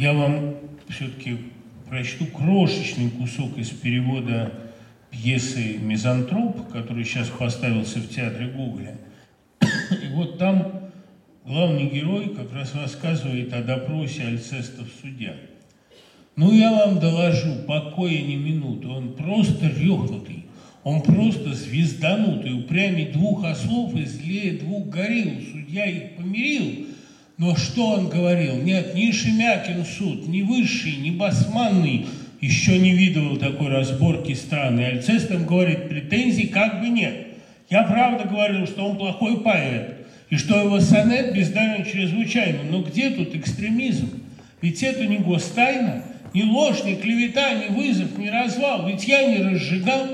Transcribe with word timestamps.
Я 0.00 0.14
вам 0.14 0.54
все-таки 0.88 1.36
прочту 1.86 2.24
крошечный 2.24 3.10
кусок 3.10 3.58
из 3.58 3.68
перевода 3.68 4.50
пьесы 5.10 5.76
«Мизантроп», 5.76 6.72
который 6.72 7.04
сейчас 7.04 7.28
поставился 7.28 7.98
в 7.98 8.08
театре 8.08 8.46
Гоголя. 8.46 8.96
И 9.60 10.14
вот 10.14 10.38
там 10.38 10.90
главный 11.44 11.90
герой 11.90 12.34
как 12.34 12.50
раз 12.54 12.74
рассказывает 12.74 13.52
о 13.52 13.62
допросе 13.62 14.22
Альцеста 14.22 14.86
в 14.86 15.02
суде. 15.02 15.36
Ну, 16.34 16.50
я 16.50 16.72
вам 16.72 16.98
доложу, 16.98 17.56
покоя 17.68 18.22
не 18.22 18.36
минуты, 18.36 18.88
он 18.88 19.12
просто 19.12 19.66
рехнутый, 19.66 20.46
он 20.82 21.02
просто 21.02 21.52
звезданутый, 21.52 22.58
упрямей 22.58 23.12
двух 23.12 23.44
ослов 23.44 23.94
и 23.94 24.06
злее 24.06 24.60
двух 24.60 24.88
горил. 24.88 25.42
Судья 25.52 25.84
их 25.84 26.16
помирил, 26.16 26.86
но 27.40 27.56
что 27.56 27.92
он 27.92 28.10
говорил? 28.10 28.56
Нет, 28.56 28.94
ни 28.94 29.10
Шемякин 29.10 29.86
суд, 29.86 30.28
ни 30.28 30.42
высший, 30.42 30.96
ни 30.96 31.08
басманный 31.10 32.04
еще 32.42 32.78
не 32.78 32.90
видывал 32.90 33.38
такой 33.38 33.68
разборки 33.68 34.34
страны. 34.34 34.82
Альцестом 34.82 35.46
говорит, 35.46 35.88
претензий 35.88 36.48
как 36.48 36.82
бы 36.82 36.90
нет. 36.90 37.28
Я 37.70 37.84
правда 37.84 38.28
говорил, 38.28 38.66
что 38.66 38.84
он 38.84 38.98
плохой 38.98 39.40
поэт, 39.40 40.06
и 40.28 40.36
что 40.36 40.60
его 40.60 40.80
сонет 40.80 41.32
бездарен 41.32 41.86
чрезвычайно. 41.86 42.58
Но 42.70 42.82
где 42.82 43.08
тут 43.08 43.34
экстремизм? 43.34 44.22
Ведь 44.60 44.82
это 44.82 45.06
не 45.06 45.16
гостайна, 45.16 46.04
ни 46.34 46.42
ложь, 46.42 46.84
ни 46.84 46.96
клевета, 46.96 47.54
ни 47.54 47.74
вызов, 47.74 48.18
ни 48.18 48.28
развал. 48.28 48.86
Ведь 48.86 49.08
я 49.08 49.24
не 49.24 49.42
разжигал, 49.42 50.08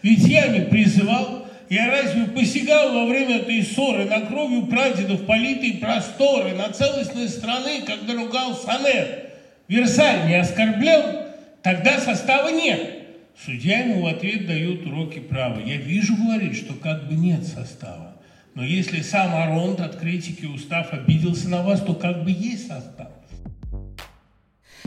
ведь 0.00 0.26
я 0.26 0.46
не 0.46 0.60
призывал. 0.60 1.39
Я 1.70 1.88
разве 1.88 2.24
посягал 2.24 2.92
во 2.92 3.06
время 3.06 3.36
этой 3.36 3.62
ссоры 3.62 4.04
на 4.04 4.22
кровью 4.22 4.66
прадедов 4.66 5.24
политые 5.24 5.74
просторы, 5.74 6.52
на 6.52 6.68
целостность 6.70 7.38
страны, 7.38 7.82
когда 7.86 8.14
ругал 8.14 8.56
сонет? 8.56 9.30
Версаль 9.68 10.26
не 10.26 10.34
оскорблял, 10.34 11.28
тогда 11.62 12.00
состава 12.00 12.48
нет. 12.48 13.04
Судья 13.44 13.84
ему 13.84 14.02
в 14.02 14.06
ответ 14.08 14.48
дает 14.48 14.84
уроки 14.84 15.20
права. 15.20 15.60
Я 15.60 15.76
вижу, 15.76 16.16
говорит, 16.16 16.56
что 16.56 16.74
как 16.74 17.06
бы 17.06 17.14
нет 17.14 17.46
состава. 17.46 18.16
Но 18.56 18.64
если 18.64 19.00
сам 19.00 19.32
Аронт 19.32 19.78
от 19.78 19.94
критики 19.94 20.46
устав 20.46 20.92
обиделся 20.92 21.48
на 21.48 21.62
вас, 21.62 21.80
то 21.82 21.94
как 21.94 22.24
бы 22.24 22.32
есть 22.32 22.66
состав. 22.66 23.09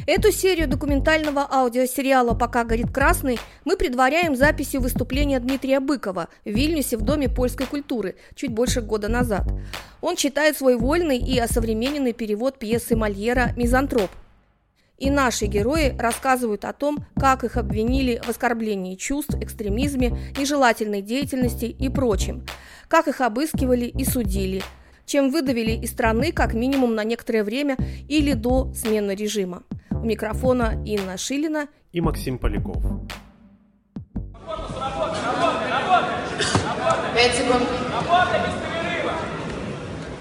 Эту 0.05 0.33
серию 0.33 0.67
документального 0.67 1.47
аудиосериала 1.49 2.33
«Пока 2.33 2.65
горит 2.65 2.91
красный» 2.91 3.39
мы 3.63 3.77
предваряем 3.77 4.35
записью 4.35 4.81
выступления 4.81 5.39
Дмитрия 5.39 5.79
Быкова 5.79 6.27
в 6.43 6.49
Вильнюсе 6.49 6.97
в 6.97 7.03
Доме 7.03 7.29
польской 7.29 7.67
культуры 7.67 8.15
чуть 8.35 8.51
больше 8.51 8.81
года 8.81 9.07
назад. 9.07 9.47
Он 10.01 10.17
читает 10.17 10.57
свой 10.57 10.75
вольный 10.75 11.17
и 11.17 11.39
осовремененный 11.39 12.11
перевод 12.11 12.59
пьесы 12.59 12.97
Мольера 12.97 13.53
«Мизантроп». 13.55 14.11
И 14.97 15.09
наши 15.09 15.45
герои 15.45 15.95
рассказывают 15.97 16.65
о 16.65 16.73
том, 16.73 17.05
как 17.17 17.45
их 17.45 17.55
обвинили 17.55 18.21
в 18.25 18.29
оскорблении 18.29 18.95
чувств, 18.95 19.35
экстремизме, 19.35 20.17
нежелательной 20.37 21.01
деятельности 21.01 21.65
и 21.65 21.87
прочем, 21.87 22.45
как 22.89 23.07
их 23.07 23.21
обыскивали 23.21 23.85
и 23.85 24.03
судили– 24.03 24.61
чем 25.05 25.29
выдавили 25.29 25.71
из 25.71 25.91
страны 25.91 26.31
как 26.31 26.53
минимум 26.53 26.95
на 26.95 27.03
некоторое 27.03 27.43
время 27.43 27.77
или 28.07 28.33
до 28.33 28.73
смены 28.73 29.15
режима. 29.15 29.63
У 29.91 30.05
микрофона 30.05 30.81
Инна 30.85 31.17
Шилина 31.17 31.67
и 31.91 32.01
Максим 32.01 32.37
Поляков. 32.37 32.83
Пять 37.15 37.35
секунд. 37.35 37.63
Работай 37.93 38.39
без 38.41 38.53
перерыва. 38.61 39.13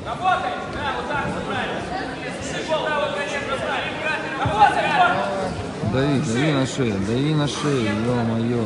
Работай. 0.06 0.52
Да, 0.74 0.92
вот 0.96 1.08
так, 1.08 1.26
вот 1.34 1.44
правильно. 1.46 1.80
Сюда 2.66 3.00
вот 3.00 3.12
конечно 3.16 3.54
правильно. 3.56 3.98
Работай, 4.38 4.84
работай. 5.00 5.52
Дави, 5.92 6.14
дави 6.20 6.52
на 6.52 6.66
шею, 6.66 6.94
дави 7.06 7.34
на 7.34 7.48
шею, 7.48 7.90
ё-моё. 8.06 8.64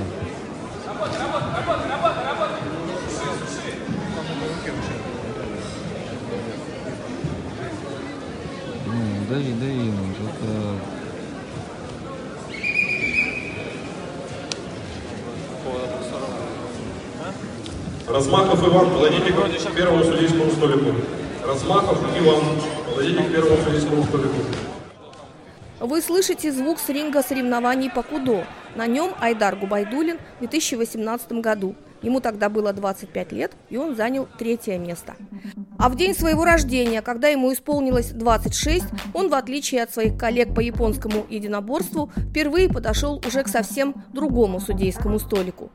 Ну, 9.36 9.42
дави, 9.42 9.74
ну, 9.74 10.14
только... 10.16 10.46
Размахов 18.08 18.66
Иван, 18.66 18.90
подойдите 18.94 19.32
к 19.32 19.74
первому 19.74 20.04
судейскому 20.04 20.50
столику. 20.52 20.94
Размахов 21.46 21.98
Иван, 22.18 22.44
подойдите 22.88 23.22
к 23.24 23.32
первому 23.32 23.62
судейскому 23.62 24.04
столику. 24.04 24.36
Вы 25.80 26.00
слышите 26.00 26.50
звук 26.50 26.78
с 26.78 26.88
ринга 26.88 27.22
соревнований 27.22 27.90
по 27.90 28.02
кудо. 28.02 28.46
На 28.74 28.86
нем 28.86 29.12
Айдар 29.20 29.56
Губайдулин 29.56 30.16
в 30.36 30.38
2018 30.38 31.32
году. 31.32 31.74
Ему 32.00 32.20
тогда 32.20 32.48
было 32.48 32.72
25 32.72 33.32
лет, 33.32 33.52
и 33.68 33.76
он 33.76 33.96
занял 33.96 34.28
третье 34.38 34.78
место. 34.78 35.14
А 35.78 35.88
в 35.88 35.96
день 35.96 36.14
своего 36.14 36.44
рождения, 36.44 37.02
когда 37.02 37.28
ему 37.28 37.52
исполнилось 37.52 38.10
26, 38.10 38.84
он, 39.12 39.28
в 39.28 39.34
отличие 39.34 39.82
от 39.82 39.92
своих 39.92 40.16
коллег 40.16 40.54
по 40.54 40.60
японскому 40.60 41.26
единоборству, 41.28 42.10
впервые 42.16 42.68
подошел 42.68 43.22
уже 43.26 43.42
к 43.42 43.48
совсем 43.48 43.94
другому 44.12 44.60
судейскому 44.60 45.18
столику. 45.18 45.70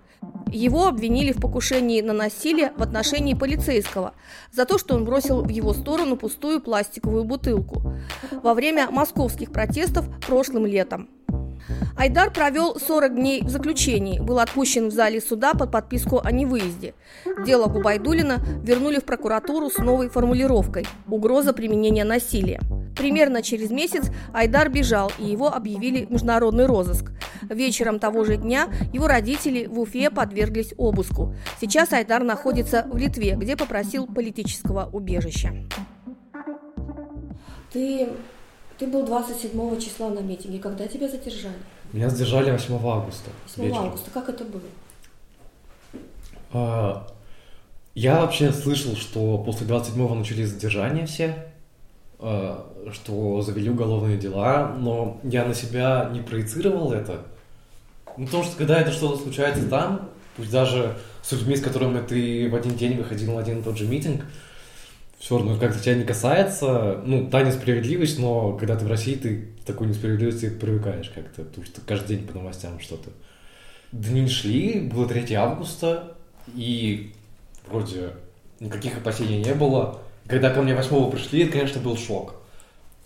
Его 0.52 0.88
обвинили 0.88 1.32
в 1.32 1.40
покушении 1.40 2.02
на 2.02 2.14
насилие 2.14 2.74
в 2.76 2.84
отношении 2.84 3.34
полицейского 3.34 4.14
за 4.52 4.66
то, 4.66 4.78
что 4.78 4.96
он 4.96 5.06
бросил 5.06 5.42
в 5.44 5.50
его 5.50 5.74
сторону 5.74 6.18
пустую 6.18 6.62
пластиковую 6.62 7.24
бутылку 7.24 7.94
во 8.44 8.54
время 8.54 8.90
московских 8.92 9.52
протестов 9.52 10.06
прошлым 10.28 10.66
летом. 10.66 11.10
Айдар 11.98 12.32
провел 12.32 12.80
40 12.80 13.16
дней 13.16 13.44
в 13.44 13.50
заключении, 13.50 14.20
был 14.20 14.40
отпущен 14.40 14.90
в 14.90 14.92
зале 14.92 15.22
суда 15.22 15.54
под 15.54 15.72
подписку 15.72 16.22
о 16.24 16.32
невыезде. 16.32 16.94
Дело 17.46 17.68
Губайдулина 17.68 18.42
вернули 18.64 19.00
в 19.00 19.06
прокуратуру 19.06 19.70
с 19.70 19.78
новой 19.78 20.10
формулировкой– 20.10 20.86
угроза 21.08 21.54
применения 21.54 22.04
насилия. 22.04 22.60
Примерно 22.96 23.42
через 23.42 23.72
месяц 23.72 24.12
Айдар 24.34 24.70
бежал, 24.70 25.12
и 25.18 25.26
его 25.26 25.54
объявили 25.54 26.06
в 26.06 26.12
международный 26.12 26.66
розыск. 26.66 27.12
Вечером 27.50 28.00
того 28.00 28.24
же 28.24 28.38
дня 28.38 28.70
его 28.94 29.08
родители 29.08 29.66
в 29.66 29.80
Уфе 29.80 30.10
подверглись 30.10 30.74
обыску. 30.78 31.34
Сейчас 31.60 31.94
Айдар 31.94 32.24
находится 32.24 32.86
в 32.92 32.98
Литве, 32.98 33.36
где 33.36 33.56
попросил 33.56 34.06
политического 34.08 34.90
убежища. 34.92 35.54
Ты, 37.72 38.10
ты 38.82 38.88
был 38.88 39.06
27 39.06 39.80
числа 39.80 40.10
на 40.10 40.20
митинге. 40.22 40.58
Когда 40.58 40.88
тебя 40.88 41.08
задержали? 41.08 41.54
Меня 41.94 42.10
задержали 42.10 42.50
8 42.50 42.74
августа. 42.74 43.30
8 43.56 43.64
вечером. 43.64 43.86
августа. 43.86 44.10
Как 44.12 44.30
это 44.30 44.44
было? 44.44 44.64
А, 46.52 47.08
я 47.94 48.22
вообще 48.22 48.52
слышал, 48.52 48.96
что 48.96 49.38
после 49.38 49.68
27-го 49.68 50.16
начались 50.16 50.50
задержания 50.50 51.06
все, 51.06 51.46
а, 52.18 52.68
что 52.92 53.44
завели 53.44 53.70
уголовные 53.70 54.18
дела, 54.18 54.76
но 54.76 55.20
я 55.22 55.46
на 55.46 55.54
себя 55.54 56.10
не 56.12 56.22
проецировал 56.22 56.92
это. 56.92 57.20
Ну, 58.18 58.26
потому 58.26 58.44
что 58.44 58.58
когда 58.58 58.82
это 58.82 58.92
что-то 58.92 59.22
случается 59.22 59.70
там, 59.70 60.10
пусть 60.36 60.50
даже 60.50 60.98
с 61.22 61.32
людьми, 61.34 61.56
с 61.56 61.62
которыми 61.62 62.04
ты 62.04 62.50
в 62.50 62.56
один 62.56 62.76
день 62.76 62.98
выходил 62.98 63.34
на 63.34 63.42
один 63.42 63.60
и 63.60 63.64
тот 63.64 63.78
же 63.78 63.86
митинг, 63.86 64.26
все 65.22 65.38
равно 65.38 65.56
как-то 65.56 65.80
тебя 65.80 65.94
не 65.94 66.04
касается. 66.04 67.00
Ну, 67.06 67.30
та 67.30 67.44
несправедливость, 67.44 68.18
но 68.18 68.58
когда 68.58 68.76
ты 68.76 68.86
в 68.86 68.90
России, 68.90 69.14
ты 69.14 69.50
к 69.62 69.66
такой 69.66 69.86
несправедливости 69.88 70.50
привыкаешь 70.50 71.12
как-то, 71.14 71.44
потому 71.44 71.64
что 71.64 71.80
каждый 71.82 72.18
день 72.18 72.28
по 72.28 72.34
новостям 72.34 72.80
что-то. 72.80 73.12
Дни 73.92 74.28
шли, 74.28 74.80
было 74.80 75.08
3 75.08 75.32
августа, 75.36 76.18
и 76.56 77.14
вроде 77.68 78.14
никаких 78.60 78.98
опасений 78.98 79.44
не 79.44 79.54
было. 79.54 80.00
Когда 80.26 80.50
ко 80.50 80.64
мне 80.64 80.74
8 80.74 81.12
пришли, 81.12 81.44
это, 81.44 81.52
конечно, 81.52 81.80
был 81.82 81.96
шок. 81.98 82.38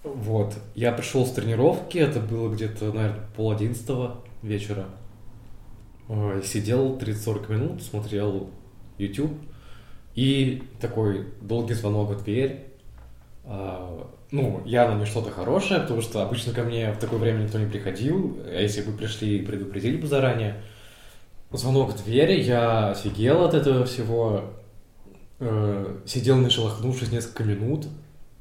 Вот. 0.04 0.54
Я 0.74 0.94
пришел 0.94 1.26
с 1.26 1.32
тренировки, 1.32 1.98
это 1.98 2.22
было 2.22 2.50
где-то, 2.50 2.94
наверное, 2.94 3.26
пол 3.36 3.52
одиннадцатого 3.52 4.24
вечера. 4.42 4.86
Сидел 6.46 6.98
30-40 6.98 7.52
минут, 7.52 7.84
смотрел 7.84 8.50
YouTube, 9.00 9.34
и 10.16 10.64
такой 10.80 11.28
долгий 11.42 11.74
звонок 11.74 12.12
в 12.12 12.24
дверь. 12.24 12.64
А, 13.44 14.10
ну, 14.32 14.62
явно 14.66 15.00
не 15.00 15.06
что-то 15.06 15.30
хорошее, 15.30 15.82
потому 15.82 16.02
что 16.02 16.24
обычно 16.24 16.54
ко 16.54 16.64
мне 16.64 16.92
в 16.92 16.98
такое 16.98 17.20
время 17.20 17.44
никто 17.44 17.60
не 17.60 17.68
приходил, 17.68 18.40
а 18.46 18.60
если 18.60 18.82
бы 18.82 18.94
пришли 18.94 19.46
предупредили 19.46 19.98
бы 19.98 20.08
заранее. 20.08 20.64
Звонок 21.52 21.92
в 21.92 22.04
дверь, 22.04 22.40
я 22.42 22.90
офигел 22.90 23.44
от 23.44 23.54
этого 23.54 23.86
всего, 23.86 24.54
э, 25.40 26.00
сидел 26.06 26.38
не 26.38 26.50
шелохнувшись 26.50 27.12
несколько 27.12 27.44
минут, 27.44 27.88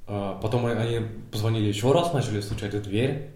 э, 0.09 0.35
потом 0.41 0.67
они 0.67 1.01
позвонили 1.31 1.67
еще 1.67 1.93
раз, 1.93 2.13
начали 2.13 2.41
стучать 2.41 2.75
в 2.75 2.83
дверь. 2.83 3.31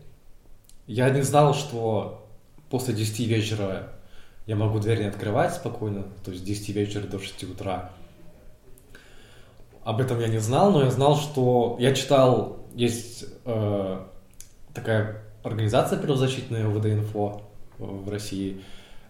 Я 0.86 1.10
не 1.10 1.22
знал, 1.22 1.54
что 1.54 2.26
после 2.70 2.94
10 2.94 3.26
вечера 3.26 3.92
я 4.46 4.56
могу 4.56 4.78
дверь 4.78 5.00
не 5.00 5.06
открывать 5.06 5.54
спокойно, 5.54 6.04
то 6.24 6.30
есть 6.30 6.42
с 6.42 6.46
10 6.46 6.70
вечера 6.70 7.02
до 7.06 7.18
6 7.18 7.44
утра. 7.44 7.92
Об 9.88 10.02
этом 10.02 10.20
я 10.20 10.28
не 10.28 10.36
знал, 10.36 10.70
но 10.70 10.82
я 10.84 10.90
знал, 10.90 11.16
что 11.16 11.78
я 11.80 11.94
читал, 11.94 12.58
есть 12.74 13.24
э, 13.46 14.00
такая 14.74 15.22
организация 15.42 15.98
правозащитная 15.98 16.68
ВД-инфо 16.68 17.40
в 17.78 18.10
России. 18.10 18.60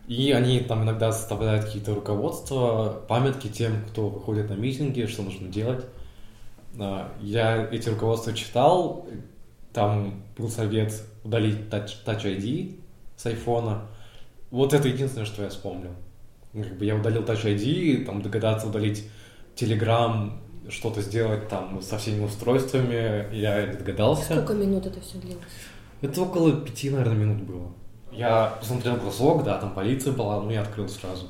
И 0.07 0.31
они 0.31 0.61
там 0.61 0.85
иногда 0.85 1.11
составляют 1.11 1.65
какие-то 1.65 1.97
руководства, 1.97 3.03
памятки 3.09 3.49
тем, 3.49 3.87
кто 3.89 4.09
выходит 4.09 4.51
на 4.51 4.55
митинги, 4.55 5.07
что 5.07 5.25
нужно 5.25 5.49
делать. 5.49 5.85
А, 6.79 7.13
Я 7.21 7.67
эти 7.73 7.89
руководства 7.89 8.33
читал, 8.33 9.05
там 9.73 10.23
был 10.37 10.49
совет 10.49 10.95
удалить 11.25 11.59
Touch, 11.71 12.07
ID 12.07 12.79
с 13.17 13.27
айфона. 13.27 13.89
Вот 14.53 14.75
это 14.75 14.87
единственное, 14.87 15.27
что 15.27 15.43
я 15.43 15.49
вспомнил. 15.49 15.91
Как 16.53 16.79
бы 16.79 16.85
я 16.85 16.95
удалил 16.95 17.23
Touch 17.23 17.45
ID, 17.45 18.05
там 18.05 18.23
догадаться 18.23 18.69
удалить 18.69 19.11
Telegram, 19.57 20.39
что-то 20.69 21.01
сделать 21.03 21.49
там 21.49 21.81
со 21.83 21.99
всеми 21.99 22.25
устройствами, 22.25 23.35
я 23.35 23.67
догадался. 23.67 24.25
Сколько 24.25 24.55
минут 24.55 24.87
это 24.87 25.01
все 25.01 25.19
длилось? 25.19 25.43
Это 26.01 26.23
около 26.23 26.53
пяти, 26.53 26.91
наверное, 26.91 27.17
минут 27.17 27.43
было. 27.43 27.73
Я 28.13 28.57
посмотрел 28.61 28.97
бросок, 28.97 29.45
да, 29.45 29.59
там 29.59 29.75
полиция 29.75 30.13
была, 30.13 30.41
ну 30.41 30.51
я 30.51 30.63
открыл 30.63 30.89
сразу. 30.89 31.27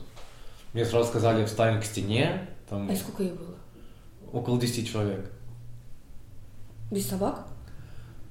Мне 0.73 0.85
сразу 0.85 1.09
сказали, 1.09 1.45
встань 1.45 1.81
к 1.81 1.85
стене, 1.85 2.49
там 2.69 2.89
А 2.91 2.97
сколько 2.97 3.23
их 3.23 3.33
было? 3.37 3.55
около 4.33 4.61
10 4.61 4.91
человек. 4.91 5.31
Без 6.91 7.09
собак? 7.09 7.47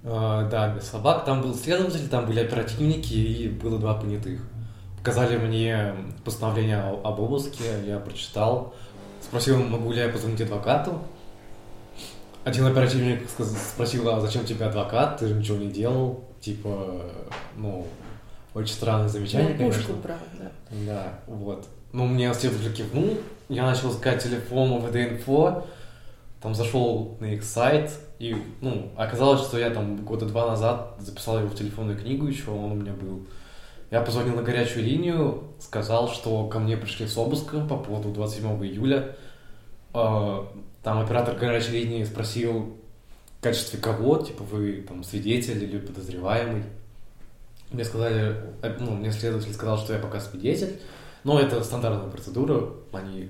Э, 0.04 0.48
да, 0.50 0.74
без 0.76 0.84
собак. 0.84 1.26
Там 1.26 1.42
был 1.42 1.54
следователь, 1.56 2.08
там 2.08 2.26
были 2.26 2.40
оперативники 2.40 3.14
и 3.14 3.50
было 3.50 3.80
два 3.80 3.96
понятых. 3.96 4.42
Показали 5.00 5.38
мне 5.38 5.94
постановление 6.24 6.80
об 6.80 7.20
обыске, 7.20 7.64
я 7.86 8.00
прочитал. 8.00 8.74
Спросил, 9.28 9.62
могу 9.64 9.92
ли 9.92 10.00
я 10.00 10.10
позвонить 10.10 10.42
адвокату. 10.42 11.02
Один 12.44 12.66
оперативник 12.66 13.28
спросил, 13.30 14.08
а 14.10 14.22
зачем 14.22 14.46
тебе 14.46 14.66
адвокат, 14.66 15.18
ты 15.18 15.28
же 15.28 15.34
ничего 15.34 15.58
не 15.58 15.70
делал. 15.70 16.24
Типа, 16.40 17.02
ну, 17.58 17.86
очень 18.54 18.74
странное 18.74 19.10
замечание, 19.10 19.52
Ну, 19.52 19.58
конечно. 19.58 19.94
правда, 19.96 20.26
да. 20.40 20.52
Да, 20.86 21.20
вот. 21.28 21.68
Ну, 21.92 22.06
мне 22.06 22.34
следователь 22.34 22.74
кивнул, 22.74 23.18
я 23.50 23.66
начал 23.66 23.92
искать 23.92 24.24
телефон 24.24 24.80
ВД-инфо, 24.82 25.66
там 26.42 26.56
зашел 26.56 27.18
на 27.20 27.26
их 27.26 27.44
сайт, 27.44 27.92
и, 28.20 28.36
ну, 28.62 28.92
оказалось, 28.96 29.42
что 29.42 29.58
я 29.58 29.70
там 29.70 29.98
года 30.06 30.26
два 30.26 30.48
назад 30.48 30.96
записал 31.00 31.40
его 31.40 31.50
в 31.50 31.56
телефонную 31.56 31.98
книгу 31.98 32.28
еще, 32.28 32.52
он 32.52 32.72
у 32.72 32.76
меня 32.76 32.94
был. 32.94 33.26
Я 33.90 34.02
позвонил 34.02 34.36
на 34.36 34.44
горячую 34.44 34.84
линию, 34.84 35.44
сказал, 35.60 36.10
что 36.10 36.48
ко 36.48 36.60
мне 36.60 36.76
пришли 36.76 37.08
с 37.08 37.18
обыском 37.18 37.68
по 37.68 37.78
поводу 37.78 38.10
27 38.10 38.66
июля. 38.66 39.16
Э, 39.94 40.44
Там 40.84 41.00
оператор 41.00 41.36
горячей 41.36 41.72
линии 41.72 42.04
спросил, 42.04 42.78
в 43.40 43.44
качестве 43.44 43.80
кого, 43.80 44.18
типа, 44.18 44.44
вы 44.44 44.84
там 44.88 45.04
свидетель 45.04 45.64
или 45.64 45.78
подозреваемый. 45.78 46.64
Мне 47.72 47.86
сказали, 47.86 48.36
э, 48.62 48.78
ну, 48.80 48.92
мне 48.92 49.12
следователь 49.12 49.54
сказал, 49.54 49.78
что 49.78 49.94
я 49.94 50.00
пока 50.00 50.20
свидетель, 50.20 50.82
но 51.24 51.40
это 51.40 51.64
стандартная 51.64 52.10
процедура, 52.10 52.70
они, 52.92 53.30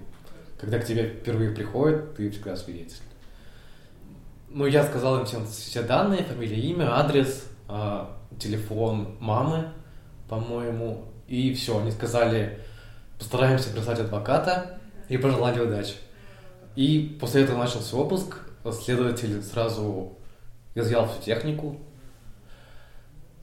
когда 0.59 0.79
к 0.79 0.85
тебе 0.85 1.09
впервые 1.09 1.51
приходят, 1.51 2.15
ты 2.15 2.31
всегда 2.31 2.55
свидетель. 2.55 2.97
Ну, 4.49 4.65
я 4.65 4.83
сказал 4.83 5.19
им 5.19 5.25
все, 5.25 5.43
все 5.45 5.83
данные, 5.83 6.23
фамилия, 6.23 6.59
имя, 6.61 6.97
адрес, 6.97 7.45
а, 7.67 8.17
телефон 8.39 9.17
мамы, 9.19 9.71
по-моему, 10.29 11.05
и 11.27 11.53
все. 11.53 11.79
Они 11.79 11.91
сказали, 11.91 12.59
постараемся 13.17 13.69
прислать 13.71 13.99
адвоката 13.99 14.79
и 15.09 15.17
пожелали 15.17 15.59
удачи. 15.59 15.95
И 16.75 17.17
после 17.19 17.43
этого 17.43 17.57
начался 17.57 17.97
обыск, 17.97 18.37
следователь 18.71 19.41
сразу 19.41 20.17
изъял 20.75 21.07
всю 21.07 21.21
технику, 21.23 21.77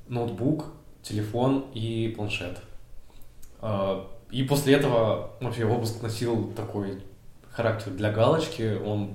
ноутбук, 0.08 0.66
телефон 1.02 1.66
и 1.75 2.12
планшет. 2.16 2.58
А, 3.60 4.06
И 4.31 4.42
после 4.44 4.75
этого 4.75 5.31
вообще 5.40 5.64
обыск 5.64 6.02
носил 6.02 6.52
такой 6.52 7.02
характер 7.50 7.92
для 7.92 8.12
галочки. 8.12 8.78
Он 8.84 9.14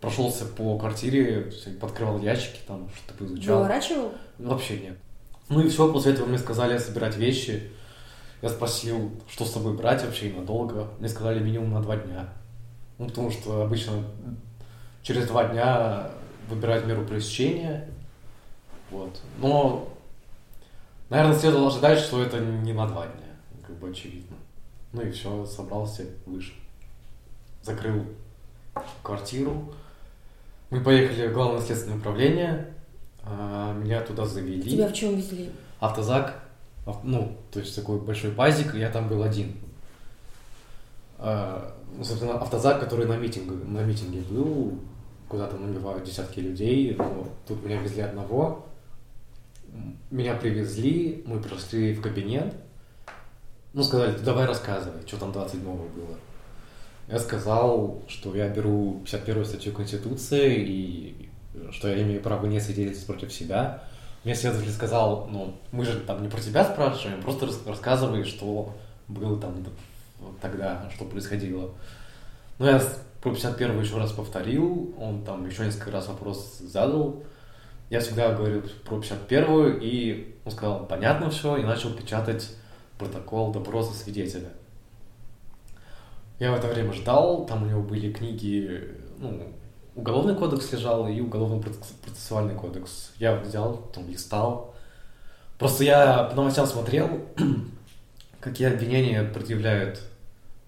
прошелся 0.00 0.44
по 0.44 0.78
квартире, 0.78 1.52
подкрывал 1.80 2.20
ящики, 2.20 2.60
там 2.66 2.88
что-то 2.94 3.24
изучал. 3.24 3.58
Выворачивал? 3.58 4.12
Вообще 4.38 4.78
нет. 4.78 4.98
Ну 5.48 5.60
и 5.60 5.68
все, 5.68 5.92
после 5.92 6.12
этого 6.12 6.26
мне 6.26 6.38
сказали 6.38 6.78
собирать 6.78 7.16
вещи. 7.16 7.70
Я 8.42 8.48
спросил, 8.48 9.12
что 9.28 9.44
с 9.44 9.52
собой 9.52 9.74
брать 9.74 10.04
вообще 10.04 10.28
и 10.28 10.32
надолго. 10.32 10.88
Мне 10.98 11.08
сказали 11.08 11.42
минимум 11.42 11.72
на 11.72 11.82
два 11.82 11.96
дня. 11.96 12.28
Ну, 12.98 13.06
потому 13.06 13.30
что 13.30 13.62
обычно 13.62 14.04
через 15.02 15.26
два 15.26 15.44
дня 15.44 16.10
выбирают 16.48 16.86
меру 16.86 17.04
пресечения. 17.04 17.88
Вот. 18.90 19.20
Но, 19.38 19.88
наверное, 21.08 21.38
следовало 21.38 21.68
ожидать, 21.68 21.98
что 21.98 22.22
это 22.22 22.38
не 22.40 22.72
на 22.72 22.86
два 22.86 23.06
дня. 23.06 23.36
Как 23.66 23.76
бы 23.76 23.90
очевидно. 23.90 24.36
Ну 24.92 25.02
и 25.02 25.10
все, 25.10 25.44
собрался, 25.46 26.04
вышел. 26.24 26.54
Закрыл 27.62 28.04
квартиру. 29.02 29.72
Мы 30.70 30.80
поехали 30.80 31.28
в 31.28 31.32
главное 31.32 31.60
следственное 31.60 31.98
управление. 31.98 32.74
А, 33.26 33.72
Меня 33.74 34.00
туда 34.02 34.24
завели. 34.24 34.62
Тебя 34.70 34.88
в 34.88 34.92
чем 34.92 35.16
везли? 35.16 35.50
Автозак, 35.80 36.42
ав- 36.86 37.02
ну, 37.04 37.36
то 37.50 37.58
есть 37.60 37.74
такой 37.74 37.98
большой 38.00 38.30
пазик, 38.30 38.74
я 38.74 38.88
там 38.90 39.08
был 39.08 39.22
один. 39.22 39.52
А, 41.18 41.74
ну, 41.96 42.04
собственно, 42.04 42.38
автозак, 42.38 42.80
который 42.80 43.06
на 43.06 43.16
митинге, 43.16 43.52
на 43.64 43.80
митинге 43.82 44.20
был, 44.20 44.78
куда 45.28 45.46
там 45.48 45.66
набивают 45.66 46.04
десятки 46.04 46.40
людей, 46.40 46.94
но 46.96 47.26
тут 47.48 47.64
меня 47.64 47.80
везли 47.80 48.02
одного. 48.02 48.66
Меня 50.10 50.34
привезли, 50.34 51.22
мы 51.26 51.40
прошли 51.40 51.94
в 51.94 52.00
кабинет, 52.00 52.54
ну, 53.72 53.82
сказали, 53.82 54.12
«Ты 54.16 54.22
давай 54.22 54.46
рассказывай, 54.46 55.00
что 55.06 55.18
там 55.18 55.32
27 55.32 55.62
было. 55.64 56.16
Я 57.08 57.18
сказал, 57.18 58.02
что 58.08 58.34
я 58.34 58.48
беру 58.48 59.00
51 59.04 59.44
статью 59.44 59.72
Конституции 59.72 60.64
и 60.66 61.25
что 61.72 61.88
я 61.88 62.02
имею 62.02 62.20
право 62.22 62.46
не 62.46 62.60
свидетельствовать 62.60 63.20
против 63.20 63.32
себя. 63.36 63.82
Мне 64.24 64.34
следователь 64.34 64.72
сказал, 64.72 65.28
ну, 65.30 65.54
мы 65.70 65.84
же 65.84 66.00
там 66.00 66.22
не 66.22 66.28
про 66.28 66.40
тебя 66.40 66.64
спрашиваем, 66.64 67.22
просто 67.22 67.46
рас- 67.46 67.66
рассказывай, 67.66 68.24
что 68.24 68.74
было 69.08 69.40
там 69.40 69.64
тогда, 70.40 70.90
что 70.94 71.04
происходило. 71.04 71.70
Ну, 72.58 72.66
я 72.66 72.82
про 73.22 73.30
51 73.30 73.80
еще 73.80 73.98
раз 73.98 74.12
повторил, 74.12 74.94
он 74.98 75.24
там 75.24 75.46
еще 75.48 75.64
несколько 75.64 75.90
раз 75.90 76.08
вопрос 76.08 76.58
задал. 76.58 77.22
Я 77.88 78.00
всегда 78.00 78.34
говорил 78.34 78.62
про 78.84 79.00
51 79.00 79.78
и 79.80 80.34
он 80.44 80.52
сказал, 80.52 80.86
понятно 80.86 81.30
все, 81.30 81.56
и 81.56 81.62
начал 81.62 81.92
печатать 81.94 82.50
протокол 82.98 83.52
допроса 83.52 83.94
свидетеля. 83.94 84.50
Я 86.38 86.52
в 86.52 86.56
это 86.56 86.66
время 86.66 86.92
ждал, 86.92 87.46
там 87.46 87.62
у 87.62 87.66
него 87.66 87.82
были 87.82 88.12
книги, 88.12 88.90
ну, 89.18 89.52
уголовный 89.96 90.34
кодекс 90.36 90.70
лежал 90.72 91.08
и 91.08 91.20
уголовно-процессуальный 91.20 92.54
кодекс. 92.54 93.12
Я 93.18 93.36
взял, 93.36 93.78
там 93.94 94.08
листал. 94.08 94.74
Просто 95.58 95.84
я 95.84 96.24
по 96.24 96.36
новостям 96.36 96.66
смотрел, 96.66 97.08
какие 98.40 98.68
обвинения 98.72 99.24
предъявляют 99.24 100.00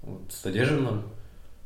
вот, 0.03 0.23
задержанным. 0.33 1.03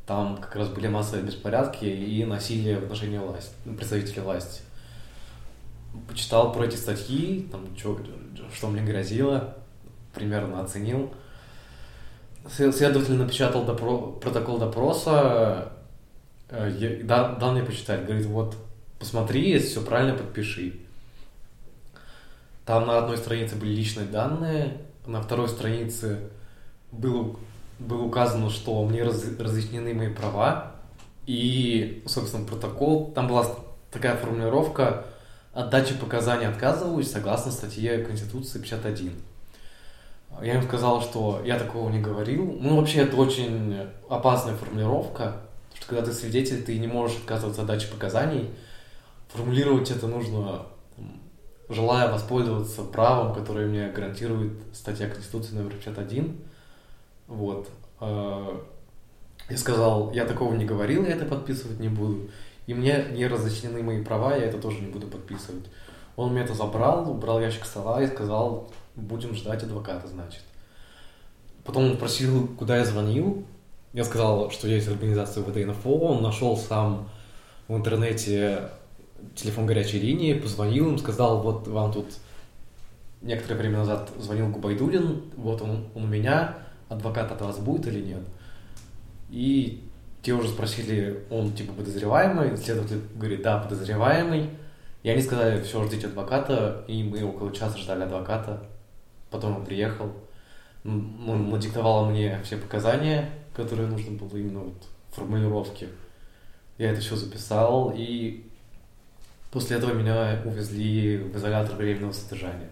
Там 0.05 0.37
как 0.37 0.55
раз 0.57 0.67
были 0.67 0.87
массовые 0.89 1.23
беспорядки 1.25 1.85
и 1.85 2.25
насилие 2.25 2.77
в 2.77 2.83
отношении 2.83 3.17
власти, 3.17 3.53
ну, 3.63 3.73
представителей 3.75 4.21
власти. 4.21 4.61
Почитал 6.09 6.51
про 6.51 6.65
эти 6.65 6.75
статьи, 6.75 7.47
там, 7.51 7.73
чё- 7.75 7.99
что 8.53 8.67
мне 8.67 8.81
грозило, 8.81 9.55
примерно 10.13 10.61
оценил. 10.61 11.13
След- 12.51 12.75
Следователь 12.75 13.13
напечатал 13.13 13.63
допро- 13.65 14.19
протокол 14.19 14.57
допроса, 14.57 15.71
я- 16.67 17.03
да- 17.03 17.33
данные 17.35 17.63
почитать. 17.63 18.05
Говорит, 18.05 18.25
вот, 18.25 18.55
посмотри, 18.99 19.49
если 19.49 19.67
все 19.67 19.81
правильно, 19.81 20.17
подпиши. 20.17 20.79
Там 22.65 22.87
на 22.87 22.97
одной 22.97 23.17
странице 23.17 23.55
были 23.55 23.71
личные 23.71 24.07
данные, 24.07 24.77
на 25.05 25.21
второй 25.21 25.49
странице 25.49 26.29
было, 26.91 27.35
было 27.79 28.03
указано, 28.03 28.49
что 28.49 28.83
мне 28.85 29.03
раз- 29.03 29.37
разъяснены 29.37 29.93
мои 29.93 30.09
права. 30.09 30.71
И, 31.25 32.03
собственно, 32.05 32.45
протокол, 32.45 33.11
там 33.11 33.27
была 33.27 33.45
такая 33.91 34.15
формулировка 34.15 35.05
«От 35.53 35.69
дачи 35.69 35.93
показаний 35.93 36.47
отказываюсь 36.47 37.11
согласно 37.11 37.51
статье 37.51 37.99
Конституции 37.99 38.59
51». 38.59 39.13
Я 40.41 40.55
им 40.55 40.63
сказал, 40.63 41.01
что 41.01 41.41
я 41.45 41.59
такого 41.59 41.89
не 41.89 42.01
говорил. 42.01 42.57
Ну, 42.59 42.77
вообще, 42.77 43.01
это 43.01 43.15
очень 43.17 43.87
опасная 44.09 44.55
формулировка, 44.55 45.42
что 45.83 45.95
когда 45.95 46.05
ты 46.05 46.13
свидетель, 46.13 46.63
ты 46.63 46.77
не 46.79 46.87
можешь 46.87 47.17
отказываться 47.17 47.61
от 47.61 47.67
дачи 47.67 47.89
показаний. 47.89 48.49
Формулировать 49.27 49.91
это 49.91 50.07
нужно, 50.07 50.65
желая 51.69 52.11
воспользоваться 52.11 52.83
правом, 52.83 53.33
которое 53.33 53.67
мне 53.67 53.89
гарантирует 53.89 54.53
статья 54.73 55.09
Конституции 55.09 55.55
номер 55.55 55.73
51. 55.73 56.39
Вот. 57.27 57.69
Э, 57.99 58.59
Я 59.49 59.57
сказал, 59.57 60.11
я 60.13 60.25
такого 60.25 60.53
не 60.55 60.65
говорил, 60.65 61.03
я 61.03 61.13
это 61.13 61.25
подписывать 61.25 61.79
не 61.79 61.89
буду. 61.89 62.29
И 62.65 62.73
мне 62.73 63.07
не 63.11 63.27
разъяснены 63.27 63.83
мои 63.83 64.01
права, 64.03 64.37
я 64.37 64.45
это 64.45 64.59
тоже 64.59 64.79
не 64.79 64.87
буду 64.87 65.07
подписывать. 65.07 65.65
Он 66.15 66.31
мне 66.31 66.43
это 66.43 66.53
забрал, 66.53 67.09
убрал 67.09 67.41
ящик 67.41 67.65
стола 67.65 68.01
и 68.01 68.07
сказал, 68.07 68.71
будем 68.95 69.35
ждать 69.35 69.63
адвоката, 69.63 70.07
значит. 70.07 70.43
Потом 71.65 71.85
он 71.85 71.95
спросил, 71.95 72.47
куда 72.57 72.77
я 72.77 72.85
звонил. 72.85 73.45
Я 73.93 74.03
сказал, 74.03 74.49
что 74.49 74.67
есть 74.67 74.87
организация 74.87 75.43
ВДНФО. 75.43 75.87
Он 75.87 76.23
нашел 76.23 76.57
сам 76.57 77.09
в 77.67 77.75
интернете 77.75 78.69
телефон 79.35 79.67
горячей 79.67 79.99
линии, 79.99 80.33
позвонил 80.33 80.89
им, 80.89 80.97
сказал, 80.97 81.41
вот 81.41 81.67
вам 81.67 81.93
тут 81.93 82.07
некоторое 83.21 83.59
время 83.59 83.77
назад 83.79 84.09
звонил 84.19 84.49
Губайдулин, 84.49 85.23
вот 85.37 85.61
он, 85.61 85.85
он 85.93 86.03
у 86.03 86.07
меня, 86.07 86.57
адвокат 86.89 87.31
от 87.31 87.41
вас 87.41 87.59
будет 87.59 87.87
или 87.87 88.01
нет? 88.01 88.21
И 89.29 89.83
те 90.23 90.33
уже 90.33 90.49
спросили, 90.49 91.23
он 91.29 91.53
типа 91.53 91.73
подозреваемый, 91.73 92.57
следователь 92.57 93.01
говорит, 93.15 93.43
да, 93.43 93.59
подозреваемый. 93.59 94.49
И 95.03 95.09
они 95.09 95.21
сказали, 95.21 95.61
все, 95.61 95.83
ждите 95.85 96.07
адвоката, 96.07 96.83
и 96.87 97.03
мы 97.03 97.23
около 97.23 97.53
часа 97.53 97.77
ждали 97.77 98.03
адвоката. 98.03 98.63
Потом 99.29 99.57
он 99.57 99.65
приехал, 99.65 100.11
он 100.83 101.49
надиктовал 101.49 102.05
мне 102.05 102.39
все 102.43 102.57
показания, 102.57 103.29
которые 103.55 103.87
нужно 103.87 104.17
было 104.17 104.37
именно 104.37 104.59
вот 104.59 104.87
формулировки. 105.11 105.89
Я 106.77 106.91
это 106.91 107.01
все 107.01 107.15
записал, 107.15 107.93
и 107.95 108.43
после 109.51 109.77
этого 109.77 109.93
меня 109.93 110.41
увезли 110.45 111.17
в 111.17 111.37
изолятор 111.37 111.75
временного 111.75 112.11
содержания. 112.11 112.69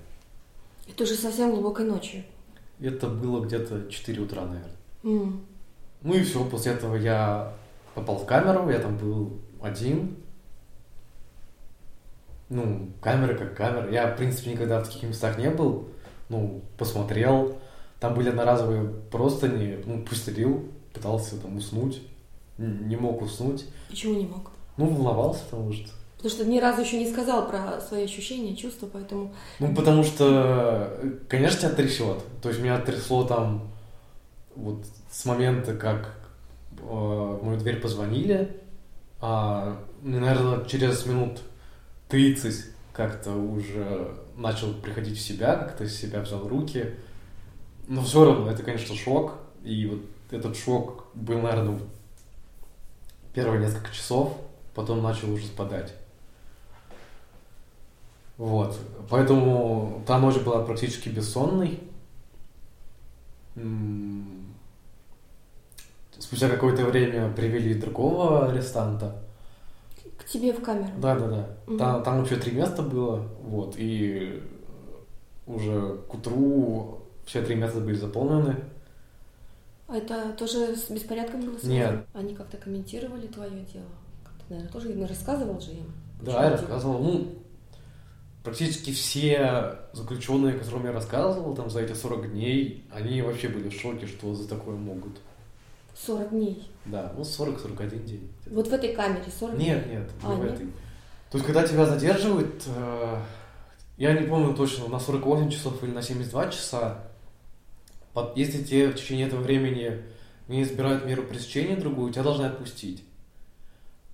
Это 0.90 1.04
уже 1.04 1.16
совсем 1.16 1.52
глубокой 1.52 1.86
ночью. 1.86 2.24
Это 2.82 3.08
было 3.08 3.46
где-то 3.46 3.90
4 3.90 4.22
утра, 4.22 4.42
наверное. 4.42 4.72
М. 5.04 5.46
Ну 6.02 6.14
и 6.16 6.24
все, 6.24 6.44
после 6.46 6.74
этого 6.74 6.96
я 6.96 7.54
попал 7.94 8.18
в 8.18 8.26
камеру, 8.26 8.70
я 8.70 8.80
там 8.80 8.98
был 8.98 9.40
один. 9.62 10.18
Ну, 12.50 12.90
камера 13.00 13.36
как 13.38 13.56
камера. 13.56 13.90
Я, 13.92 14.08
в 14.12 14.18
принципе, 14.18 14.52
никогда 14.52 14.82
в 14.82 14.88
таких 14.88 15.04
местах 15.04 15.38
не 15.38 15.50
был. 15.50 15.88
Ну, 16.28 16.62
посмотрел. 16.78 17.58
Там 18.02 18.16
были 18.16 18.30
одноразовые 18.30 18.90
простыни, 19.12 19.78
ну, 19.86 20.04
постелил, 20.04 20.66
пытался 20.92 21.38
там 21.38 21.58
уснуть. 21.58 22.02
Не 22.58 22.96
мог 22.96 23.22
уснуть. 23.22 23.66
Почему 23.90 24.16
не 24.16 24.26
мог? 24.26 24.50
Ну, 24.76 24.88
волновался, 24.88 25.44
потому 25.50 25.72
что... 25.72 25.88
Потому 26.18 26.36
что 26.36 26.46
ни 26.46 26.60
разу 26.60 26.82
еще 26.82 26.98
не 26.98 27.12
сказал 27.12 27.48
про 27.48 27.80
свои 27.80 28.06
ощущения, 28.06 28.56
чувства, 28.56 28.90
поэтому... 28.92 29.32
Ну, 29.60 29.76
потому 29.76 30.04
что, 30.04 31.00
конечно, 31.30 31.60
тебя 31.60 31.70
трясет. 31.70 32.18
То 32.42 32.50
есть 32.50 32.60
меня 32.60 32.80
трясло 32.80 33.24
там 33.24 33.70
вот 34.56 34.84
с 35.12 35.24
момента, 35.26 35.76
как 35.76 36.16
э, 36.80 36.84
в 36.84 37.40
мою 37.44 37.60
дверь 37.60 37.80
позвонили, 37.80 38.62
а, 39.20 39.78
ну, 40.02 40.20
наверное, 40.20 40.66
через 40.66 41.06
минут 41.06 41.42
30 42.10 42.66
как-то 42.94 43.34
уже 43.34 44.12
начал 44.36 44.74
приходить 44.74 45.20
в 45.20 45.22
себя, 45.22 45.56
как-то 45.56 45.88
себя 45.88 46.22
взял 46.22 46.48
руки. 46.48 46.96
Но 47.88 48.02
все 48.02 48.26
равно, 48.26 48.50
это, 48.50 48.64
конечно, 48.64 48.96
шок. 48.96 49.34
И 49.64 49.86
вот 49.86 50.02
этот 50.32 50.56
шок 50.58 51.08
был, 51.14 51.40
наверное, 51.40 51.80
первые 53.34 53.62
несколько 53.62 53.92
часов, 53.94 54.38
потом 54.74 55.02
начал 55.02 55.32
уже 55.32 55.46
спадать. 55.46 55.94
Вот. 58.38 58.78
Поэтому 59.10 60.04
та 60.08 60.18
ночь 60.20 60.40
была 60.40 60.64
практически 60.64 61.10
бессонной. 61.10 61.80
Спустя 66.18 66.50
какое-то 66.50 66.86
время 66.86 67.32
привели 67.34 67.74
другого 67.74 68.48
арестанта. 68.50 69.22
К 70.18 70.26
тебе 70.26 70.54
в 70.54 70.64
камеру. 70.64 70.92
Да, 70.98 71.16
да, 71.16 71.28
да. 71.28 71.48
Мгм. 71.68 71.78
Там, 71.78 72.04
там 72.04 72.20
вообще 72.20 72.38
три 72.38 72.54
места 72.54 72.82
было, 72.82 73.28
вот, 73.44 73.76
и 73.78 74.42
уже 75.46 75.98
к 76.08 76.14
утру 76.14 77.01
все 77.32 77.42
три 77.42 77.56
места 77.56 77.80
были 77.80 77.96
заполнены. 77.96 78.58
А 79.88 79.96
это 79.96 80.34
тоже 80.34 80.76
с 80.76 80.90
беспорядком 80.90 81.40
было 81.40 81.58
связано? 81.58 81.96
Нет. 81.98 82.06
Они 82.14 82.36
как-то 82.36 82.58
комментировали 82.58 83.28
твое 83.28 83.52
дело? 83.74 83.86
Как-то, 84.26 84.44
наверное, 84.50 84.70
тоже 84.72 84.92
им 84.92 85.06
рассказывал 85.06 85.62
же 85.62 85.72
им? 85.72 85.94
Да, 86.22 86.44
я 86.44 86.50
рассказывал. 86.50 87.02
Ну, 87.02 87.34
практически 88.44 88.92
все 88.92 89.80
заключенные, 89.94 90.56
которым 90.60 90.84
я 90.86 90.92
рассказывал 90.92 91.56
там 91.56 91.70
за 91.70 91.80
эти 91.80 91.94
40 91.94 92.34
дней, 92.34 92.86
они 92.92 93.22
вообще 93.22 93.48
были 93.48 93.70
в 93.70 93.80
шоке, 93.80 94.08
что 94.08 94.36
за 94.36 94.50
такое 94.50 94.76
могут. 94.76 95.18
40 96.06 96.32
дней. 96.32 96.70
Да, 96.84 97.14
ну 97.16 97.22
40-41 97.22 98.04
день. 98.04 98.30
Вот 98.48 98.68
в 98.68 98.74
этой 98.74 98.94
камере 98.94 99.24
40 99.40 99.56
дней? 99.56 99.70
Нет, 99.70 99.88
нет, 99.88 100.10
не 100.22 100.30
А, 100.30 100.36
в 100.36 100.44
нет? 100.44 100.54
этой. 100.56 100.66
То 101.32 101.38
есть, 101.38 101.46
когда 101.46 101.66
тебя 101.66 101.86
задерживают, 101.86 102.64
э, 102.68 103.22
я 103.96 104.12
не 104.20 104.28
помню 104.28 104.54
точно, 104.54 104.90
на 104.90 105.00
48 105.00 105.50
часов 105.50 105.82
или 105.82 105.92
на 105.92 106.02
72 106.02 106.50
часа, 106.50 107.11
если 108.36 108.64
тебе 108.64 108.90
в 108.90 108.96
течение 108.96 109.28
этого 109.28 109.42
времени 109.42 110.04
не 110.48 110.64
избирают 110.64 111.06
меру 111.06 111.24
пресечения 111.24 111.76
другую, 111.76 112.12
тебя 112.12 112.24
должны 112.24 112.46
отпустить. 112.46 113.04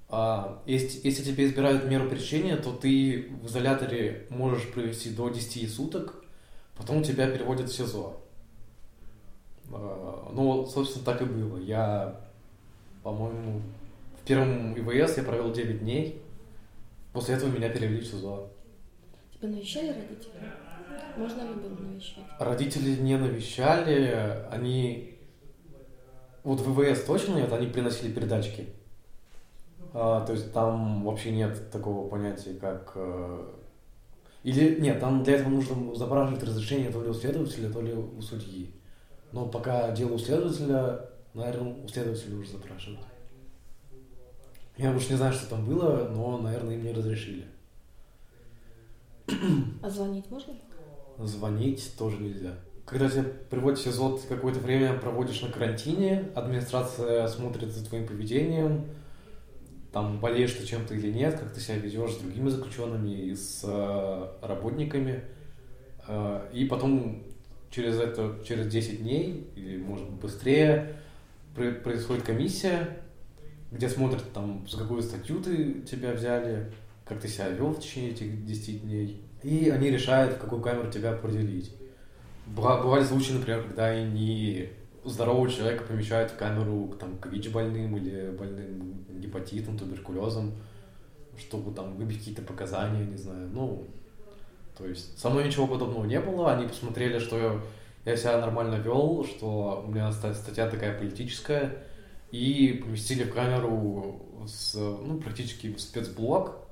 А 0.10 0.62
если, 0.66 1.06
если 1.06 1.24
тебе 1.24 1.46
избирают 1.46 1.86
меру 1.86 2.10
пресечения, 2.10 2.56
то 2.56 2.72
ты 2.72 3.30
в 3.42 3.48
изоляторе 3.48 4.26
можешь 4.30 4.72
провести 4.72 5.10
до 5.10 5.30
10 5.30 5.72
суток, 5.74 6.24
потом 6.78 7.04
тебя 7.04 7.30
переводят 7.30 7.70
в 7.70 7.76
СИЗО. 7.76 8.16
А, 9.72 10.30
Ну, 10.32 10.66
собственно, 10.66 11.04
так 11.04 11.22
и 11.22 11.26
было. 11.26 11.58
Я, 11.58 12.22
по-моему, 13.04 13.62
в 14.22 14.26
первом 14.28 14.78
ИВС 14.78 15.18
я 15.18 15.24
провел 15.24 15.52
9 15.52 15.80
дней. 15.80 16.22
После 17.12 17.36
этого 17.36 17.50
меня 17.50 17.70
перевели 17.70 18.00
в 18.00 18.06
СИЗО. 18.06 18.48
Тебя 19.34 19.50
навещали 19.50 19.88
родители? 19.88 20.32
Можно 21.18 21.42
ли 21.42 21.54
было 21.56 21.76
навещать? 21.80 22.24
Родители 22.40 23.02
не 23.02 23.18
навещали, 23.18 24.46
они... 24.52 25.18
Вот 26.44 26.60
в 26.62 26.82
ИВС 26.82 27.04
точно 27.04 27.36
нет, 27.36 27.52
они 27.52 27.68
приносили 27.68 28.14
передачки. 28.14 28.68
А, 29.94 30.26
то 30.26 30.34
есть 30.34 30.54
там 30.54 31.04
вообще 31.04 31.32
нет 31.32 31.72
такого 31.72 32.08
понятия, 32.10 32.54
как... 32.54 32.92
э, 32.96 33.54
Или 34.44 34.80
нет, 34.80 35.00
там 35.00 35.24
для 35.24 35.36
этого 35.36 35.50
нужно 35.50 35.96
запрашивать 35.96 36.44
разрешение 36.44 36.92
то 36.92 37.02
ли 37.02 37.10
у 37.10 37.14
следователя, 37.14 37.70
то 37.70 37.82
ли 37.82 37.94
у 37.94 38.22
судьи. 38.22 38.74
Но 39.34 39.48
пока 39.48 39.92
дело 39.92 40.14
у 40.14 40.18
следователя, 40.18 41.10
наверное, 41.34 41.84
у 41.84 41.88
следователя 41.88 42.38
уже 42.38 42.52
запрашивают. 42.52 43.02
Я 44.78 44.92
уж 44.92 45.10
не 45.10 45.16
знаю, 45.16 45.34
что 45.34 45.50
там 45.50 45.66
было, 45.66 46.08
но, 46.10 46.38
наверное, 46.38 46.76
им 46.76 46.84
не 46.84 46.94
разрешили. 46.94 47.46
А 49.82 49.90
звонить 49.90 50.30
можно? 50.30 50.54
Звонить 51.20 51.94
тоже 51.98 52.18
нельзя. 52.18 52.56
Когда 52.86 53.10
тебя 53.10 53.26
приводят 53.50 53.80
в 53.80 53.84
СИЗО, 53.84 54.18
ты 54.18 54.28
какое-то 54.28 54.60
время 54.60 54.94
проводишь 54.98 55.42
на 55.42 55.50
карантине, 55.50 56.30
администрация 56.36 57.28
смотрит 57.28 57.72
за 57.72 57.86
твоим 57.86 58.08
поведением, 58.08 58.86
там 59.92 60.20
болеешь 60.20 60.54
ты 60.54 60.66
чем-то 60.66 60.94
или 60.94 61.12
нет, 61.12 61.40
как 61.40 61.52
ты 61.54 61.60
себя 61.60 61.78
ведешь 61.78 62.12
с 62.12 62.18
другими 62.18 62.50
заключенными 62.50 63.10
и 63.10 63.36
с 63.36 63.62
э, 63.64 64.28
работниками. 64.42 65.24
Э, 66.08 66.48
и 66.54 66.66
потом 66.66 67.24
через 67.72 68.00
это, 68.00 68.40
через 68.48 68.68
10 68.68 69.02
дней, 69.02 69.50
или 69.56 69.78
может 69.78 70.10
быстрее, 70.10 70.98
происходит 71.56 72.24
комиссия, 72.24 73.00
где 73.72 73.90
смотрят 73.90 74.32
там, 74.34 74.68
за 74.68 74.78
какую 74.78 75.02
статью 75.02 75.42
ты 75.42 75.82
тебя 75.82 76.14
взяли, 76.14 76.72
как 77.06 77.20
ты 77.20 77.28
себя 77.28 77.50
вел 77.50 77.72
в 77.72 77.80
течение 77.80 78.12
этих 78.12 78.46
10 78.46 78.84
дней. 78.84 79.22
И 79.44 79.70
они 79.70 79.90
решают, 79.90 80.34
в 80.36 80.40
какую 80.40 80.62
камеру 80.62 80.92
тебя 80.92 81.12
определить. 81.12 81.72
Быва- 82.48 82.82
Бывали 82.82 83.04
случаи, 83.04 83.34
например, 83.34 83.64
когда 83.64 83.86
они 83.88 84.70
здорового 85.04 85.50
человека 85.50 85.84
помещают 85.84 86.32
в 86.32 86.38
камеру 86.38 86.94
там, 87.00 87.18
к 87.18 87.28
ВИЧ 87.28 87.50
больным 87.50 87.98
или 87.98 88.32
больным 88.32 89.06
гепатитом, 89.20 89.78
туберкулезом, 89.78 90.54
чтобы 91.38 91.74
там 91.74 91.96
выбить 91.96 92.20
какие-то 92.20 92.42
показания, 92.42 93.06
не 93.06 93.18
знаю. 93.18 93.50
Ну, 93.54 93.84
то 94.78 94.86
есть 94.88 95.18
со 95.20 95.30
мной 95.30 95.46
ничего 95.46 95.68
подобного 95.68 96.06
не 96.06 96.20
было. 96.20 96.52
Они 96.54 96.68
посмотрели, 96.68 97.20
что 97.20 97.38
я, 97.38 97.62
я 98.06 98.18
себя 98.18 98.40
нормально 98.40 98.76
вел, 98.76 99.26
что 99.26 99.84
у 99.86 99.92
меня 99.92 100.12
ста- 100.12 100.34
статья 100.34 100.70
такая 100.70 100.98
политическая, 100.98 101.84
и 102.32 102.82
поместили 102.84 103.24
в 103.24 103.34
камеру 103.34 104.22
с, 104.48 104.74
ну, 104.76 105.20
практически 105.20 105.74
в 105.74 105.80
спецблок. 105.80 106.67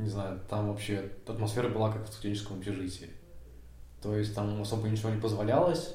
Не 0.00 0.08
знаю, 0.08 0.40
там 0.48 0.68
вообще 0.68 1.10
атмосфера 1.26 1.68
была 1.68 1.92
как 1.92 2.08
в 2.08 2.12
студенческом 2.12 2.58
общежитии. 2.58 3.10
То 4.02 4.16
есть 4.16 4.34
там 4.34 4.60
особо 4.62 4.88
ничего 4.88 5.10
не 5.10 5.20
позволялось, 5.20 5.94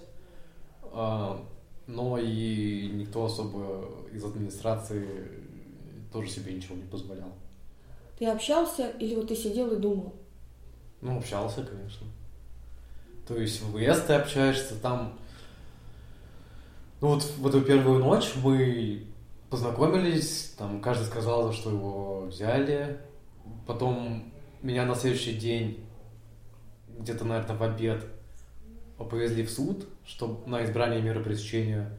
а, 0.84 1.44
но 1.88 2.18
и 2.20 2.88
никто 2.94 3.26
особо 3.26 4.08
из 4.12 4.24
администрации 4.24 5.32
тоже 6.14 6.30
себе 6.30 6.54
ничего 6.54 6.76
не 6.76 6.84
позволял. 6.84 7.34
Ты 8.20 8.28
общался 8.28 8.90
или 8.90 9.16
вот 9.16 9.28
ты 9.28 9.36
сидел 9.36 9.72
и 9.72 9.80
думал? 9.80 10.14
Ну, 11.02 11.18
общался, 11.18 11.64
конечно. 11.64 12.08
То 13.28 13.36
есть 13.38 13.62
в 13.62 13.72
ВС 13.72 14.02
ты 14.02 14.14
общаешься, 14.14 14.76
там... 14.76 15.18
Ну 17.02 17.10
вот 17.10 17.24
в 17.24 17.48
эту 17.48 17.62
первую 17.62 18.00
ночь 18.00 18.34
мы 18.42 19.06
познакомились, 19.50 20.54
там 20.58 20.80
каждый 20.80 21.06
сказал, 21.06 21.48
за 21.48 21.54
что 21.54 21.72
его 21.72 22.22
взяли. 22.28 23.00
Потом 23.66 24.32
меня 24.62 24.86
на 24.86 24.96
следующий 24.96 25.34
день 25.34 25.86
где-то, 27.00 27.26
наверное, 27.26 27.58
в 27.58 27.64
обед 27.64 28.06
повезли 28.98 29.44
в 29.44 29.52
суд, 29.52 29.86
чтобы 30.06 30.48
на 30.50 30.64
избрание 30.64 31.02
меры 31.02 31.22
пресечения. 31.24 31.92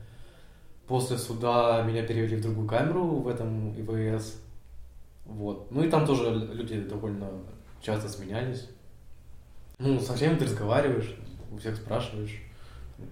После 0.86 1.18
суда 1.18 1.82
меня 1.82 2.02
перевели 2.02 2.36
в 2.36 2.42
другую 2.42 2.68
камеру 2.68 3.04
в 3.06 3.28
этом 3.28 3.72
ИВС. 3.78 4.40
Вот. 5.26 5.70
Ну 5.70 5.82
и 5.82 5.90
там 5.90 6.06
тоже 6.06 6.30
люди 6.52 6.80
довольно 6.80 7.28
часто 7.82 8.08
сменялись. 8.08 8.68
Ну, 9.78 10.00
со 10.00 10.14
всеми 10.14 10.36
ты 10.36 10.44
разговариваешь, 10.44 11.14
у 11.52 11.58
всех 11.58 11.76
спрашиваешь, 11.76 12.40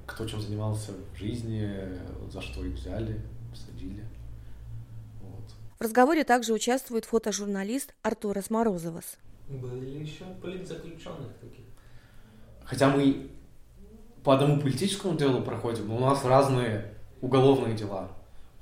кто 0.07 0.26
чем 0.26 0.41
занимался 0.41 0.93
в 1.12 1.19
жизни, 1.19 1.69
за 2.31 2.41
что 2.41 2.64
их 2.64 2.75
взяли, 2.75 3.21
посадили. 3.50 4.05
Разговоре 5.85 6.25
также 6.25 6.55
участвует 6.55 7.05
фотожурналист 7.05 7.95
Артурас 8.00 8.49
Морозовас. 8.49 9.19
Были 9.49 10.03
еще 10.03 10.25
политзаключенных 10.41 11.35
таких. 11.38 11.67
Хотя 12.64 12.88
мы 12.88 13.29
по 14.23 14.35
одному 14.35 14.59
политическому 14.62 15.19
делу 15.19 15.43
проходим, 15.43 15.88
но 15.88 15.97
у 15.99 16.00
нас 16.00 16.25
разные 16.25 16.95
уголовные 17.21 17.76
дела. 17.76 18.11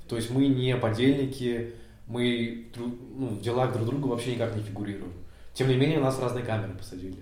То 0.09 0.17
есть 0.17 0.31
мы 0.31 0.47
не 0.47 0.75
подельники, 0.75 1.73
мы 2.07 2.67
ну, 2.75 3.27
в 3.27 3.41
делах 3.41 3.71
друг 3.71 3.85
друга 3.85 4.07
вообще 4.07 4.35
никак 4.35 4.53
не 4.57 4.61
фигурируем. 4.61 5.13
Тем 5.53 5.69
не 5.69 5.77
менее, 5.77 5.99
нас 5.99 6.19
разные 6.19 6.43
камеры 6.43 6.73
посадили. 6.73 7.15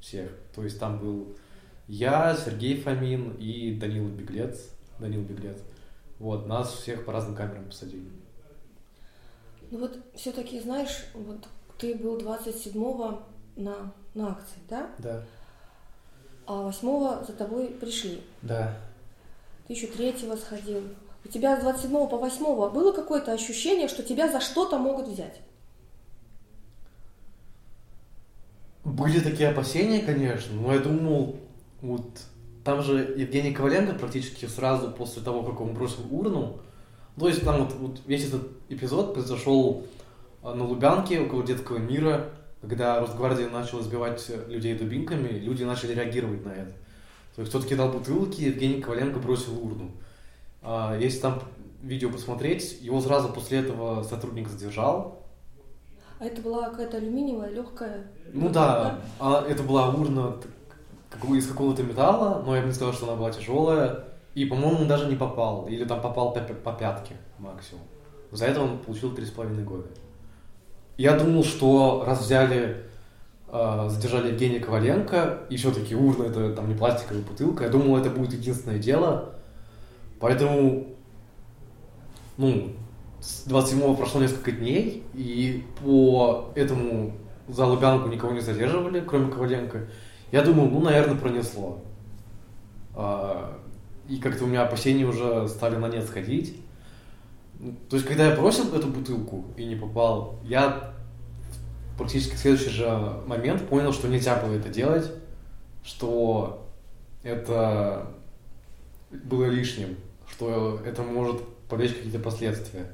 Всех. 0.00 0.30
То 0.52 0.64
есть 0.64 0.80
там 0.80 0.98
был 0.98 1.36
я, 1.86 2.36
Сергей 2.36 2.80
Фомин 2.80 3.36
и 3.38 3.72
Данила 3.74 4.08
Беглец. 4.08 4.70
Данил 4.98 5.22
Беглец. 5.22 5.58
Вот, 6.18 6.48
нас 6.48 6.72
всех 6.72 7.04
по 7.04 7.12
разным 7.12 7.36
камерам 7.36 7.66
посадили. 7.66 8.21
Ну 9.72 9.78
вот 9.78 9.98
все-таки, 10.14 10.60
знаешь, 10.60 11.06
вот 11.14 11.48
ты 11.78 11.94
был 11.94 12.18
27-го 12.18 13.22
на, 13.56 13.94
на 14.12 14.32
акции, 14.32 14.58
да? 14.68 14.90
Да. 14.98 15.24
А 16.46 16.68
8-го 16.68 17.24
за 17.24 17.32
тобой 17.32 17.68
пришли. 17.68 18.22
Да. 18.42 18.76
Ты 19.66 19.72
еще 19.72 19.86
3-го 19.86 20.36
сходил. 20.36 20.82
У 21.24 21.28
тебя 21.28 21.56
с 21.56 21.62
27 21.62 21.90
по 21.90 22.18
8 22.18 22.70
было 22.70 22.92
какое-то 22.92 23.32
ощущение, 23.32 23.88
что 23.88 24.02
тебя 24.02 24.30
за 24.30 24.40
что-то 24.40 24.76
могут 24.76 25.08
взять? 25.08 25.40
Были 28.84 29.20
такие 29.20 29.48
опасения, 29.48 30.00
конечно, 30.00 30.54
но 30.54 30.74
я 30.74 30.80
думал, 30.80 31.36
вот 31.80 32.04
там 32.62 32.82
же 32.82 33.14
Евгений 33.16 33.54
Коваленко 33.54 33.94
практически 33.94 34.44
сразу 34.44 34.90
после 34.90 35.22
того, 35.22 35.42
как 35.44 35.62
он 35.62 35.72
бросил 35.72 36.06
урну, 36.10 36.60
то 37.18 37.28
есть 37.28 37.44
там 37.44 37.64
вот, 37.64 37.74
вот 37.74 38.00
весь 38.06 38.26
этот 38.28 38.48
эпизод 38.68 39.14
произошел 39.14 39.86
а, 40.42 40.54
на 40.54 40.64
Лубянке 40.64 41.20
около 41.20 41.44
детского 41.44 41.78
мира, 41.78 42.30
когда 42.60 43.00
Росгвардия 43.00 43.48
начала 43.50 43.80
избивать 43.82 44.30
людей 44.48 44.74
дубинками, 44.76 45.28
люди 45.28 45.64
начали 45.64 45.94
реагировать 45.94 46.44
на 46.44 46.50
это. 46.50 46.72
То 47.34 47.40
есть 47.42 47.50
кто-то 47.50 47.66
кидал 47.66 47.90
бутылки, 47.90 48.42
Евгений 48.42 48.80
Коваленко 48.80 49.18
бросил 49.18 49.58
урну. 49.64 49.90
А, 50.62 50.96
Если 50.98 51.18
там 51.20 51.42
видео 51.82 52.10
посмотреть, 52.10 52.78
его 52.80 53.00
сразу 53.00 53.28
после 53.28 53.58
этого 53.58 54.02
сотрудник 54.04 54.48
задержал, 54.48 55.26
А 56.18 56.24
это 56.24 56.40
была 56.40 56.70
какая-то 56.70 56.98
алюминиевая, 56.98 57.50
легкая. 57.50 58.06
ну 58.32 58.48
да, 58.48 59.00
а 59.18 59.44
это 59.48 59.62
была 59.62 59.90
урна 59.90 60.36
из 61.34 61.46
какого-то 61.46 61.82
металла, 61.82 62.42
но 62.44 62.54
я 62.56 62.62
бы 62.62 62.68
не 62.68 62.74
сказал, 62.74 62.94
что 62.94 63.06
она 63.06 63.16
была 63.16 63.30
тяжелая. 63.30 64.04
И, 64.34 64.44
по-моему, 64.46 64.80
он 64.80 64.88
даже 64.88 65.06
не 65.06 65.16
попал. 65.16 65.66
Или 65.66 65.84
там 65.84 66.00
попал 66.00 66.32
по, 66.32 66.40
по 66.40 66.72
пятке 66.72 67.16
максимум. 67.38 67.84
За 68.30 68.46
это 68.46 68.62
он 68.62 68.78
получил 68.78 69.14
три 69.14 69.26
с 69.26 69.30
половиной 69.30 69.64
года. 69.64 69.86
Я 70.96 71.18
думал, 71.18 71.44
что 71.44 72.04
раз 72.06 72.22
взяли, 72.22 72.84
э, 73.48 73.86
задержали 73.90 74.28
Евгения 74.28 74.60
Коваленко, 74.60 75.40
и 75.50 75.56
все-таки 75.56 75.94
урна 75.94 76.24
это 76.24 76.54
там 76.54 76.68
не 76.68 76.74
пластиковая 76.74 77.22
бутылка, 77.22 77.64
я 77.64 77.70
думал, 77.70 77.96
это 77.96 78.10
будет 78.10 78.32
единственное 78.32 78.78
дело. 78.78 79.34
Поэтому, 80.20 80.86
ну, 82.36 82.72
с 83.20 83.44
27 83.44 83.96
прошло 83.96 84.20
несколько 84.20 84.52
дней, 84.52 85.02
и 85.14 85.64
по 85.82 86.50
этому 86.54 87.12
за 87.48 87.66
Лубянку 87.66 88.08
никого 88.08 88.32
не 88.32 88.40
задерживали, 88.40 89.00
кроме 89.00 89.30
Коваленко. 89.30 89.88
Я 90.30 90.42
думал, 90.42 90.68
ну, 90.68 90.80
наверное, 90.80 91.16
пронесло. 91.16 91.80
А, 92.94 93.58
И 94.12 94.18
как-то 94.18 94.44
у 94.44 94.46
меня 94.46 94.64
опасения 94.64 95.06
уже 95.06 95.48
стали 95.48 95.76
на 95.76 95.88
нет 95.88 96.04
сходить. 96.04 96.54
Ну, 97.58 97.74
То 97.88 97.96
есть, 97.96 98.06
когда 98.06 98.26
я 98.26 98.36
бросил 98.36 98.74
эту 98.74 98.88
бутылку 98.88 99.46
и 99.56 99.64
не 99.64 99.74
попал, 99.74 100.38
я 100.44 100.92
практически 101.96 102.34
в 102.34 102.38
следующий 102.38 102.68
же 102.68 102.90
момент 103.26 103.66
понял, 103.68 103.90
что 103.90 104.08
нельзя 104.08 104.36
было 104.36 104.52
это 104.52 104.68
делать, 104.68 105.10
что 105.82 106.68
это 107.22 108.06
было 109.10 109.46
лишним, 109.46 109.96
что 110.30 110.82
это 110.84 111.02
может 111.02 111.40
повлечь 111.70 111.94
какие-то 111.94 112.18
последствия. 112.18 112.92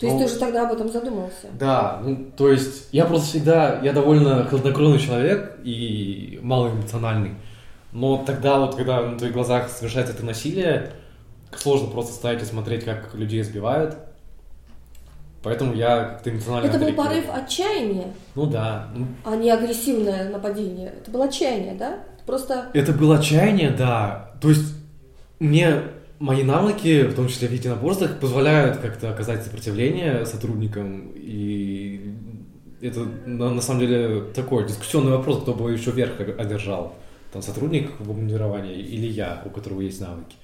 То 0.00 0.06
есть 0.06 0.18
Ну, 0.18 0.24
ты 0.24 0.24
уже 0.24 0.38
тогда 0.40 0.66
об 0.66 0.72
этом 0.72 0.90
задумался? 0.90 1.48
да, 1.52 2.00
ну, 2.02 2.30
то 2.34 2.50
есть 2.50 2.88
я 2.92 3.04
просто 3.04 3.28
всегда, 3.28 3.80
я 3.82 3.92
довольно 3.92 4.44
хладнокровный 4.46 5.00
человек 5.00 5.58
и 5.64 6.40
малоэмоциональный. 6.42 7.34
Но 7.96 8.22
тогда 8.26 8.58
вот, 8.58 8.74
когда 8.74 9.00
на 9.00 9.16
твоих 9.16 9.32
глазах 9.32 9.70
совершается 9.70 10.12
это 10.12 10.22
насилие, 10.22 10.92
сложно 11.56 11.88
просто 11.88 12.12
стоять 12.12 12.42
и 12.42 12.44
смотреть, 12.44 12.84
как 12.84 13.14
людей 13.14 13.40
избивают. 13.40 13.96
Поэтому 15.42 15.72
я 15.72 16.04
как-то 16.04 16.28
эмоционально 16.28 16.66
Это 16.66 16.78
был 16.78 16.92
порыв 16.92 17.24
отчаяния, 17.32 18.12
Ну 18.34 18.44
да. 18.44 18.90
ну, 18.94 19.06
а 19.24 19.34
не 19.36 19.50
агрессивное 19.50 20.28
нападение. 20.28 20.92
Это 21.00 21.10
было 21.10 21.24
отчаяние, 21.24 21.74
да? 21.74 22.00
Просто 22.26 22.66
Это 22.74 22.92
было 22.92 23.16
отчаяние, 23.16 23.70
да. 23.70 24.32
То 24.42 24.50
есть 24.50 24.74
мне 25.38 25.80
мои 26.18 26.42
навыки, 26.42 27.04
в 27.04 27.14
том 27.14 27.28
числе 27.28 27.48
в 27.48 27.52
единоборствах, 27.52 28.20
позволяют 28.20 28.76
как-то 28.76 29.08
оказать 29.08 29.42
сопротивление 29.42 30.26
сотрудникам. 30.26 31.12
И 31.14 32.14
это 32.82 33.06
на, 33.24 33.54
на 33.54 33.62
самом 33.62 33.80
деле 33.80 34.20
такой 34.34 34.66
дискуссионный 34.66 35.12
вопрос, 35.12 35.40
кто 35.40 35.54
бы 35.54 35.72
еще 35.72 35.92
верх 35.92 36.20
одержал. 36.20 36.92
Там 37.36 37.42
сотрудник 37.42 37.90
в 37.98 38.10
обмундировании 38.10 38.80
или 38.80 39.06
я, 39.06 39.42
у 39.44 39.50
которого 39.50 39.82
есть 39.82 40.00
навыки. 40.00 40.36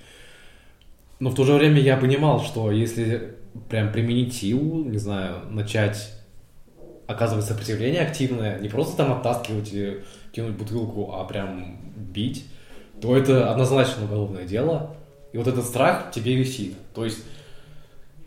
Но 1.20 1.30
в 1.30 1.34
то 1.34 1.42
же 1.44 1.54
время 1.54 1.80
я 1.80 1.96
понимал, 1.96 2.42
что 2.42 2.70
если 2.70 3.36
прям 3.70 3.90
применить 3.90 4.34
силу, 4.34 4.84
не 4.84 4.98
знаю, 4.98 5.36
начать 5.48 6.12
оказывать 7.06 7.46
сопротивление 7.46 8.02
активное, 8.02 8.58
не 8.58 8.68
просто 8.68 8.98
там 8.98 9.10
оттаскивать 9.10 9.70
и 9.72 10.00
кинуть 10.32 10.52
бутылку, 10.58 11.14
а 11.14 11.24
прям 11.24 11.78
бить, 11.96 12.44
то 13.00 13.16
это 13.16 13.50
однозначно 13.50 14.04
уголовное 14.04 14.44
дело. 14.44 14.94
И 15.32 15.38
вот 15.38 15.46
этот 15.46 15.64
страх 15.64 16.10
тебе 16.10 16.34
висит. 16.34 16.74
То 16.92 17.06
есть 17.06 17.24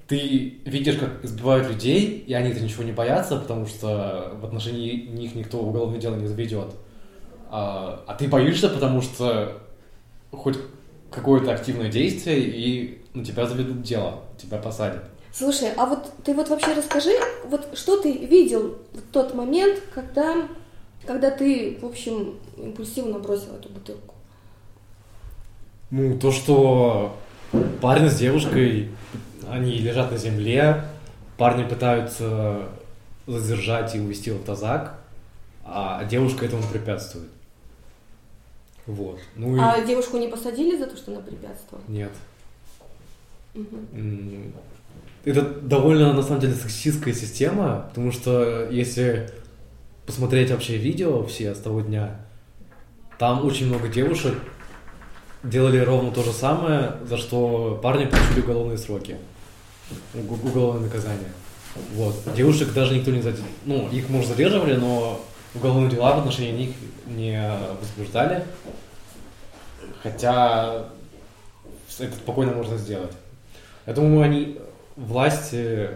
ты 0.08 0.58
видишь, 0.66 0.96
как 0.96 1.24
избивают 1.24 1.70
людей, 1.70 2.24
и 2.26 2.34
они-то 2.34 2.62
ничего 2.62 2.82
не 2.82 2.94
боятся, 2.94 3.38
потому 3.38 3.68
что 3.68 4.36
в 4.42 4.44
отношении 4.44 5.06
них 5.06 5.36
никто 5.36 5.60
уголовное 5.60 6.00
дело 6.00 6.16
не 6.16 6.26
заведет. 6.26 6.74
А, 7.58 8.04
а 8.06 8.14
ты 8.16 8.28
боишься, 8.28 8.68
потому 8.68 9.02
что 9.02 9.62
хоть 10.30 10.58
какое-то 11.10 11.54
активное 11.54 11.90
действие, 11.90 12.42
и 12.42 13.02
на 13.14 13.24
тебя 13.24 13.46
заведут 13.46 13.82
дело, 13.82 14.24
тебя 14.38 14.58
посадят. 14.58 15.06
Слушай, 15.32 15.70
а 15.78 15.86
вот 15.86 16.12
ты 16.26 16.34
вот 16.34 16.50
вообще 16.50 16.74
расскажи, 16.74 17.12
вот 17.46 17.66
что 17.74 18.02
ты 18.02 18.12
видел 18.12 18.76
в 18.92 19.02
тот 19.14 19.34
момент, 19.34 19.82
когда, 19.94 20.36
когда 21.06 21.32
ты, 21.32 21.78
в 21.82 21.86
общем, 21.86 22.36
импульсивно 22.58 23.20
бросил 23.20 23.56
эту 23.56 23.70
бутылку? 23.70 24.16
Ну, 25.92 26.20
то, 26.20 26.34
что 26.34 27.16
парень 27.80 28.10
с 28.10 28.18
девушкой, 28.18 28.90
они 29.48 29.78
лежат 29.78 30.12
на 30.12 30.18
земле, 30.18 30.84
парни 31.38 31.64
пытаются 31.64 32.64
задержать 33.28 33.96
и 33.96 34.02
увести 34.02 34.32
в 34.32 34.42
автозак, 34.42 35.00
а 35.64 36.04
девушка 36.04 36.46
этому 36.46 36.64
препятствует. 36.64 37.30
Вот. 38.88 39.20
Ну 39.36 39.56
и... 39.56 39.60
А 39.60 39.84
девушку 39.84 40.18
не 40.18 40.28
посадили 40.28 40.78
за 40.78 40.86
то, 40.88 40.96
что 40.98 41.12
она 41.12 41.22
препятствовала? 41.22 41.84
Нет. 41.88 42.12
М, 43.94 44.54
Это 45.24 45.42
довольно, 45.42 46.14
на 46.14 46.22
самом 46.22 46.40
деле, 46.42 46.54
сексистская 46.54 47.14
система, 47.14 47.86
потому 47.90 48.12
что 48.12 48.68
если 48.70 49.30
посмотреть 50.06 50.52
вообще 50.52 50.78
видео 50.78 51.26
все 51.26 51.56
с 51.56 51.60
того 51.60 51.82
дня, 51.82 52.20
там 53.18 53.46
очень 53.46 53.68
много 53.68 53.88
девушек 53.88 54.36
делали 55.44 55.80
ровно 55.80 56.12
то 56.12 56.22
же 56.24 56.32
самое, 56.32 56.94
за 57.08 57.18
что 57.18 57.80
парни 57.82 58.06
получили 58.06 58.42
уголовные 58.42 58.78
сроки, 58.78 59.18
уг- 60.14 60.44
уголовное 60.46 60.84
наказание. 60.84 61.32
Вот. 61.94 62.16
Девушек 62.36 62.72
даже 62.74 62.96
никто 62.96 63.12
не 63.12 63.22
задерживал. 63.22 63.50
Ну, 63.66 63.90
их, 63.90 64.10
может, 64.10 64.30
задерживали, 64.30 64.76
но 64.76 65.20
уголовные 65.56 65.90
дела 65.92 66.16
в 66.16 66.20
отношении 66.20 66.68
них 66.68 66.76
не 67.08 67.42
возбуждали. 67.80 68.44
Хотя 70.04 70.86
это 72.00 72.16
спокойно 72.16 72.54
можно 72.54 72.78
сделать. 72.78 73.14
Я 73.86 73.94
думаю, 73.94 74.22
они, 74.24 74.60
власти, 74.96 75.90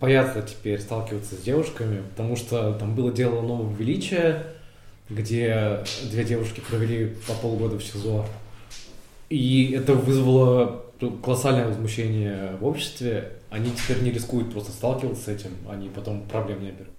боятся 0.00 0.42
теперь 0.42 0.80
сталкиваться 0.80 1.34
с 1.34 1.38
девушками, 1.38 2.02
потому 2.10 2.36
что 2.36 2.72
там 2.74 2.94
было 2.94 3.12
дело 3.12 3.40
нового 3.40 3.74
величия, 3.74 4.44
где 5.08 5.82
две 6.10 6.24
девушки 6.24 6.60
провели 6.60 7.14
по 7.26 7.34
полгода 7.34 7.78
в 7.78 7.84
СИЗО. 7.84 8.26
И 9.30 9.72
это 9.72 9.94
вызвало 9.94 10.84
колоссальное 11.22 11.66
возмущение 11.66 12.56
в 12.60 12.66
обществе. 12.66 13.32
Они 13.50 13.70
теперь 13.70 14.02
не 14.02 14.10
рискуют 14.10 14.52
просто 14.52 14.72
сталкиваться 14.72 15.24
с 15.24 15.28
этим, 15.28 15.50
они 15.68 15.88
потом 15.88 16.22
проблем 16.22 16.62
не 16.62 16.70
берут. 16.70 16.92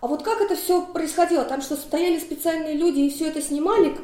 А 0.00 0.06
вот 0.06 0.22
как 0.22 0.40
это 0.40 0.56
все 0.56 0.84
происходило? 0.86 1.44
Там 1.44 1.62
что, 1.62 1.76
стояли 1.76 2.18
специальные 2.18 2.74
люди 2.74 3.00
и 3.00 3.10
все 3.10 3.28
это 3.28 3.40
снимали? 3.40 3.96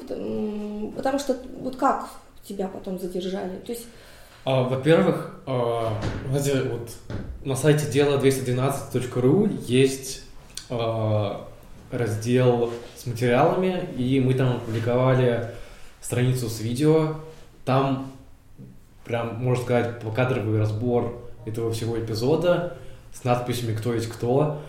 Потому 0.96 1.18
что 1.18 1.36
вот 1.60 1.76
как 1.76 2.08
тебя 2.44 2.68
потом 2.68 2.98
задержали? 2.98 3.58
То 3.58 3.72
есть 3.72 3.86
а, 4.44 4.64
во-первых, 4.64 5.40
а, 5.46 6.00
вот 6.26 6.90
на 7.44 7.54
сайте 7.54 7.86
дело212.ру 7.86 9.48
есть 9.66 10.22
а, 10.68 11.46
раздел 11.92 12.72
с 12.96 13.06
материалами, 13.06 13.88
и 13.96 14.18
мы 14.20 14.34
там 14.34 14.56
опубликовали 14.56 15.50
страницу 16.00 16.48
с 16.48 16.60
видео. 16.60 17.14
Там 17.64 18.10
прям, 19.04 19.36
можно 19.36 19.62
сказать, 19.62 20.00
покадровый 20.00 20.58
разбор 20.58 21.22
этого 21.46 21.70
всего 21.72 21.98
эпизода 21.98 22.76
с 23.12 23.22
надписями 23.22 23.76
«Кто 23.76 23.94
есть 23.94 24.08
кто». 24.08 24.60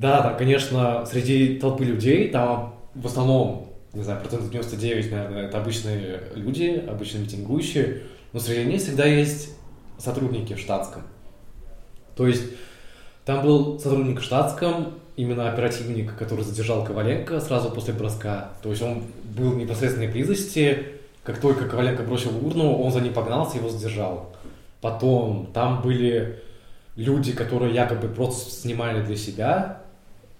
Да, 0.00 0.22
там, 0.22 0.36
конечно, 0.36 1.06
среди 1.06 1.56
толпы 1.56 1.84
людей, 1.84 2.28
там 2.28 2.74
в 2.96 3.06
основном, 3.06 3.70
не 3.92 4.02
знаю, 4.02 4.20
процентов 4.20 4.50
99, 4.50 5.12
наверное, 5.12 5.46
это 5.46 5.58
обычные 5.58 6.20
люди, 6.34 6.84
обычные 6.88 7.22
митингующие, 7.22 8.02
но 8.32 8.40
среди 8.40 8.64
них 8.64 8.80
всегда 8.80 9.06
есть 9.06 9.50
сотрудники 9.98 10.54
в 10.54 10.58
штатском. 10.58 11.02
То 12.16 12.26
есть 12.26 12.42
там 13.24 13.44
был 13.44 13.78
сотрудник 13.78 14.18
в 14.20 14.24
штатском, 14.24 14.94
именно 15.14 15.48
оперативник, 15.48 16.16
который 16.16 16.44
задержал 16.44 16.84
Коваленко 16.84 17.38
сразу 17.38 17.70
после 17.70 17.94
броска. 17.94 18.50
То 18.64 18.70
есть 18.70 18.82
он 18.82 19.04
был 19.36 19.50
в 19.50 19.56
непосредственной 19.56 20.08
близости, 20.08 20.86
как 21.22 21.38
только 21.38 21.68
Коваленко 21.68 22.02
бросил 22.02 22.44
урну, 22.44 22.78
он 22.78 22.90
за 22.90 23.00
ним 23.00 23.12
погнался 23.12 23.58
его 23.58 23.68
задержал. 23.68 24.32
Потом 24.80 25.50
там 25.54 25.82
были 25.82 26.42
люди, 26.96 27.30
которые 27.30 27.72
якобы 27.72 28.08
просто 28.08 28.50
снимали 28.50 29.04
для 29.04 29.16
себя, 29.16 29.83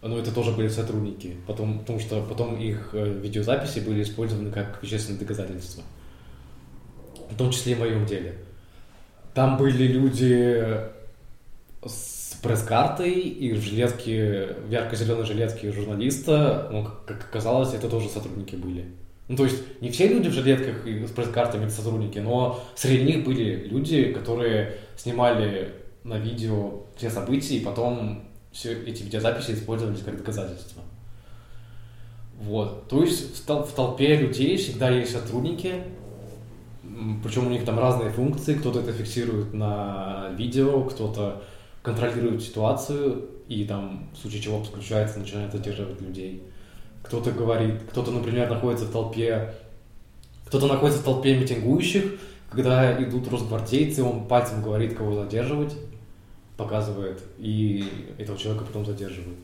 но 0.05 0.19
это 0.19 0.33
тоже 0.33 0.53
были 0.53 0.69
сотрудники, 0.69 1.37
потом, 1.47 1.81
потому 1.81 1.99
что 1.99 2.23
потом 2.23 2.57
их 2.57 2.91
э, 2.93 3.09
видеозаписи 3.09 3.81
были 3.81 4.03
использованы 4.03 4.51
как 4.51 4.83
вещественные 4.83 5.19
доказательства 5.19 5.83
в 7.31 7.37
том 7.37 7.51
числе 7.51 7.73
и 7.73 7.75
в 7.75 7.81
моем 7.81 8.07
деле. 8.07 8.37
Там 9.35 9.57
были 9.57 9.87
люди 9.87 10.65
с 11.85 12.37
пресс-картой 12.43 13.13
и 13.13 13.53
в 13.53 13.61
жилетке, 13.61 14.57
в 14.67 14.71
ярко-зеленой 14.71 15.25
жилетке 15.25 15.73
журналиста, 15.73 16.69
ну, 16.71 16.87
как 17.07 17.25
оказалось, 17.25 17.75
это 17.75 17.89
тоже 17.89 18.09
сотрудники 18.09 18.55
были. 18.55 18.87
Ну, 19.29 19.37
то 19.37 19.45
есть 19.45 19.81
не 19.81 19.91
все 19.91 20.07
люди 20.07 20.29
в 20.29 20.33
жилетках 20.33 20.87
и 20.87 21.07
с 21.07 21.11
пресс-картами 21.11 21.65
это 21.65 21.73
сотрудники, 21.73 22.19
но 22.19 22.63
среди 22.75 23.05
них 23.05 23.25
были 23.25 23.67
люди, 23.67 24.13
которые 24.13 24.77
снимали 24.97 25.73
на 26.05 26.19
видео 26.19 26.85
все 26.97 27.11
события, 27.11 27.57
и 27.57 27.65
потом 27.65 28.25
все 28.55 28.73
эти 28.85 29.03
видеозаписи 29.03 29.51
использовались 29.51 30.03
как 30.03 30.17
доказательства. 30.17 30.83
Вот. 32.41 32.89
То 32.89 33.03
есть 33.03 33.47
в 33.47 33.73
толпе 33.75 34.17
людей 34.17 34.57
всегда 34.57 34.91
есть 34.91 35.13
сотрудники, 35.13 35.83
причем 37.23 37.49
у 37.49 37.51
них 37.51 37.65
там 37.65 37.79
разные 37.79 38.11
функции, 38.11 38.55
кто-то 38.55 38.81
это 38.81 38.93
фиксирует 38.93 39.53
на 39.53 40.31
видео, 40.39 40.85
кто-то 40.85 41.43
контролирует 41.83 42.43
ситуацию 42.43 43.29
и 43.49 43.65
там 43.65 44.09
в 44.15 44.19
случае 44.19 44.41
чего 44.41 44.61
подключается, 44.61 45.19
начинает 45.19 45.53
задерживать 45.53 46.01
людей. 46.01 46.45
Кто-то 47.03 47.33
говорит, 47.33 47.83
кто-то, 47.91 48.11
например, 48.11 48.49
находится 48.49 48.87
в 48.87 48.93
толпе, 48.93 49.53
кто-то 50.47 50.67
находится 50.67 51.03
в 51.03 51.05
толпе 51.05 51.37
митингующих, 51.37 52.05
когда 52.51 53.03
идут 53.03 53.29
росгвардейцы, 53.29 54.03
он 54.03 54.27
пальцем 54.27 54.63
говорит, 54.63 54.97
кого 54.97 55.15
задерживать, 55.15 55.75
показывает, 56.57 57.21
и 57.39 57.85
этого 58.19 58.39
человека 58.39 58.65
потом 58.65 58.87
задерживают. 58.87 59.39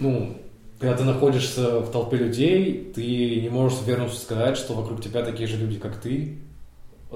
Ну, 0.00 0.36
когда 0.78 0.96
ты 0.96 1.04
находишься 1.04 1.80
в 1.80 1.90
толпе 1.90 2.16
людей, 2.18 2.92
ты 2.94 3.40
не 3.40 3.48
можешь 3.48 3.78
с 3.78 3.82
уверенностью 3.82 4.20
сказать, 4.20 4.56
что 4.56 4.74
вокруг 4.74 5.02
тебя 5.02 5.24
такие 5.24 5.46
же 5.46 5.56
люди, 5.56 5.78
как 5.78 6.00
ты, 6.00 6.38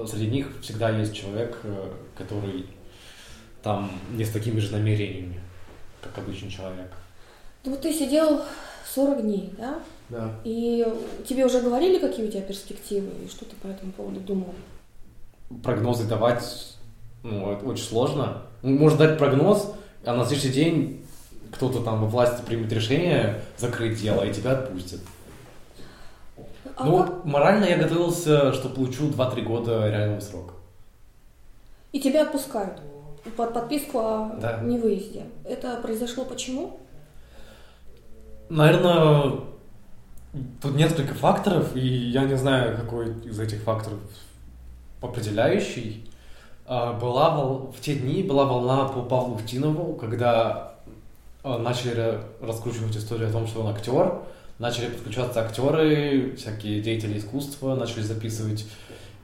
среди 0.07 0.27
них 0.27 0.47
всегда 0.61 0.89
есть 0.89 1.13
человек, 1.13 1.59
э, 1.63 1.91
который 2.17 2.65
там 3.61 3.91
не 4.11 4.25
с 4.25 4.31
такими 4.31 4.59
же 4.59 4.71
намерениями, 4.71 5.39
как 6.01 6.17
обычный 6.17 6.49
человек. 6.49 6.91
Ну 7.63 7.71
вот 7.71 7.81
ты 7.81 7.93
сидел 7.93 8.41
40 8.95 9.21
дней, 9.21 9.53
да? 9.57 9.79
Да. 10.09 10.39
И 10.43 10.85
тебе 11.27 11.45
уже 11.45 11.61
говорили, 11.61 11.99
какие 11.99 12.25
у 12.25 12.31
тебя 12.31 12.41
перспективы, 12.41 13.11
и 13.23 13.29
что 13.29 13.45
ты 13.45 13.55
по 13.57 13.67
этому 13.67 13.91
поводу 13.91 14.19
думал? 14.19 14.53
Прогнозы 15.63 16.07
давать, 16.07 16.77
ну, 17.23 17.51
это 17.51 17.65
очень 17.65 17.83
сложно. 17.83 18.43
Ну, 18.61 18.77
можно 18.77 18.99
дать 18.99 19.17
прогноз, 19.17 19.73
а 20.05 20.15
на 20.15 20.25
следующий 20.25 20.53
день 20.53 21.05
кто-то 21.51 21.81
там 21.81 22.01
во 22.01 22.07
власти 22.07 22.41
примет 22.45 22.71
решение 22.71 23.41
закрыть 23.57 23.99
дело, 24.01 24.23
и 24.23 24.33
тебя 24.33 24.51
отпустят. 24.53 24.99
А 26.75 26.85
ну, 26.85 27.03
как... 27.03 27.25
морально 27.25 27.65
я 27.65 27.77
готовился, 27.77 28.53
что 28.53 28.69
получу 28.69 29.09
2-3 29.09 29.41
года 29.41 29.89
реального 29.89 30.19
срока. 30.19 30.53
И 31.91 31.99
тебя 31.99 32.23
отпускают 32.23 32.81
под 33.35 33.53
подписку 33.53 33.99
о 33.99 34.35
да. 34.39 34.59
невыезде. 34.61 35.25
Это 35.43 35.77
произошло 35.77 36.25
почему? 36.25 36.79
Наверное, 38.49 39.41
тут 40.61 40.75
несколько 40.75 41.13
факторов, 41.13 41.75
и 41.75 41.79
я 41.79 42.23
не 42.23 42.35
знаю, 42.35 42.77
какой 42.77 43.11
из 43.23 43.39
этих 43.39 43.61
факторов 43.61 43.99
определяющий. 45.01 46.09
А, 46.73 46.93
была 46.93 47.31
в 47.31 47.81
те 47.81 47.95
дни 47.95 48.23
была 48.23 48.45
волна 48.45 48.85
по 48.85 49.01
Павлу 49.01 49.35
Втинову, 49.35 49.93
когда 49.95 50.75
а, 51.43 51.57
начали 51.57 52.21
раскручивать 52.39 52.95
историю 52.95 53.27
о 53.27 53.31
том, 53.33 53.45
что 53.45 53.59
он 53.59 53.75
актер, 53.75 54.19
начали 54.57 54.87
подключаться 54.87 55.41
актеры, 55.41 56.33
всякие 56.37 56.79
деятели 56.81 57.17
искусства, 57.17 57.75
начали 57.75 58.03
записывать 58.03 58.65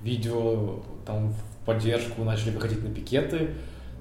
видео 0.02 0.82
там 1.06 1.30
в 1.32 1.66
поддержку, 1.66 2.26
начали 2.26 2.50
выходить 2.50 2.84
на 2.84 2.94
пикеты. 2.94 3.52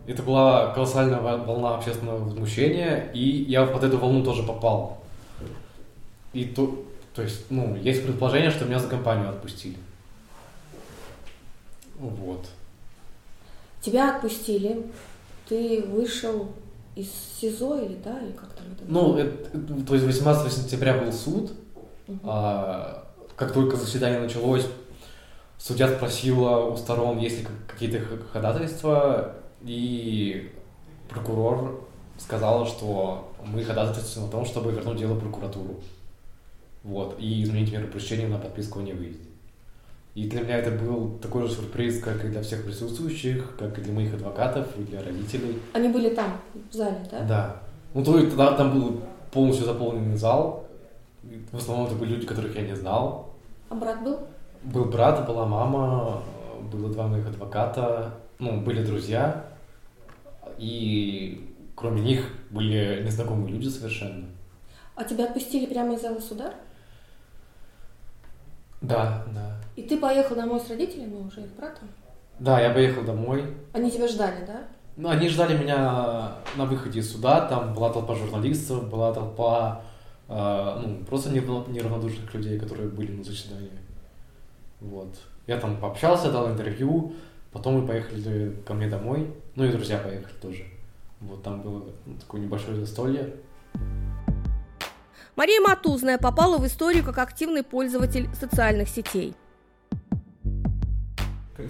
Это 0.09 0.25
была 0.25 0.73
колоссальная 0.73 1.21
волна 1.21 1.77
общественного 1.77 2.25
возмущения, 2.25 3.13
и 3.15 3.45
я 3.45 3.65
под 3.65 3.85
эту 3.85 3.99
волну 3.99 4.25
тоже 4.25 4.43
попал. 4.43 5.05
И 6.33 6.47
то, 6.47 6.85
то 7.15 7.23
есть, 7.23 7.49
ну, 7.51 7.77
есть 7.77 8.05
предположение, 8.05 8.51
что 8.51 8.65
меня 8.65 8.81
за 8.81 8.89
компанию 8.89 9.29
отпустили. 9.29 9.77
Вот. 12.01 12.45
Тебя 13.87 14.17
отпустили, 14.17 14.85
ты 15.49 15.81
вышел 15.87 16.49
из 16.97 17.09
СИЗО 17.41 17.79
или 17.83 17.97
да, 18.05 18.19
или 18.21 18.33
как 18.33 18.49
там 18.55 18.67
это? 18.73 18.83
Ну, 18.89 19.17
это, 19.17 19.85
то 19.87 19.95
есть 19.95 20.05
18 20.05 20.53
сентября 20.53 20.99
был 20.99 21.13
суд. 21.13 21.53
Угу. 22.09 22.19
А, 22.25 23.07
как 23.37 23.53
только 23.53 23.77
заседание 23.77 24.19
началось, 24.19 24.67
судья 25.57 25.87
спросила 25.87 26.67
у 26.67 26.77
сторон, 26.77 27.19
есть 27.19 27.39
ли 27.39 27.47
какие-то 27.69 28.05
ходатайства, 28.33 29.37
и 29.63 30.51
прокурор 31.09 31.89
сказал, 32.19 32.67
что 32.67 33.33
мы 33.45 33.63
ходатайствуем 33.63 34.27
о 34.27 34.33
том, 34.33 34.45
чтобы 34.47 34.73
вернуть 34.73 34.99
дело 34.99 35.15
в 35.15 35.21
прокуратуру. 35.21 35.77
Вот, 36.83 37.15
и 37.21 37.45
изменить 37.45 37.71
меру 37.71 37.87
пресечения 37.87 38.27
на 38.27 38.39
подписку 38.39 38.81
о 38.81 38.83
невыезде. 38.83 39.26
И 40.17 40.31
для 40.31 40.41
меня 40.41 40.57
это 40.57 40.71
был 40.71 41.19
такой 41.19 41.47
же 41.47 41.53
сюрприз, 41.53 42.01
как 42.01 42.25
и 42.25 42.29
для 42.29 42.41
всех 42.41 42.65
присутствующих, 42.65 43.55
как 43.59 43.79
и 43.79 43.83
для 43.83 43.93
моих 43.93 44.15
адвокатов 44.15 44.67
и 44.79 44.83
для 44.83 45.03
родителей. 45.03 45.61
Они 45.75 45.89
были 45.89 46.09
там, 46.09 46.41
в 46.71 46.75
зале, 46.75 47.07
да? 47.11 47.21
Да. 47.25 47.63
Ну, 47.93 48.03
то 48.03 48.19
есть 48.19 48.31
тогда 48.31 48.57
там 48.57 48.73
был 48.73 49.03
полностью 49.31 49.67
заполненный 49.67 50.17
зал. 50.17 50.67
В 51.53 51.59
основном 51.59 51.87
это 51.87 51.97
были 51.97 52.15
люди, 52.15 52.27
которых 52.27 52.57
я 52.57 52.63
не 52.63 52.75
знал. 52.75 53.35
А 53.69 53.75
брат 53.75 54.03
был? 54.03 54.21
Был 54.63 54.87
брат, 54.87 55.27
была 55.27 55.45
мама, 55.45 56.23
было 56.73 56.91
два 56.91 57.09
моих 57.09 57.27
адвоката, 57.27 58.15
ну, 58.39 58.63
были 58.63 58.83
друзья. 58.83 59.45
И 60.57 61.55
кроме 61.75 62.01
них 62.01 62.31
были 62.49 63.03
незнакомые 63.05 63.53
люди 63.53 63.69
совершенно. 63.69 64.25
А 64.95 65.05
тебя 65.05 65.27
отпустили 65.27 65.67
прямо 65.67 65.95
из 65.95 66.01
зала 66.01 66.21
суда? 66.21 66.55
Да, 68.81 69.27
да. 69.35 69.56
И 69.77 69.83
ты 69.83 69.99
поехал 69.99 70.35
домой 70.35 70.59
с 70.59 70.71
родителями 70.71 71.15
уже, 71.27 71.43
их 71.43 71.55
братом? 71.55 71.89
Да, 72.39 72.61
я 72.61 72.71
поехал 72.71 73.03
домой. 73.03 73.45
Они 73.73 73.91
тебя 73.91 74.09
ждали, 74.09 74.45
да? 74.47 74.65
Ну, 74.97 75.11
они 75.11 75.29
ждали 75.29 75.57
меня 75.57 76.33
на 76.57 76.65
выходе 76.65 77.01
из 77.01 77.13
суда, 77.13 77.43
там 77.43 77.75
была 77.75 77.93
толпа 77.93 78.15
журналистов, 78.15 78.89
была 78.89 79.13
толпа, 79.13 79.83
э, 80.29 80.83
ну, 80.83 81.05
просто 81.05 81.31
неравнодушных 81.31 82.33
людей, 82.33 82.59
которые 82.59 82.89
были 82.89 83.13
на 83.13 83.23
заседании. 83.23 83.71
Вот. 84.81 85.15
Я 85.47 85.59
там 85.59 85.77
пообщался, 85.77 86.33
дал 86.33 86.51
интервью, 86.51 87.13
потом 87.53 87.81
мы 87.81 87.87
поехали 87.87 88.57
ко 88.67 88.73
мне 88.73 88.89
домой, 88.89 89.31
ну 89.55 89.65
и 89.65 89.71
друзья 89.71 89.99
поехали 89.99 90.35
тоже. 90.41 90.65
Вот 91.21 91.43
там 91.43 91.61
было 91.61 91.85
ну, 92.07 92.15
такое 92.19 92.41
небольшое 92.41 92.77
застолье. 92.79 93.35
Мария 95.37 95.61
Матузная 95.61 96.17
попала 96.17 96.57
в 96.57 96.67
историю 96.67 97.05
как 97.05 97.19
активный 97.19 97.63
пользователь 97.63 98.31
социальных 98.35 98.89
сетей. 98.89 99.35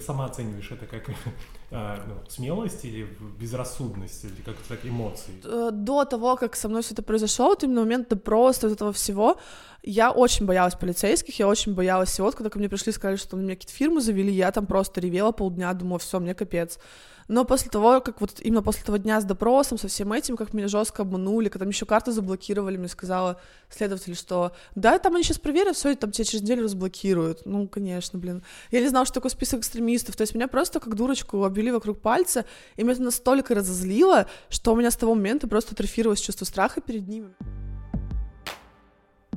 Сама 0.05 0.25
оцениваешь 0.25 0.71
это 0.71 0.85
как 0.85 1.09
а, 1.71 2.03
ну, 2.07 2.15
смелость 2.29 2.85
или 2.85 3.07
безрассудность, 3.39 4.23
или 4.25 4.41
как 4.45 4.55
так 4.67 4.85
эмоции? 4.85 5.33
Э, 5.43 5.69
до 5.71 6.05
того, 6.05 6.35
как 6.35 6.55
со 6.55 6.69
мной 6.69 6.81
все 6.81 6.93
это 6.93 7.03
произошло, 7.03 7.47
вот 7.47 7.63
именно 7.63 7.81
момент 7.81 8.09
допроса, 8.09 8.67
вот 8.67 8.73
этого 8.73 8.93
всего, 8.93 9.37
я 9.83 10.11
очень 10.11 10.45
боялась 10.45 10.75
полицейских, 10.75 11.39
я 11.39 11.47
очень 11.47 11.73
боялась 11.73 12.09
всего. 12.09 12.31
Когда 12.31 12.49
ко 12.49 12.59
мне 12.59 12.69
пришли, 12.69 12.91
сказали, 12.91 13.17
что 13.17 13.37
на 13.37 13.41
меня 13.41 13.55
какие-то 13.55 13.73
фирмы 13.73 14.01
завели, 14.01 14.31
я 14.31 14.51
там 14.51 14.65
просто 14.65 15.01
ревела 15.01 15.31
полдня, 15.31 15.73
думала, 15.73 15.99
все, 15.99 16.19
мне 16.19 16.33
капец. 16.33 16.79
Но 17.27 17.43
после 17.45 17.69
того, 17.69 18.01
как 18.01 18.21
вот 18.21 18.39
именно 18.41 18.61
после 18.61 18.83
того 18.83 18.97
дня 18.97 19.19
с 19.19 19.25
допросом, 19.25 19.77
со 19.77 19.87
всем 19.87 20.13
этим, 20.13 20.37
как 20.37 20.53
меня 20.53 20.67
жестко 20.67 21.01
обманули, 21.01 21.49
когда 21.49 21.65
мне 21.65 21.71
еще 21.71 21.85
карты 21.85 22.11
заблокировали, 22.11 22.77
мне 22.77 22.87
сказала 22.87 23.39
следователь, 23.69 24.15
что 24.15 24.53
да, 24.75 24.97
там 24.99 25.15
они 25.15 25.23
сейчас 25.23 25.39
проверят, 25.39 25.75
все, 25.75 25.95
там 25.95 26.11
тебя 26.11 26.25
через 26.25 26.41
неделю 26.41 26.63
разблокируют. 26.63 27.45
Ну, 27.45 27.67
конечно, 27.67 28.17
блин. 28.17 28.43
Я 28.71 28.81
не 28.81 28.87
знала, 28.87 29.05
что 29.05 29.15
такое 29.15 29.31
список 29.31 29.59
экстремистов. 29.59 30.15
То 30.15 30.21
есть 30.21 30.35
меня 30.35 30.47
просто 30.47 30.79
как 30.79 30.95
дурочку 30.95 31.43
обвели 31.43 31.71
вокруг 31.71 32.01
пальца, 32.01 32.45
и 32.75 32.83
меня 32.83 32.93
это 32.93 33.03
настолько 33.03 33.55
разозлило, 33.55 34.27
что 34.49 34.73
у 34.73 34.75
меня 34.75 34.91
с 34.91 34.95
того 34.95 35.15
момента 35.15 35.47
просто 35.47 35.73
атрофировалось 35.73 36.21
чувство 36.21 36.45
страха 36.45 36.81
перед 36.81 37.07
ними. 37.07 37.33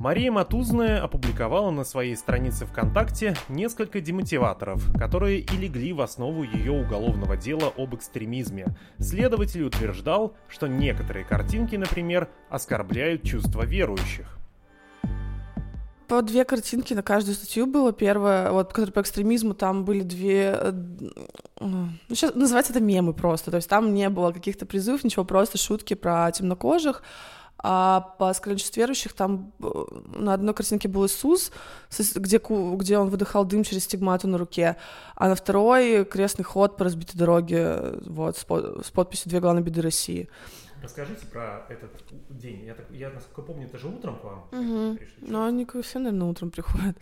Мария 0.01 0.31
Матузная 0.31 0.99
опубликовала 0.99 1.69
на 1.69 1.83
своей 1.83 2.15
странице 2.15 2.65
ВКонтакте 2.65 3.35
несколько 3.49 4.01
демотиваторов, 4.01 4.83
которые 4.97 5.41
и 5.41 5.55
легли 5.55 5.93
в 5.93 6.01
основу 6.01 6.41
ее 6.41 6.71
уголовного 6.71 7.37
дела 7.37 7.71
об 7.77 7.93
экстремизме. 7.93 8.65
Следователь 8.97 9.61
утверждал, 9.61 10.33
что 10.47 10.65
некоторые 10.65 11.23
картинки, 11.23 11.75
например, 11.75 12.29
оскорбляют 12.49 13.21
чувства 13.21 13.63
верующих 13.63 14.39
по 16.07 16.21
две 16.21 16.43
картинки 16.43 16.93
на 16.93 17.03
каждую 17.03 17.35
статью 17.35 17.65
было. 17.67 17.93
Первое, 17.93 18.51
вот, 18.51 18.73
которая 18.73 18.91
по 18.91 18.99
экстремизму, 18.99 19.53
там 19.53 19.85
были 19.85 20.01
две... 20.01 20.57
Э, 20.59 20.73
ну, 21.61 21.87
сейчас 22.09 22.35
называется 22.35 22.73
это 22.73 22.81
мемы 22.81 23.13
просто. 23.13 23.49
То 23.49 23.55
есть 23.55 23.69
там 23.69 23.93
не 23.93 24.09
было 24.09 24.33
каких-то 24.33 24.65
призывов, 24.65 25.05
ничего, 25.05 25.23
просто 25.23 25.57
шутки 25.57 25.93
про 25.93 26.29
темнокожих. 26.33 27.01
А 27.63 28.15
по 28.17 28.33
скринчеств 28.33 28.75
верующих 28.75 29.13
там 29.13 29.51
э, 29.59 29.65
на 30.15 30.33
одной 30.33 30.53
картинке 30.53 30.87
был 30.87 31.05
Иисус, 31.05 31.51
где, 32.15 32.39
где 32.39 32.97
он 32.97 33.09
выдыхал 33.09 33.45
дым 33.45 33.63
через 33.63 33.83
стигмату 33.83 34.27
на 34.27 34.37
руке, 34.37 34.77
а 35.15 35.29
на 35.29 35.35
второй 35.35 36.05
крестный 36.05 36.43
ход 36.43 36.77
по 36.77 36.85
разбитой 36.85 37.19
дороге 37.19 37.99
вот, 38.05 38.37
с, 38.37 38.43
под, 38.43 38.85
с 38.85 38.89
подписью 38.89 39.29
«Две 39.29 39.39
главные 39.39 39.63
беды 39.63 39.81
России». 39.81 40.27
Расскажите 40.81 41.27
про 41.27 41.65
этот 41.69 41.91
день. 42.29 42.65
Я, 42.65 42.73
так, 42.73 42.87
я 42.89 43.11
насколько 43.11 43.43
помню, 43.43 43.67
это 43.67 43.77
же 43.77 43.87
утром 43.87 44.17
к 44.17 44.23
вам 44.23 44.39
угу. 44.51 44.97
пришли. 44.97 45.15
Ну, 45.21 45.45
они 45.45 45.67
все, 45.83 45.99
наверное, 45.99 46.27
утром 46.27 46.49
приходят. 46.49 46.97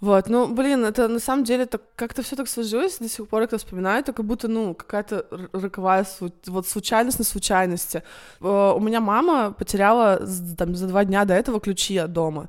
Вот, 0.00 0.28
ну, 0.28 0.52
блин, 0.52 0.84
это 0.84 1.08
на 1.08 1.18
самом 1.18 1.44
деле 1.44 1.66
так 1.66 1.82
как-то 1.96 2.22
все 2.22 2.36
так 2.36 2.48
сложилось, 2.48 2.98
до 2.98 3.08
сих 3.08 3.28
пор, 3.28 3.42
когда 3.42 3.58
вспоминаю, 3.58 4.00
это 4.00 4.12
как 4.12 4.26
будто, 4.26 4.48
ну, 4.48 4.74
какая-то 4.74 5.26
роковая 5.52 6.06
вот 6.46 6.66
случайность 6.66 7.18
на 7.18 7.24
случайности. 7.24 8.02
Э, 8.40 8.72
у 8.76 8.80
меня 8.80 9.00
мама 9.00 9.52
потеряла 9.52 10.20
там 10.58 10.74
за 10.74 10.88
два 10.88 11.04
дня 11.04 11.24
до 11.24 11.34
этого 11.34 11.60
ключи 11.60 11.96
от 11.96 12.12
дома. 12.12 12.48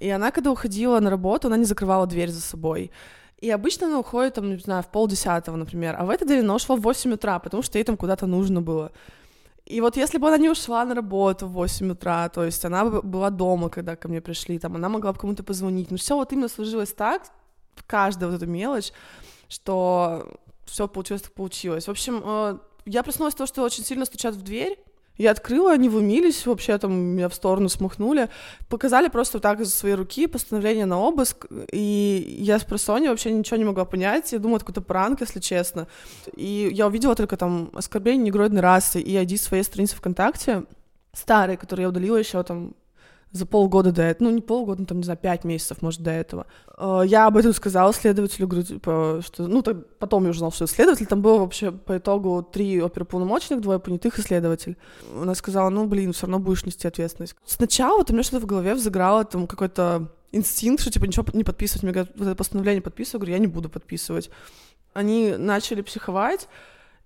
И 0.00 0.08
она, 0.10 0.30
когда 0.30 0.50
уходила 0.50 1.00
на 1.00 1.10
работу, 1.10 1.48
она 1.48 1.56
не 1.56 1.64
закрывала 1.64 2.06
дверь 2.06 2.30
за 2.30 2.40
собой. 2.40 2.90
И 3.40 3.50
обычно 3.50 3.86
она 3.86 3.98
уходит, 3.98 4.34
там, 4.34 4.50
не 4.50 4.56
знаю, 4.58 4.82
в 4.82 4.88
полдесятого, 4.88 5.56
например. 5.56 5.96
А 5.98 6.04
в 6.04 6.10
этот 6.10 6.28
день 6.28 6.40
она 6.40 6.54
ушла 6.54 6.76
в 6.76 6.80
8 6.80 7.12
утра, 7.12 7.38
потому 7.38 7.62
что 7.62 7.78
ей 7.78 7.84
там 7.84 7.96
куда-то 7.96 8.26
нужно 8.26 8.60
было. 8.60 8.90
И 9.68 9.82
вот 9.82 9.98
если 9.98 10.16
бы 10.16 10.28
она 10.28 10.38
не 10.38 10.48
ушла 10.48 10.84
на 10.86 10.94
работу 10.94 11.46
в 11.46 11.52
8 11.52 11.90
утра, 11.90 12.28
то 12.30 12.42
есть 12.42 12.64
она 12.64 12.86
была 12.86 13.28
дома, 13.28 13.68
когда 13.68 13.96
ко 13.96 14.08
мне 14.08 14.22
пришли, 14.22 14.58
там, 14.58 14.76
она 14.76 14.88
могла 14.88 15.12
бы 15.12 15.18
кому-то 15.18 15.42
позвонить. 15.42 15.90
Но 15.90 15.98
все 15.98 16.16
вот 16.16 16.32
именно 16.32 16.48
сложилось 16.48 16.94
так, 16.94 17.22
каждая 17.86 18.30
вот 18.30 18.36
эта 18.36 18.46
мелочь, 18.46 18.92
что 19.48 20.26
все 20.64 20.88
получилось, 20.88 21.22
так 21.22 21.32
получилось. 21.34 21.86
В 21.86 21.90
общем, 21.90 22.22
э, 22.24 22.58
я 22.86 23.02
проснулась 23.02 23.34
того, 23.34 23.46
что 23.46 23.62
очень 23.62 23.84
сильно 23.84 24.06
стучат 24.06 24.34
в 24.34 24.42
дверь, 24.42 24.78
я 25.18 25.32
открыла, 25.32 25.72
они 25.72 25.88
вымились, 25.88 26.46
вообще 26.46 26.78
там 26.78 26.92
меня 26.94 27.28
в 27.28 27.34
сторону 27.34 27.68
смахнули. 27.68 28.28
Показали 28.68 29.08
просто 29.08 29.40
так 29.40 29.60
из 29.60 29.74
своей 29.74 29.96
руки 29.96 30.28
постановление 30.28 30.86
на 30.86 30.98
обыск, 31.00 31.46
и 31.72 32.36
я 32.40 32.58
с 32.58 32.64
просони 32.64 33.08
вообще 33.08 33.32
ничего 33.32 33.56
не 33.56 33.64
могла 33.64 33.84
понять. 33.84 34.32
Я 34.32 34.38
думала, 34.38 34.58
это 34.58 34.66
какой-то 34.66 34.80
пранк, 34.80 35.20
если 35.20 35.40
честно. 35.40 35.88
И 36.36 36.70
я 36.72 36.86
увидела 36.86 37.16
только 37.16 37.36
там 37.36 37.70
оскорбление 37.74 38.26
негроидной 38.26 38.62
расы 38.62 39.00
и 39.00 39.12
ID 39.12 39.38
своей 39.38 39.64
страницы 39.64 39.96
ВКонтакте, 39.96 40.62
старой, 41.12 41.56
которую 41.56 41.84
я 41.84 41.88
удалила 41.88 42.16
еще 42.16 42.42
там 42.44 42.74
за 43.32 43.46
полгода 43.46 43.92
до 43.92 44.02
этого, 44.02 44.28
ну 44.28 44.34
не 44.34 44.40
полгода, 44.40 44.80
ну 44.80 44.86
там, 44.86 44.98
не 44.98 45.04
знаю, 45.04 45.18
пять 45.18 45.44
месяцев, 45.44 45.82
может, 45.82 46.00
до 46.02 46.10
этого. 46.10 46.46
Э, 46.76 47.02
я 47.04 47.26
об 47.26 47.36
этом 47.36 47.52
сказала 47.52 47.92
следователю, 47.92 48.48
говорю, 48.48 48.66
типа, 48.66 49.20
что, 49.24 49.46
ну, 49.46 49.62
так, 49.62 49.76
потом 49.98 50.24
я 50.24 50.30
узнала, 50.30 50.52
что 50.52 50.66
следователь, 50.66 51.06
там 51.06 51.20
было 51.20 51.38
вообще 51.38 51.70
по 51.70 51.98
итогу 51.98 52.42
три 52.42 52.80
оперуполномоченных, 52.80 53.60
двое 53.60 53.78
понятых 53.78 54.18
и 54.18 54.22
следователь. 54.22 54.76
Она 55.14 55.34
сказала, 55.34 55.68
ну, 55.68 55.86
блин, 55.86 56.12
все 56.12 56.26
равно 56.26 56.38
будешь 56.38 56.64
нести 56.64 56.88
ответственность. 56.88 57.36
Сначала 57.44 57.98
вот 57.98 58.10
у 58.10 58.12
меня 58.12 58.22
что-то 58.22 58.44
в 58.44 58.46
голове 58.46 58.74
взыграло, 58.74 59.24
там, 59.24 59.46
какой-то 59.46 60.08
инстинкт, 60.32 60.80
что, 60.80 60.90
типа, 60.90 61.04
ничего 61.04 61.24
не 61.32 61.44
подписывать. 61.44 61.82
Мне 61.82 61.92
говорят, 61.92 62.12
вот 62.16 62.26
это 62.26 62.36
постановление 62.36 62.82
подписываю, 62.82 63.20
говорю, 63.20 63.34
я 63.34 63.38
не 63.38 63.46
буду 63.46 63.68
подписывать. 63.68 64.30
Они 64.94 65.34
начали 65.36 65.82
психовать, 65.82 66.48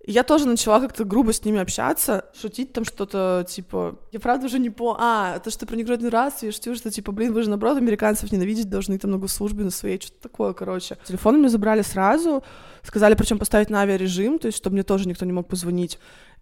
я 0.05 0.25
тоже 0.25 0.47
начала 0.47 0.81
как-то 0.81 1.05
грубо 1.05 1.33
с 1.33 1.45
ними 1.45 1.61
общаться, 1.61 2.25
шутить 2.39 2.73
там 2.73 2.85
что-то, 2.85 3.47
типа, 3.49 3.97
я 4.11 4.19
правда 4.19 4.47
уже 4.47 4.59
не 4.59 4.71
по... 4.71 4.97
А, 4.99 5.39
то, 5.39 5.51
что 5.51 5.65
про 5.65 5.77
негротную 5.77 6.11
расу, 6.11 6.47
я 6.47 6.53
шутила, 6.53 6.75
что, 6.75 6.91
типа, 6.91 7.13
блин, 7.13 7.33
вы 7.33 7.43
же, 7.43 7.51
наоборот, 7.51 7.77
американцев 7.77 8.33
ненавидеть 8.33 8.69
должны, 8.69 8.99
там 8.99 9.11
много 9.11 9.29
службы 9.29 9.63
на 9.63 9.71
своей, 9.71 10.01
что-то 10.01 10.21
такое, 10.21 10.55
короче. 10.55 10.99
Телефон 11.05 11.39
мне 11.39 11.49
забрали 11.49 11.83
сразу, 11.83 12.43
сказали, 12.83 13.15
причем 13.15 13.39
поставить 13.39 13.71
на 13.71 13.83
авиарежим, 13.83 14.39
то 14.39 14.47
есть, 14.47 14.59
чтобы 14.59 14.75
мне 14.75 14.83
тоже 14.83 15.09
никто 15.09 15.25
не 15.25 15.33
мог 15.33 15.47
позвонить. 15.47 15.99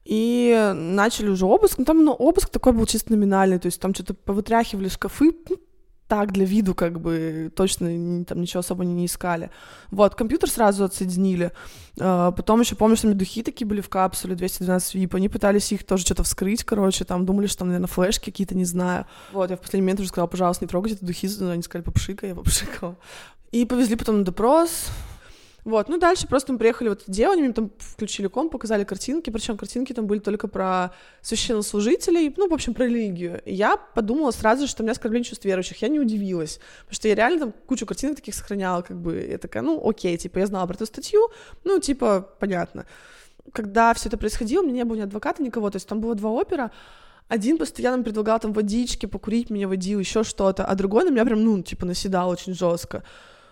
И 0.07 0.73
начали 0.75 1.29
уже 1.29 1.44
обыск, 1.44 1.77
ну, 1.79 1.85
там, 1.85 2.03
ну, 2.03 2.12
обыск 2.12 2.49
такой 2.49 2.73
был 2.73 2.87
чисто 2.87 3.12
номинальный, 3.12 3.59
то 3.59 3.66
есть, 3.66 3.81
там 3.81 3.94
что-то 3.94 4.14
повытряхивали 4.14 4.88
шкафы, 4.88 5.33
так 6.11 6.33
для 6.33 6.44
виду 6.44 6.75
как 6.75 7.01
бы 7.01 7.53
точно 7.55 8.25
там 8.25 8.40
ничего 8.40 8.61
особо 8.61 8.85
не, 8.85 9.07
искали. 9.07 9.51
Вот, 9.92 10.16
компьютер 10.16 10.51
сразу 10.51 10.85
отсоединили. 10.85 11.53
Uh, 11.96 12.33
потом 12.33 12.61
еще 12.61 12.75
помню, 12.75 12.96
что 12.96 13.07
у 13.07 13.11
меня 13.11 13.18
духи 13.18 13.42
такие 13.44 13.66
были 13.66 13.81
в 13.81 13.88
капсуле 13.88 14.35
212 14.35 14.96
VIP. 14.96 15.16
Они 15.16 15.29
пытались 15.29 15.70
их 15.70 15.85
тоже 15.85 16.05
что-то 16.05 16.25
вскрыть, 16.25 16.64
короче, 16.64 17.05
там 17.05 17.25
думали, 17.25 17.46
что 17.46 17.59
там, 17.59 17.68
наверное, 17.68 17.87
флешки 17.87 18.25
какие-то, 18.25 18.57
не 18.57 18.64
знаю. 18.64 19.07
Вот, 19.33 19.51
я 19.51 19.57
в 19.57 19.61
последний 19.61 19.83
момент 19.83 20.01
уже 20.01 20.09
сказала, 20.09 20.27
пожалуйста, 20.27 20.64
не 20.64 20.68
трогайте 20.68 20.96
эти 20.96 21.05
духи. 21.05 21.29
Они 21.44 21.62
сказали, 21.62 21.85
попшикай, 21.85 22.31
я 22.31 22.35
попшикала. 22.35 22.96
И 23.53 23.64
повезли 23.64 23.94
потом 23.94 24.18
на 24.18 24.25
допрос. 24.25 24.88
Вот, 25.70 25.88
ну 25.88 25.98
дальше 25.98 26.26
просто 26.26 26.52
мы 26.52 26.59
приехали 26.59 26.88
вот 26.88 27.02
это 27.02 27.12
дело, 27.12 27.35
они 27.35 27.42
мне 27.42 27.52
там 27.52 27.70
включили 27.78 28.26
комп, 28.26 28.50
показали 28.50 28.83
картинки, 28.83 29.30
причем 29.30 29.56
картинки 29.56 29.92
там 29.92 30.09
были 30.09 30.18
только 30.18 30.48
про 30.48 30.92
священнослужителей, 31.22 32.35
ну, 32.37 32.48
в 32.48 32.52
общем, 32.52 32.74
про 32.74 32.87
религию. 32.87 33.40
И 33.44 33.54
я 33.54 33.76
подумала 33.76 34.33
сразу, 34.33 34.66
что 34.66 34.83
у 34.83 34.85
меня 34.85 34.92
оскорбление 34.92 35.28
чувств 35.28 35.44
верующих, 35.44 35.80
я 35.80 35.87
не 35.87 36.00
удивилась, 36.00 36.59
потому 36.80 36.94
что 36.94 37.06
я 37.06 37.14
реально 37.14 37.38
там 37.38 37.54
кучу 37.66 37.87
картинок 37.87 38.16
таких 38.16 38.35
сохраняла, 38.35 38.83
как 38.83 39.00
бы, 39.00 39.24
я 39.30 39.38
такая, 39.38 39.62
ну, 39.62 39.80
окей, 39.88 40.16
типа, 40.16 40.40
я 40.40 40.46
знала 40.46 40.66
про 40.66 40.74
эту 40.74 40.87
статью, 40.87 41.20
ну, 41.62 41.78
типа, 41.78 42.28
понятно. 42.40 42.85
Когда 43.52 43.94
все 43.94 44.09
это 44.09 44.18
происходило, 44.18 44.62
у 44.62 44.64
меня 44.64 44.78
не 44.78 44.85
было 44.85 44.96
ни 44.96 45.02
адвоката, 45.02 45.40
никого, 45.40 45.70
то 45.70 45.76
есть 45.76 45.87
там 45.87 46.00
было 46.00 46.16
два 46.16 46.30
опера, 46.30 46.72
один 47.28 47.59
постоянно 47.59 48.02
предлагал 48.02 48.40
там 48.40 48.52
водички, 48.52 49.06
покурить 49.06 49.50
меня 49.50 49.68
водил, 49.68 50.00
еще 50.00 50.24
что-то, 50.24 50.64
а 50.64 50.74
другой 50.74 51.04
на 51.04 51.11
меня 51.11 51.24
прям, 51.24 51.44
ну, 51.44 51.62
типа, 51.62 51.87
наседал 51.87 52.28
очень 52.28 52.54
жестко. 52.54 53.04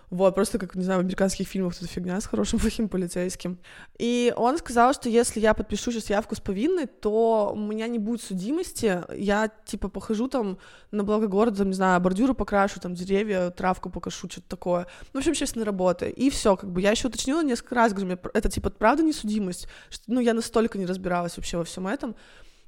Вот, 0.09 0.33
просто 0.33 0.57
как, 0.57 0.73
не 0.75 0.83
знаю, 0.83 0.99
в 0.99 1.03
американских 1.03 1.47
фильмах 1.47 1.75
тут 1.75 1.87
фигня 1.87 2.19
с 2.19 2.25
хорошим 2.25 2.59
плохим 2.59 2.89
полицейским. 2.89 3.59
И 3.99 4.33
он 4.35 4.57
сказал, 4.57 4.93
что 4.93 5.07
если 5.07 5.39
я 5.39 5.53
подпишу 5.53 5.91
сейчас 5.91 6.09
явку 6.09 6.35
с 6.35 6.39
повинной, 6.39 6.87
то 6.87 7.51
у 7.53 7.59
меня 7.59 7.87
не 7.87 7.99
будет 7.99 8.21
судимости, 8.23 9.03
я, 9.15 9.51
типа, 9.65 9.87
похожу 9.87 10.27
там 10.27 10.57
на 10.91 11.03
благо 11.03 11.27
города, 11.27 11.63
не 11.63 11.73
знаю, 11.73 12.01
бордюры 12.01 12.33
покрашу, 12.33 12.79
там, 12.79 12.95
деревья, 12.95 13.51
травку 13.51 13.91
покашу, 13.91 14.27
что-то 14.29 14.49
такое. 14.49 14.87
Ну, 15.13 15.19
в 15.19 15.21
общем, 15.21 15.33
честная 15.33 15.65
работа. 15.65 16.07
И 16.07 16.31
все, 16.31 16.55
как 16.55 16.71
бы, 16.71 16.81
я 16.81 16.91
еще 16.91 17.07
уточнила 17.07 17.43
несколько 17.43 17.75
раз, 17.75 17.93
говорю, 17.93 18.17
это, 18.33 18.49
типа, 18.49 18.71
правда 18.71 19.03
не 19.03 19.13
судимость? 19.13 19.67
Что, 19.89 20.03
ну, 20.07 20.21
я 20.21 20.33
настолько 20.33 20.79
не 20.79 20.87
разбиралась 20.87 21.37
вообще 21.37 21.57
во 21.57 21.63
всем 21.63 21.85
этом. 21.85 22.15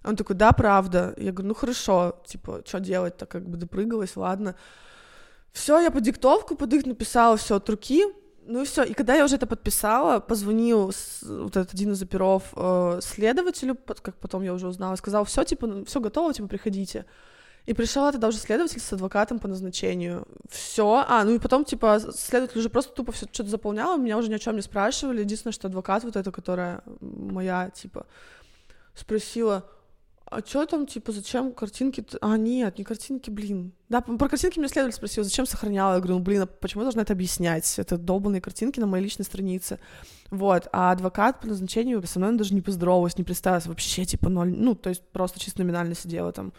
Он 0.04 0.16
такой, 0.16 0.36
да, 0.36 0.52
правда. 0.52 1.14
Я 1.18 1.32
говорю, 1.32 1.50
ну, 1.50 1.56
хорошо, 1.56 2.22
типа, 2.26 2.62
что 2.66 2.80
делать-то, 2.80 3.26
как 3.26 3.48
бы 3.48 3.58
допрыгалась, 3.58 4.16
ладно. 4.16 4.56
Все, 5.52 5.80
я 5.80 5.92
по 5.92 6.00
диктовку 6.00 6.56
под 6.56 6.74
их 6.74 6.86
написала 6.86 7.38
все 7.38 7.56
от 7.56 7.70
руки. 7.70 8.06
Ну 8.46 8.62
и 8.62 8.66
все. 8.66 8.84
И 8.84 8.94
когда 8.94 9.16
я 9.16 9.26
уже 9.26 9.36
это 9.36 9.48
подписала, 9.48 10.20
позвонил 10.20 10.92
с, 10.92 11.22
вот 11.22 11.56
этот 11.56 11.74
один 11.74 11.92
из 11.92 12.02
оперов 12.02 12.44
э, 12.56 13.00
следователю, 13.02 13.76
как 13.76 14.16
потом 14.16 14.44
я 14.44 14.54
уже 14.54 14.68
узнала, 14.68 14.96
сказал, 14.96 15.26
все, 15.26 15.44
типа, 15.44 15.68
ну, 15.68 15.86
все 15.86 16.00
готово, 16.00 16.34
типа, 16.34 16.48
приходите. 16.48 17.06
И 17.68 17.74
пришла 17.74 18.12
тогда 18.12 18.30
уже 18.30 18.38
следователь 18.40 18.82
с 18.82 18.92
адвокатом 18.94 19.38
по 19.38 19.48
назначению. 19.48 20.28
Все. 20.50 21.06
А, 21.08 21.24
ну 21.24 21.36
и 21.36 21.40
потом, 21.40 21.64
типа, 21.64 22.00
следователь 22.16 22.60
уже 22.60 22.70
просто 22.70 22.94
тупо 22.94 23.12
все 23.12 23.28
что-то 23.32 23.50
заполнял, 23.50 23.98
меня 23.98 24.18
уже 24.18 24.30
ни 24.30 24.34
о 24.34 24.40
чем 24.40 24.56
не 24.56 24.64
спрашивали. 24.64 25.22
Единственное, 25.22 25.54
что 25.54 25.68
адвокат 25.68 26.04
вот 26.04 26.16
эта, 26.16 26.32
которая 26.32 26.82
моя, 27.00 27.70
типа, 27.70 28.08
спросила, 28.96 29.70
а 30.32 30.40
что 30.40 30.66
там, 30.66 30.88
типа, 30.88 31.12
зачем 31.12 31.52
картинки? 31.52 32.06
А, 32.22 32.38
нет, 32.38 32.78
не 32.78 32.86
картинки, 32.86 33.30
блин. 33.30 33.74
Да, 33.90 34.00
про 34.00 34.30
картинки 34.30 34.60
меня 34.60 34.70
следователь 34.70 34.96
спросил, 34.96 35.26
зачем 35.26 35.46
сохраняла? 35.46 35.96
Я 35.96 36.00
говорю, 36.00 36.20
ну, 36.20 36.24
блин, 36.24 36.44
а 36.44 36.46
почему 36.46 36.84
я 36.84 36.86
должна 36.86 37.02
это 37.02 37.12
объяснять? 37.12 37.78
Это 37.78 37.98
долбанные 37.98 38.40
картинки 38.40 38.80
на 38.80 38.88
моей 38.88 39.04
личной 39.04 39.26
странице. 39.26 39.78
Вот, 40.30 40.70
а 40.72 40.92
адвокат 40.92 41.42
по 41.42 41.48
назначению 41.48 42.02
со 42.08 42.20
мной 42.20 42.38
даже 42.38 42.54
не 42.54 42.62
поздоровалась, 42.62 43.18
не 43.18 43.26
представилась 43.26 43.66
вообще, 43.66 44.06
типа, 44.06 44.30
ноль, 44.30 44.54
ну, 44.56 44.74
то 44.74 44.90
есть 44.90 45.04
просто 45.12 45.38
чисто 45.38 45.60
номинально 45.64 45.96
сидела 45.96 46.32
там. 46.32 46.54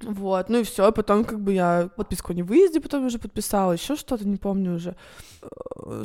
Вот, 0.00 0.48
ну 0.48 0.60
и 0.60 0.62
все, 0.62 0.90
потом 0.92 1.24
как 1.24 1.40
бы 1.40 1.52
я 1.52 1.90
подписку 1.96 2.32
о 2.32 2.34
невыезде 2.34 2.80
потом 2.80 3.04
уже 3.04 3.18
подписала, 3.18 3.72
еще 3.72 3.96
что-то, 3.96 4.26
не 4.26 4.36
помню 4.36 4.76
уже. 4.76 4.96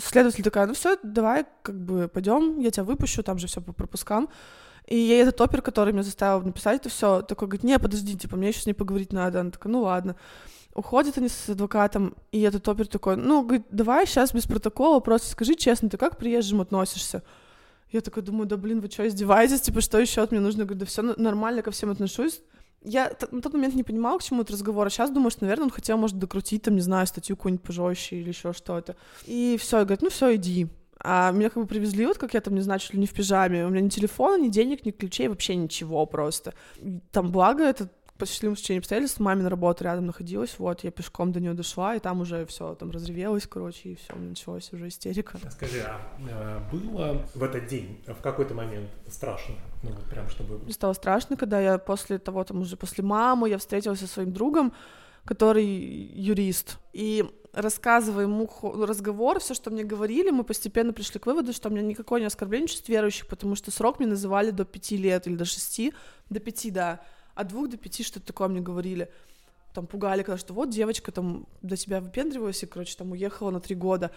Следователь 0.03 0.43
такая, 0.43 0.65
ну 0.65 0.73
все, 0.73 0.97
давай, 1.03 1.45
как 1.61 1.79
бы 1.79 2.09
пойдем, 2.09 2.59
я 2.59 2.71
тебя 2.71 2.83
выпущу, 2.83 3.23
там 3.23 3.37
же 3.37 3.47
все 3.47 3.61
по 3.61 3.71
пропускам. 3.71 4.29
И 4.87 4.95
ей 4.95 5.21
этот 5.21 5.39
опер, 5.39 5.61
который 5.61 5.93
меня 5.93 6.03
заставил 6.03 6.41
написать 6.41 6.81
это 6.81 6.89
все, 6.89 7.21
такой 7.21 7.47
говорит, 7.47 7.63
не, 7.63 7.79
подожди, 7.79 8.17
типа, 8.17 8.35
мне 8.35 8.49
еще 8.49 8.61
с 8.61 8.65
ней 8.65 8.73
поговорить 8.73 9.13
надо. 9.13 9.39
Она 9.39 9.51
такая, 9.51 9.71
ну 9.71 9.81
ладно. 9.81 10.15
Уходят 10.75 11.17
они 11.17 11.29
с 11.29 11.49
адвокатом, 11.49 12.15
и 12.31 12.41
этот 12.41 12.67
опер 12.67 12.87
такой, 12.87 13.15
ну, 13.15 13.43
говорит, 13.43 13.67
давай 13.69 14.07
сейчас 14.07 14.33
без 14.33 14.45
протокола, 14.45 14.99
просто 14.99 15.29
скажи 15.29 15.53
честно, 15.55 15.87
ты 15.87 15.97
как 15.97 16.15
к 16.15 16.17
приезжим 16.17 16.61
относишься? 16.61 17.21
Я 17.91 18.01
такой 18.01 18.23
думаю, 18.23 18.47
да 18.47 18.57
блин, 18.57 18.79
вы 18.79 18.89
что, 18.89 19.07
издеваетесь? 19.07 19.61
Типа, 19.61 19.81
что 19.81 19.99
еще 19.99 20.21
от 20.21 20.31
меня 20.31 20.41
нужно? 20.41 20.63
Говорю, 20.63 20.79
да 20.79 20.85
все 20.87 21.03
нормально, 21.03 21.61
ко 21.61 21.69
всем 21.69 21.91
отношусь. 21.91 22.41
Я 22.81 23.15
на 23.31 23.41
тот 23.41 23.53
момент 23.53 23.75
не 23.75 23.83
понимала, 23.83 24.17
к 24.17 24.23
чему 24.23 24.41
этот 24.41 24.55
разговор, 24.55 24.87
а 24.87 24.89
сейчас 24.89 25.11
думаю, 25.11 25.29
что, 25.29 25.43
наверное, 25.43 25.65
он 25.65 25.69
хотел, 25.69 25.97
может, 25.97 26.17
докрутить, 26.17 26.63
там, 26.63 26.75
не 26.75 26.81
знаю, 26.81 27.05
статью 27.05 27.37
какую-нибудь 27.37 27.65
пожестче 27.65 28.17
или 28.17 28.29
еще 28.29 28.51
что-то. 28.51 28.95
И 29.25 29.57
все, 29.59 29.81
и 29.81 29.83
говорит, 29.83 30.01
ну 30.01 30.09
все, 30.09 30.35
иди. 30.35 30.67
А 31.03 31.31
меня 31.31 31.49
как 31.49 31.61
бы 31.61 31.67
привезли, 31.67 32.05
вот 32.05 32.17
как 32.17 32.33
я 32.33 32.41
там, 32.41 32.55
не 32.55 32.61
знаю, 32.61 32.79
чуть 32.79 32.93
ли 32.93 32.99
не 32.99 33.07
в 33.07 33.13
пижаме. 33.13 33.65
У 33.65 33.69
меня 33.69 33.81
ни 33.81 33.89
телефона, 33.89 34.41
ни 34.41 34.47
денег, 34.47 34.85
ни 34.85 34.91
ключей, 34.91 35.27
вообще 35.27 35.55
ничего 35.55 36.05
просто. 36.05 36.53
Там 37.11 37.31
благо 37.31 37.63
это 37.63 37.89
по 38.17 38.25
счастливому 38.25 38.55
стечению 38.55 38.79
обстоятельств 38.79 39.19
мамина 39.19 39.49
работа 39.49 39.83
рядом 39.83 40.05
находилась, 40.05 40.55
вот, 40.57 40.83
я 40.83 40.91
пешком 40.91 41.31
до 41.31 41.39
нее 41.39 41.53
дошла, 41.53 41.95
и 41.95 41.99
там 41.99 42.21
уже 42.21 42.45
все 42.45 42.75
там 42.75 42.91
разревелось, 42.91 43.47
короче, 43.47 43.89
и 43.89 43.95
все, 43.95 44.15
началась 44.15 44.71
уже 44.71 44.87
истерика. 44.87 45.37
Скажи, 45.49 45.81
а 45.81 45.99
э, 46.29 46.59
было 46.71 47.25
в 47.33 47.43
этот 47.43 47.67
день, 47.67 48.01
в 48.07 48.21
какой-то 48.21 48.53
момент 48.53 48.89
страшно? 49.09 49.55
Ну, 49.81 49.89
вот 49.89 50.05
прям 50.05 50.29
чтобы... 50.29 50.59
Мне 50.59 50.73
стало 50.73 50.93
страшно, 50.93 51.35
когда 51.35 51.59
я 51.59 51.77
после 51.77 52.19
того, 52.19 52.43
там 52.43 52.61
уже 52.61 52.77
после 52.77 53.03
мамы, 53.03 53.49
я 53.49 53.57
встретилась 53.57 53.99
со 53.99 54.07
своим 54.07 54.31
другом, 54.31 54.73
который 55.25 55.65
юрист, 55.65 56.77
и 56.93 57.25
рассказывая 57.53 58.23
ему 58.23 58.49
разговор, 58.61 59.39
все, 59.39 59.53
что 59.53 59.69
мне 59.69 59.83
говорили, 59.83 60.31
мы 60.31 60.43
постепенно 60.43 60.91
пришли 60.91 61.19
к 61.19 61.25
выводу, 61.27 61.53
что 61.53 61.69
у 61.69 61.71
меня 61.71 61.83
никакое 61.83 62.19
не 62.19 62.25
оскорбление 62.25 62.67
чувств 62.67 62.89
верующих, 62.89 63.27
потому 63.27 63.55
что 63.55 63.71
срок 63.71 63.99
мне 63.99 64.07
называли 64.07 64.49
до 64.49 64.65
пяти 64.65 64.97
лет 64.97 65.27
или 65.27 65.35
до 65.35 65.45
шести, 65.45 65.93
до 66.29 66.39
пяти, 66.39 66.71
да, 66.71 67.01
от 67.35 67.47
двух 67.47 67.69
до 67.69 67.77
пяти 67.77 68.03
что-то 68.03 68.25
такое 68.25 68.47
мне 68.47 68.59
говорили. 68.59 69.09
Там 69.73 69.87
пугали, 69.87 70.21
когда 70.21 70.37
что 70.37 70.53
вот 70.53 70.69
девочка 70.69 71.11
там 71.11 71.47
до 71.61 71.75
тебя 71.77 71.99
выпендривалась 71.99 72.61
и, 72.61 72.67
короче, 72.67 72.95
там 72.95 73.11
уехала 73.11 73.49
на 73.49 73.59
три 73.59 73.75
года. 73.75 74.11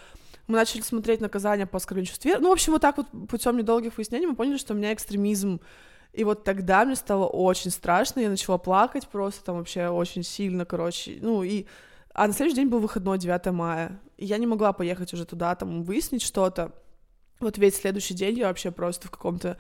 Мы 0.48 0.56
начали 0.56 0.82
смотреть 0.82 1.20
наказания 1.20 1.66
по 1.66 1.78
оскорблению 1.78 2.08
чувств 2.08 2.24
веры. 2.24 2.40
Ну, 2.40 2.50
в 2.50 2.52
общем, 2.52 2.72
вот 2.72 2.82
так 2.82 2.98
вот 2.98 3.06
путем 3.28 3.56
недолгих 3.56 3.96
выяснений 3.96 4.26
мы 4.26 4.36
поняли, 4.36 4.58
что 4.58 4.74
у 4.74 4.76
меня 4.76 4.92
экстремизм 4.92 5.60
и 6.12 6.24
вот 6.24 6.44
тогда 6.44 6.86
мне 6.86 6.96
стало 6.96 7.26
очень 7.26 7.70
страшно, 7.70 8.20
я 8.20 8.30
начала 8.30 8.56
плакать 8.56 9.06
просто 9.06 9.44
там 9.44 9.58
вообще 9.58 9.88
очень 9.88 10.22
сильно, 10.22 10.64
короче, 10.64 11.18
ну 11.20 11.42
и... 11.42 11.66
А 12.18 12.26
на 12.26 12.32
следующий 12.32 12.56
день 12.56 12.68
был 12.68 12.78
выходной, 12.78 13.18
9 13.18 13.46
мая, 13.52 14.00
я 14.16 14.38
не 14.38 14.46
могла 14.46 14.72
поехать 14.72 15.12
уже 15.12 15.26
туда, 15.26 15.54
там, 15.54 15.82
выяснить 15.82 16.22
что-то. 16.22 16.72
Вот 17.40 17.58
весь 17.58 17.76
следующий 17.76 18.14
день 18.14 18.38
я 18.38 18.48
вообще 18.48 18.70
просто 18.70 19.08
в 19.08 19.10
каком-то 19.10 19.58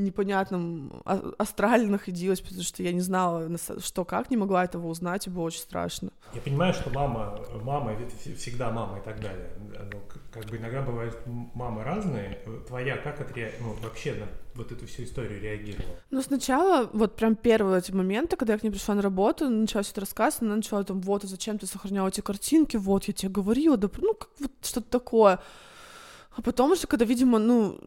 непонятном 0.00 1.02
астрале 1.38 1.86
находилась, 1.86 2.40
потому 2.40 2.62
что 2.62 2.82
я 2.82 2.92
не 2.92 3.00
знала, 3.00 3.48
что 3.78 4.04
как, 4.04 4.30
не 4.30 4.36
могла 4.36 4.64
этого 4.64 4.88
узнать, 4.88 5.26
и 5.26 5.30
было 5.30 5.44
очень 5.44 5.60
страшно. 5.60 6.10
Я 6.34 6.40
понимаю, 6.40 6.74
что 6.74 6.90
мама, 6.90 7.40
мама, 7.62 7.92
это 7.92 8.36
всегда 8.36 8.70
мама 8.70 8.98
и 8.98 9.02
так 9.02 9.20
далее. 9.20 9.50
Ну, 9.92 10.00
как 10.32 10.44
бы 10.46 10.56
иногда 10.56 10.82
бывают 10.82 11.16
мамы 11.26 11.84
разные. 11.84 12.40
Твоя 12.66 12.96
как 12.96 13.20
отре... 13.20 13.52
ну, 13.60 13.74
вообще 13.82 14.14
на 14.14 14.26
вот 14.54 14.72
эту 14.72 14.86
всю 14.86 15.04
историю 15.04 15.40
реагировала? 15.40 15.96
Ну, 16.10 16.22
сначала, 16.22 16.88
вот 16.92 17.16
прям 17.16 17.36
первые 17.36 17.78
эти 17.78 17.92
моменты, 17.92 18.36
когда 18.36 18.54
я 18.54 18.58
к 18.58 18.62
ней 18.62 18.70
пришла 18.70 18.94
на 18.94 19.02
работу, 19.02 19.48
началась 19.48 19.86
этот 19.86 19.98
рассказ, 19.98 20.38
она 20.40 20.56
начала 20.56 20.82
там, 20.84 21.00
вот, 21.00 21.24
а 21.24 21.26
зачем 21.26 21.58
ты 21.58 21.66
сохраняла 21.66 22.08
эти 22.08 22.20
картинки, 22.20 22.76
вот, 22.76 23.04
я 23.04 23.14
тебе 23.14 23.30
говорила, 23.30 23.76
да, 23.76 23.88
ну, 23.98 24.14
как 24.14 24.30
вот 24.40 24.52
что-то 24.62 24.90
такое. 24.90 25.40
А 26.36 26.42
потом 26.42 26.72
уже, 26.72 26.86
когда, 26.86 27.04
видимо, 27.04 27.38
ну, 27.38 27.78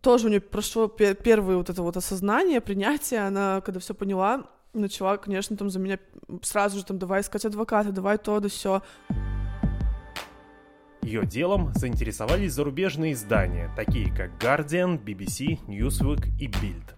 тоже 0.00 0.26
у 0.26 0.30
нее 0.30 0.40
прошло 0.40 0.88
первое 0.88 1.56
вот 1.56 1.70
это 1.70 1.82
вот 1.82 1.96
осознание, 1.96 2.60
принятие, 2.60 3.20
она, 3.26 3.60
когда 3.60 3.80
все 3.80 3.94
поняла, 3.94 4.44
начала, 4.72 5.16
конечно, 5.16 5.56
там 5.56 5.70
за 5.70 5.78
меня 5.78 5.98
сразу 6.42 6.78
же 6.78 6.84
там 6.84 6.98
давай 6.98 7.20
искать 7.20 7.44
адвоката, 7.44 7.92
давай 7.92 8.18
то, 8.18 8.40
да 8.40 8.48
все. 8.48 8.82
Ее 11.02 11.24
делом 11.24 11.72
заинтересовались 11.74 12.52
зарубежные 12.52 13.14
издания, 13.14 13.72
такие 13.74 14.14
как 14.14 14.32
Guardian, 14.42 15.02
BBC, 15.02 15.58
Newsweek 15.66 16.28
и 16.38 16.46
Bild. 16.46 16.94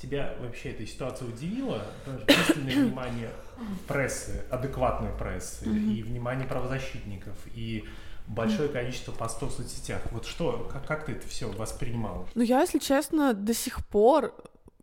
Тебя 0.00 0.34
вообще 0.40 0.70
эта 0.70 0.84
ситуация 0.84 1.28
удивила? 1.28 1.86
Пристальное 2.26 2.74
внимание 2.74 3.30
прессы, 3.86 4.44
адекватной 4.50 5.10
прессы, 5.16 5.64
mm-hmm. 5.64 5.92
и 5.92 6.02
внимание 6.02 6.46
правозащитников, 6.46 7.36
и 7.54 7.84
большое 8.26 8.68
количество 8.68 9.12
постов 9.12 9.52
в 9.52 9.56
соцсетях. 9.56 10.02
Вот 10.10 10.24
что, 10.26 10.68
как, 10.72 10.86
как 10.86 11.06
ты 11.06 11.12
это 11.12 11.26
все 11.26 11.50
воспринимал? 11.50 12.28
Ну, 12.34 12.42
я, 12.42 12.60
если 12.60 12.78
честно, 12.78 13.34
до 13.34 13.54
сих 13.54 13.86
пор, 13.86 14.34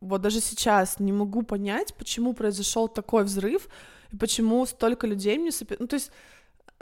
вот 0.01 0.21
даже 0.21 0.39
сейчас, 0.41 0.99
не 0.99 1.11
могу 1.11 1.43
понять, 1.43 1.93
почему 1.95 2.33
произошел 2.33 2.87
такой 2.87 3.23
взрыв, 3.23 3.67
и 4.11 4.17
почему 4.17 4.65
столько 4.65 5.07
людей 5.07 5.37
мне... 5.37 5.51
Ну, 5.77 5.87
то 5.87 5.95
есть 5.95 6.11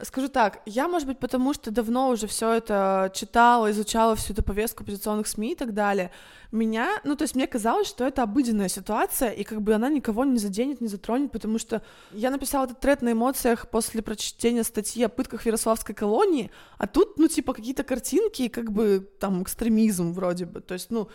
Скажу 0.03 0.27
так, 0.29 0.61
я, 0.67 0.87
может 0.87 1.07
быть, 1.07 1.17
потому 1.17 1.55
что 1.55 1.71
давно 1.71 2.09
уже 2.09 2.27
все 2.27 2.51
это 2.53 3.11
читала, 3.15 3.71
изучала 3.71 4.15
всю 4.15 4.33
эту 4.33 4.43
повестку 4.43 4.83
оппозиционных 4.83 5.25
СМИ 5.25 5.53
и 5.53 5.55
так 5.55 5.73
далее, 5.73 6.11
меня, 6.51 7.01
ну, 7.03 7.15
то 7.15 7.23
есть 7.23 7.35
мне 7.35 7.47
казалось, 7.47 7.87
что 7.87 8.05
это 8.05 8.21
обыденная 8.21 8.69
ситуация, 8.69 9.31
и 9.31 9.43
как 9.43 9.61
бы 9.61 9.73
она 9.73 9.89
никого 9.89 10.23
не 10.23 10.37
заденет, 10.37 10.81
не 10.81 10.87
затронет, 10.87 11.31
потому 11.31 11.57
что 11.57 11.81
я 12.11 12.29
написала 12.29 12.65
этот 12.65 12.79
тред 12.79 13.01
на 13.01 13.13
эмоциях 13.13 13.69
после 13.69 14.03
прочтения 14.03 14.63
статьи 14.63 15.03
о 15.03 15.09
пытках 15.09 15.41
в 15.41 15.45
Ярославской 15.47 15.95
колонии, 15.95 16.51
а 16.77 16.85
тут, 16.85 17.17
ну, 17.17 17.27
типа, 17.27 17.53
какие-то 17.53 17.83
картинки, 17.83 18.43
и 18.43 18.49
как 18.49 18.71
бы 18.71 18.99
там 19.19 19.41
экстремизм 19.41 20.13
вроде 20.13 20.45
бы, 20.45 20.61
то 20.61 20.75
есть, 20.75 20.91
ну, 20.91 21.09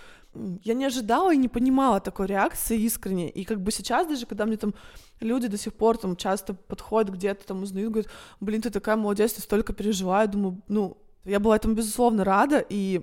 я 0.65 0.75
не 0.75 0.87
ожидала 0.87 1.33
и 1.33 1.37
не 1.37 1.49
понимала 1.49 2.01
такой 2.01 2.27
реакции 2.27 2.79
искренне, 2.81 3.31
и 3.31 3.45
как 3.45 3.61
бы 3.61 3.71
сейчас 3.71 4.07
даже, 4.09 4.27
когда 4.27 4.45
мне 4.45 4.57
там 4.57 4.75
люди 5.25 5.49
до 5.49 5.57
сих 5.57 5.75
пор 5.75 5.99
там 5.99 6.17
часто 6.17 6.55
подходят 6.55 7.11
где-то, 7.15 7.47
там 7.47 7.63
узнают, 7.63 7.93
говорят, 7.93 8.11
блин, 8.41 8.63
ты 8.63 8.71
такая 8.71 8.97
молодец, 8.97 9.33
ты 9.33 9.43
столько 9.43 9.73
переживаю, 9.73 10.29
думаю, 10.29 10.63
ну, 10.69 10.97
я 11.25 11.41
была 11.41 11.57
этому 11.57 11.75
безусловно 11.75 12.25
рада, 12.25 12.65
и 12.69 13.03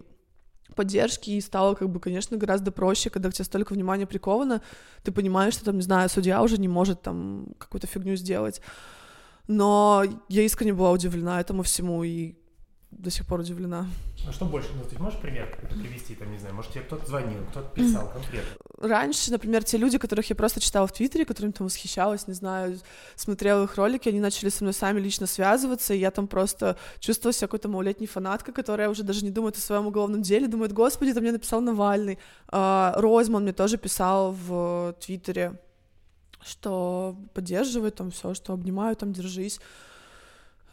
поддержки, 0.75 1.32
и 1.32 1.41
стало, 1.41 1.75
как 1.75 1.89
бы, 1.89 1.99
конечно, 1.99 2.38
гораздо 2.38 2.71
проще, 2.71 3.10
когда 3.10 3.29
к 3.29 3.34
тебе 3.34 3.45
столько 3.45 3.73
внимания 3.73 4.05
приковано, 4.05 4.62
ты 5.03 5.12
понимаешь, 5.12 5.53
что, 5.53 5.65
там, 5.65 5.75
не 5.75 5.82
знаю, 5.82 6.10
судья 6.10 6.41
уже 6.41 6.58
не 6.58 6.67
может 6.67 7.01
там 7.01 7.47
какую-то 7.58 7.88
фигню 7.88 8.15
сделать. 8.15 8.62
Но 9.47 10.03
я 10.27 10.43
искренне 10.43 10.73
была 10.73 10.91
удивлена 10.91 11.41
этому 11.41 11.63
всему, 11.63 12.03
и 12.03 12.36
до 12.91 13.12
сих 13.12 13.25
пор 13.25 13.41
удивлена. 13.41 13.88
А 14.28 14.32
что 14.32 14.45
больше? 14.45 14.69
Ну, 14.75 14.84
ты 14.84 15.02
можешь 15.02 15.19
пример 15.19 15.58
привести, 15.69 16.15
там, 16.15 16.32
не 16.32 16.38
знаю, 16.39 16.56
может, 16.56 16.71
тебе 16.71 16.84
кто-то 16.84 17.06
звонил, 17.06 17.45
кто-то 17.52 17.69
писал 17.69 18.10
конкретно? 18.12 18.49
Раньше, 18.78 19.32
например, 19.32 19.63
те 19.63 19.78
люди, 19.78 19.97
которых 19.97 20.30
я 20.30 20.36
просто 20.36 20.60
читала 20.60 20.88
в 20.88 20.91
Твиттере, 20.91 21.23
которым 21.23 21.52
там 21.54 21.67
восхищалась, 21.67 22.28
не 22.28 22.34
знаю, 22.34 22.80
смотрела 23.15 23.63
их 23.63 23.75
ролики, 23.75 24.10
они 24.10 24.19
начали 24.19 24.49
со 24.49 24.63
мной 24.63 24.73
сами 24.73 24.99
лично 24.99 25.28
связываться, 25.28 25.93
и 25.93 25.99
я 25.99 26.12
там 26.12 26.28
просто 26.28 26.78
чувствовала 26.99 27.34
себя 27.34 27.47
какой-то 27.47 27.69
малолетней 27.69 28.08
фанаткой, 28.08 28.54
которая 28.54 28.89
уже 28.89 29.04
даже 29.04 29.23
не 29.23 29.32
думает 29.32 29.56
о 29.56 29.62
своем 29.62 29.88
уголовном 29.88 30.21
деле, 30.21 30.47
думает, 30.47 30.73
господи, 30.73 31.13
там 31.13 31.23
мне 31.23 31.32
написал 31.32 31.62
Навальный. 31.62 32.17
А, 32.47 32.93
Ройзман 32.97 33.43
мне 33.43 33.54
тоже 33.54 33.78
писал 33.78 34.32
в 34.32 34.95
Твиттере, 34.99 35.59
что 36.41 37.16
поддерживает 37.34 37.95
там 37.95 38.11
все, 38.11 38.34
что 38.34 38.53
обнимаю, 38.53 38.95
там 38.95 39.14
держись. 39.14 39.59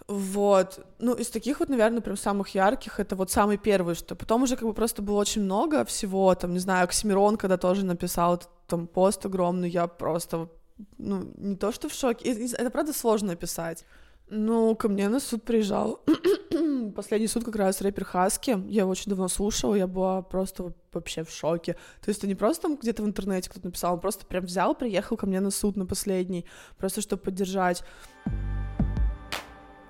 Вот. 0.09 0.87
Ну, 1.01 1.15
из 1.15 1.31
таких 1.31 1.59
вот, 1.59 1.69
наверное, 1.69 2.01
прям 2.01 2.17
самых 2.17 2.51
ярких, 2.51 3.01
это 3.01 3.17
вот 3.17 3.31
самый 3.31 3.59
первый, 3.59 3.97
что 3.97 4.15
потом 4.15 4.45
уже 4.45 4.57
как 4.57 4.69
бы 4.69 4.73
просто 4.73 5.03
было 5.03 5.19
очень 5.19 5.43
много 5.43 5.85
всего, 5.85 6.33
там, 6.35 6.53
не 6.53 6.61
знаю, 6.61 6.85
Оксимирон, 6.85 7.37
когда 7.37 7.57
тоже 7.57 7.85
написал 7.85 8.41
там 8.69 8.87
пост 8.87 9.27
огромный, 9.27 9.69
я 9.69 9.89
просто, 9.89 10.49
ну, 10.99 11.33
не 11.37 11.57
то 11.57 11.73
что 11.73 11.89
в 11.89 11.93
шоке, 11.93 12.31
это 12.53 12.71
правда 12.71 12.93
сложно 12.93 13.29
написать. 13.29 13.85
Ну, 14.29 14.75
ко 14.75 14.89
мне 14.89 15.09
на 15.09 15.21
суд 15.21 15.45
приезжал 15.45 16.01
последний 16.97 17.29
суд 17.29 17.45
как 17.45 17.55
раз 17.55 17.81
рэпер 17.81 18.05
Хаски. 18.05 18.51
Я 18.69 18.83
его 18.83 18.91
очень 18.91 19.11
давно 19.11 19.29
слушала, 19.29 19.77
я 19.77 19.87
была 19.87 20.23
просто 20.23 20.73
вообще 20.93 21.23
в 21.23 21.31
шоке. 21.31 21.75
То 22.01 22.09
есть 22.09 22.19
это 22.19 22.27
не 22.27 22.35
просто 22.35 22.63
там 22.63 22.77
где-то 22.77 23.05
в 23.05 23.07
интернете 23.07 23.49
кто-то 23.49 23.67
написал, 23.67 23.95
он 23.95 24.01
просто 24.01 24.27
прям 24.27 24.45
взял, 24.45 24.75
приехал 24.75 25.17
ко 25.17 25.27
мне 25.27 25.39
на 25.39 25.53
суд 25.53 25.77
на 25.77 25.87
последний, 25.87 26.45
просто 26.77 27.03
чтобы 27.03 27.23
поддержать. 27.23 27.85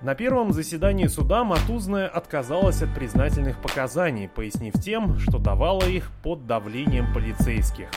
На 0.01 0.13
первом 0.13 0.53
заседании 0.53 1.07
суда 1.07 1.43
Матузная 1.43 2.07
отказалась 2.07 2.83
от 2.83 2.93
признательных 2.93 3.59
показаний, 3.59 4.29
пояснив 4.29 4.73
тем, 4.75 5.17
что 5.17 5.39
давала 5.39 5.85
их 5.85 6.11
под 6.21 6.45
давлением 6.45 7.11
полицейских. 7.13 7.87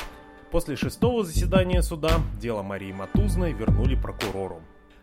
После 0.51 0.77
шестого 0.77 1.25
заседания 1.25 1.83
суда 1.83 2.13
дело 2.41 2.63
Марии 2.63 2.93
Матузной 2.93 3.53
вернули 3.53 3.97
прокурору. 3.97 4.63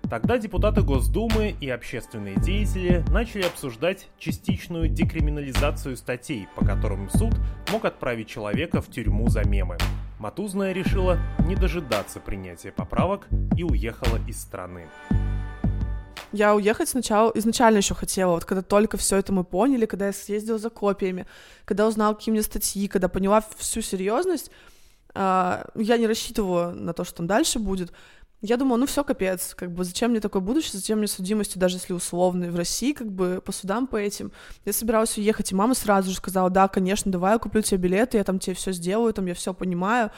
Тогда 0.09 0.39
депутаты 0.39 0.81
Госдумы 0.81 1.55
и 1.61 1.69
общественные 1.69 2.35
деятели 2.37 3.05
начали 3.09 3.43
обсуждать 3.43 4.07
частичную 4.17 4.89
декриминализацию 4.89 5.97
статей, 5.97 6.47
по 6.55 6.65
которым 6.65 7.11
суд 7.11 7.35
мог 7.71 7.85
отправить 7.85 8.27
человека 8.27 8.81
в 8.81 8.89
тюрьму 8.89 9.27
за 9.29 9.47
мемы. 9.47 9.77
Матузная 10.17 10.71
решила 10.71 11.19
не 11.45 11.55
дожидаться 11.55 12.19
принятия 12.19 12.71
поправок 12.71 13.27
и 13.55 13.63
уехала 13.63 14.17
из 14.27 14.41
страны. 14.41 14.87
Я 16.33 16.55
уехать 16.55 16.89
сначала, 16.89 17.31
изначально 17.35 17.77
еще 17.77 17.95
хотела, 17.95 18.31
вот 18.31 18.45
когда 18.45 18.61
только 18.61 18.97
все 18.97 19.17
это 19.17 19.31
мы 19.31 19.43
поняли, 19.43 19.85
когда 19.85 20.07
я 20.07 20.13
съездила 20.13 20.57
за 20.57 20.69
копиями, 20.69 21.25
когда 21.65 21.87
узнала 21.87 22.13
какие 22.13 22.31
мне 22.31 22.43
статьи, 22.43 22.87
когда 22.87 23.07
поняла 23.07 23.43
всю 23.57 23.81
серьезность, 23.81 24.51
а, 25.13 25.65
я 25.75 25.97
не 25.97 26.05
рассчитывала 26.05 26.71
на 26.71 26.93
то, 26.93 27.03
что 27.03 27.17
там 27.17 27.27
дальше 27.27 27.59
будет. 27.59 27.91
Я 28.41 28.57
думала, 28.57 28.77
ну 28.77 28.85
все, 28.85 29.03
капец, 29.03 29.55
как 29.55 29.71
бы 29.71 29.83
зачем 29.83 30.11
мне 30.11 30.19
такое 30.19 30.43
будущее, 30.43 30.73
зачем 30.73 30.99
мне 30.99 31.07
судимости, 31.07 31.57
даже 31.57 31.77
если 31.77 31.93
условные 31.93 32.51
в 32.51 32.55
России, 32.55 32.93
как 32.93 33.11
бы 33.11 33.41
по 33.43 33.51
судам 33.51 33.87
по 33.87 33.95
этим. 33.95 34.31
Я 34.63 34.73
собиралась 34.73 35.17
уехать, 35.17 35.51
и 35.51 35.55
мама 35.55 35.73
сразу 35.73 36.11
же 36.11 36.17
сказала, 36.17 36.51
да, 36.51 36.67
конечно, 36.67 37.11
давай 37.11 37.33
я 37.33 37.39
куплю 37.39 37.63
тебе 37.63 37.79
билеты, 37.79 38.17
я 38.17 38.23
там 38.23 38.37
тебе 38.37 38.55
все 38.55 38.73
сделаю, 38.73 39.11
там 39.11 39.25
я 39.25 39.33
все 39.33 39.55
понимаю. 39.55 40.11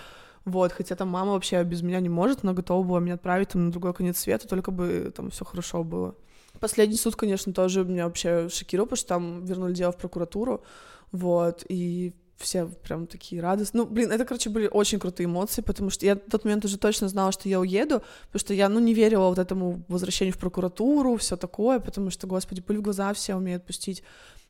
Вот, 0.50 0.72
хотя 0.72 0.96
там 0.96 1.10
мама 1.10 1.34
вообще 1.34 1.64
без 1.64 1.82
меня 1.82 2.00
не 2.00 2.10
может, 2.10 2.44
но 2.44 2.54
готова 2.54 2.86
была 2.86 3.00
меня 3.00 3.16
отправить 3.16 3.50
там 3.50 3.66
на 3.66 3.72
другой 3.72 3.94
конец 3.94 4.18
света, 4.18 4.48
только 4.48 4.72
бы 4.72 5.14
там 5.16 5.30
все 5.30 5.46
хорошо 5.46 5.84
было. 5.84 6.16
Последний 6.60 6.98
суд, 6.98 7.16
конечно, 7.16 7.54
тоже 7.54 7.86
меня 7.86 8.06
вообще 8.06 8.50
шокировал, 8.50 8.88
потому 8.88 8.98
что 8.98 9.08
там 9.08 9.46
вернули 9.46 9.74
дело 9.74 9.92
в 9.92 9.98
прокуратуру, 9.98 10.64
вот, 11.12 11.64
и 11.70 12.14
все 12.38 12.66
прям 12.66 13.06
такие 13.06 13.42
радостные. 13.42 13.84
Ну, 13.84 13.90
блин, 13.90 14.12
это, 14.12 14.26
короче, 14.26 14.50
были 14.50 14.68
очень 14.68 15.00
крутые 15.00 15.26
эмоции, 15.26 15.62
потому 15.62 15.90
что 15.90 16.06
я 16.06 16.16
в 16.16 16.20
тот 16.32 16.46
момент 16.46 16.66
уже 16.66 16.78
точно 16.78 17.10
знала, 17.10 17.32
что 17.32 17.50
я 17.50 17.60
уеду, 17.60 18.02
потому 18.28 18.40
что 18.40 18.54
я, 18.54 18.70
ну, 18.70 18.80
не 18.80 18.94
верила 18.94 19.28
вот 19.28 19.40
этому 19.40 19.84
возвращению 19.88 20.34
в 20.34 20.38
прокуратуру, 20.38 21.18
все 21.18 21.36
такое, 21.36 21.80
потому 21.80 22.10
что, 22.10 22.28
господи, 22.28 22.62
пыль 22.62 22.78
в 22.78 22.82
глаза 22.82 23.14
все 23.14 23.36
умеют 23.36 23.66
пустить. 23.66 24.04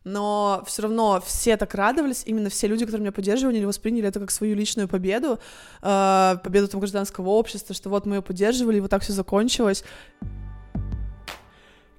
Но 0.03 0.63
все 0.65 0.83
равно 0.83 1.21
все 1.25 1.57
так 1.57 1.75
радовались, 1.75 2.23
именно 2.25 2.49
все 2.49 2.67
люди, 2.67 2.85
которые 2.85 3.03
меня 3.03 3.11
поддерживали, 3.11 3.57
они 3.57 3.65
восприняли 3.65 4.07
это 4.07 4.19
как 4.19 4.31
свою 4.31 4.55
личную 4.55 4.87
победу, 4.87 5.39
э, 5.81 6.35
победу 6.43 6.67
там 6.67 6.79
гражданского 6.79 7.29
общества, 7.29 7.75
что 7.75 7.89
вот 7.89 8.05
мы 8.05 8.17
ее 8.17 8.21
поддерживали, 8.21 8.77
и 8.77 8.79
вот 8.79 8.89
так 8.89 9.01
все 9.01 9.13
закончилось. 9.13 9.83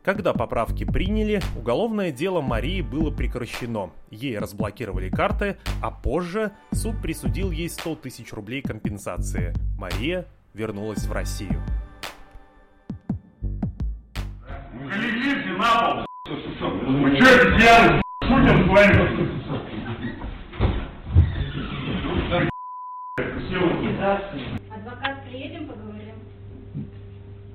Когда 0.03 0.33
поправки 0.33 0.85
приняли, 0.85 1.43
уголовное 1.59 2.11
дело 2.11 2.41
Марии 2.41 2.81
было 2.81 3.11
прекращено. 3.11 3.91
Ей 4.11 4.39
разблокировали 4.39 5.11
карты, 5.11 5.59
а 5.83 5.91
позже 5.91 6.53
суд 6.73 7.01
присудил 7.03 7.51
ей 7.51 7.69
100 7.69 7.97
тысяч 7.97 8.33
рублей 8.33 8.63
компенсации. 8.63 9.53
Мария 9.79 10.27
вернулась 10.55 11.05
в 11.05 11.13
Россию. 11.13 11.63
Легите 14.73 15.53
на 15.59 15.95
пол, 15.95 16.10
вы 16.31 17.17
что 17.17 17.59
делаете, 17.59 18.03
шутим 18.23 18.65
с 18.65 18.69
вами? 18.69 19.31
Адвокат, 24.71 25.25
приедем, 25.29 25.67
поговорим. 25.67 26.15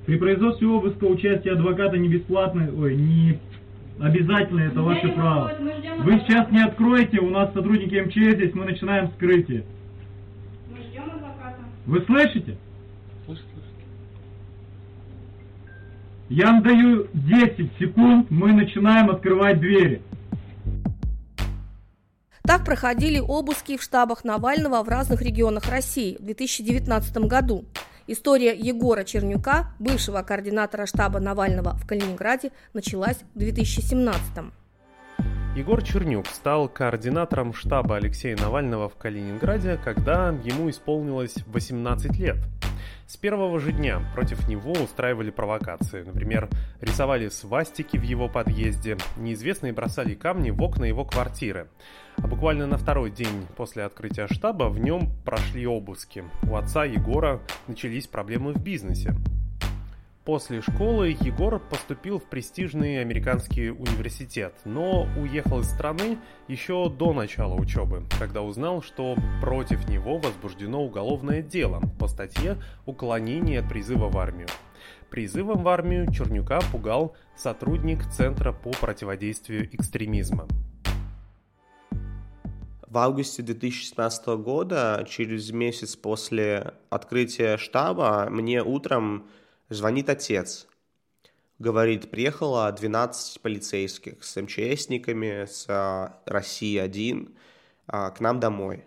При 0.06 0.18
производстве 0.18 0.68
обыска 0.68 1.06
участие 1.06 1.54
адвоката 1.54 1.98
не 1.98 2.10
бесплатно, 2.10 2.70
ой, 2.78 2.96
не 2.96 3.40
обязательно, 4.00 4.62
это 4.62 4.82
ваше 4.82 5.08
право. 5.10 5.52
Вы 6.00 6.20
сейчас 6.20 6.52
не 6.52 6.62
откроете, 6.62 7.20
у 7.20 7.30
нас 7.30 7.54
сотрудники 7.54 7.96
МЧС 7.96 8.36
здесь, 8.36 8.54
мы 8.54 8.66
начинаем 8.66 9.10
вскрытие. 9.10 9.64
Мы 10.70 10.82
ждем 10.84 11.04
адвоката. 11.04 11.60
Вы 11.86 12.02
слышите? 12.02 12.58
Я 16.28 16.48
вам 16.48 16.64
даю 16.64 17.08
10 17.14 17.78
секунд, 17.78 18.32
мы 18.32 18.52
начинаем 18.52 19.12
открывать 19.12 19.60
двери. 19.60 20.02
Так 22.42 22.66
проходили 22.66 23.20
обыски 23.20 23.78
в 23.78 23.84
штабах 23.84 24.24
Навального 24.24 24.82
в 24.82 24.90
разных 24.90 25.22
регионах 25.22 25.70
России 25.70 26.18
в 26.20 26.24
2019 26.24 27.18
году. 27.28 27.66
История 28.08 28.56
Егора 28.56 29.04
Чернюка, 29.04 29.74
бывшего 29.78 30.24
координатора 30.24 30.88
штаба 30.88 31.20
Навального 31.20 31.76
в 31.76 31.86
Калининграде, 31.86 32.52
началась 32.74 33.18
в 33.36 33.38
2017 33.38 34.46
Егор 35.56 35.82
Чернюк 35.84 36.26
стал 36.28 36.68
координатором 36.68 37.54
штаба 37.54 37.98
Алексея 37.98 38.36
Навального 38.36 38.90
в 38.90 38.96
Калининграде, 38.96 39.80
когда 39.84 40.30
ему 40.44 40.72
исполнилось 40.72 41.36
18 41.48 42.20
лет. 42.20 42.38
С 43.08 43.18
первого 43.18 43.60
же 43.60 43.72
дня 43.72 44.02
против 44.16 44.48
него 44.48 44.72
устраивали 44.72 45.30
провокации. 45.30 46.02
Например, 46.02 46.50
рисовали 46.82 47.30
свастики 47.30 47.98
в 47.98 48.02
его 48.02 48.28
подъезде, 48.28 48.98
неизвестные 49.16 49.74
бросали 49.74 50.16
камни 50.16 50.50
в 50.50 50.62
окна 50.64 50.86
его 50.86 51.06
квартиры. 51.06 51.68
А 52.18 52.28
буквально 52.28 52.66
на 52.66 52.78
второй 52.78 53.12
день 53.12 53.46
после 53.56 53.84
открытия 53.84 54.28
штаба 54.28 54.70
в 54.70 54.80
нем 54.80 55.12
прошли 55.24 55.68
обыски. 55.68 56.24
У 56.50 56.56
отца 56.56 56.84
Егора 56.84 57.42
начались 57.68 58.08
проблемы 58.08 58.54
в 58.54 58.64
бизнесе. 58.64 59.14
После 60.26 60.60
школы 60.62 61.16
Егор 61.22 61.60
поступил 61.60 62.18
в 62.18 62.24
престижный 62.24 63.00
американский 63.00 63.70
университет, 63.70 64.56
но 64.66 65.08
уехал 65.22 65.60
из 65.60 65.70
страны 65.70 66.18
еще 66.48 66.90
до 66.90 67.14
начала 67.14 67.54
учебы, 67.54 68.02
когда 68.18 68.42
узнал, 68.42 68.82
что 68.82 69.16
против 69.40 69.88
него 69.88 70.18
возбуждено 70.18 70.84
уголовное 70.84 71.44
дело 71.44 71.80
по 72.00 72.08
статье 72.08 72.58
«Уклонение 72.88 73.60
от 73.60 73.70
призыва 73.70 74.10
в 74.10 74.18
армию». 74.18 74.48
Призывом 75.12 75.62
в 75.62 75.68
армию 75.68 76.12
Чернюка 76.12 76.60
пугал 76.72 77.16
сотрудник 77.36 78.04
Центра 78.12 78.52
по 78.52 78.72
противодействию 78.72 79.70
экстремизма. 79.76 80.48
В 82.88 82.98
августе 82.98 83.44
2017 83.44 84.26
года, 84.40 85.06
через 85.08 85.52
месяц 85.52 85.96
после 85.96 86.74
открытия 86.90 87.58
штаба, 87.58 88.28
мне 88.32 88.64
утром 88.64 89.28
Звонит 89.70 90.10
отец. 90.10 90.68
Говорит, 91.58 92.12
приехало 92.12 92.72
12 92.72 93.42
полицейских 93.42 94.24
с 94.24 94.40
МЧСниками, 94.40 95.46
с 95.46 95.66
а, 95.68 96.22
России-1 96.26 97.36
а, 97.88 98.12
к 98.12 98.20
нам 98.20 98.40
домой. 98.40 98.84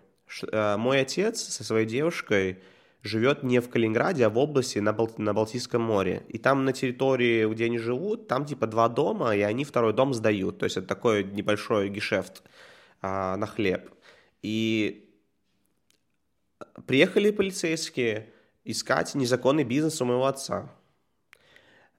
А, 0.51 0.77
мой 0.77 1.01
отец 1.01 1.41
со 1.41 1.63
своей 1.63 1.85
девушкой 1.85 2.59
живет 3.01 3.43
не 3.43 3.59
в 3.59 3.69
Калининграде, 3.69 4.25
а 4.25 4.29
в 4.29 4.37
области 4.37 4.79
на, 4.79 4.93
Бал- 4.93 5.13
на 5.17 5.33
Балтийском 5.33 5.81
море. 5.81 6.23
И 6.29 6.37
там 6.37 6.63
на 6.63 6.71
территории, 6.71 7.51
где 7.51 7.65
они 7.65 7.77
живут, 7.77 8.27
там 8.27 8.45
типа 8.45 8.67
два 8.67 8.87
дома, 8.87 9.35
и 9.35 9.41
они 9.41 9.65
второй 9.65 9.93
дом 9.93 10.13
сдают. 10.13 10.59
То 10.59 10.65
есть 10.65 10.77
это 10.77 10.87
такой 10.87 11.25
небольшой 11.25 11.89
гешефт 11.89 12.43
а, 13.01 13.35
на 13.35 13.47
хлеб. 13.47 13.89
И 14.41 15.09
приехали 16.85 17.31
полицейские, 17.31 18.31
искать 18.63 19.15
незаконный 19.15 19.63
бизнес 19.63 20.01
у 20.01 20.05
моего 20.05 20.25
отца. 20.25 20.69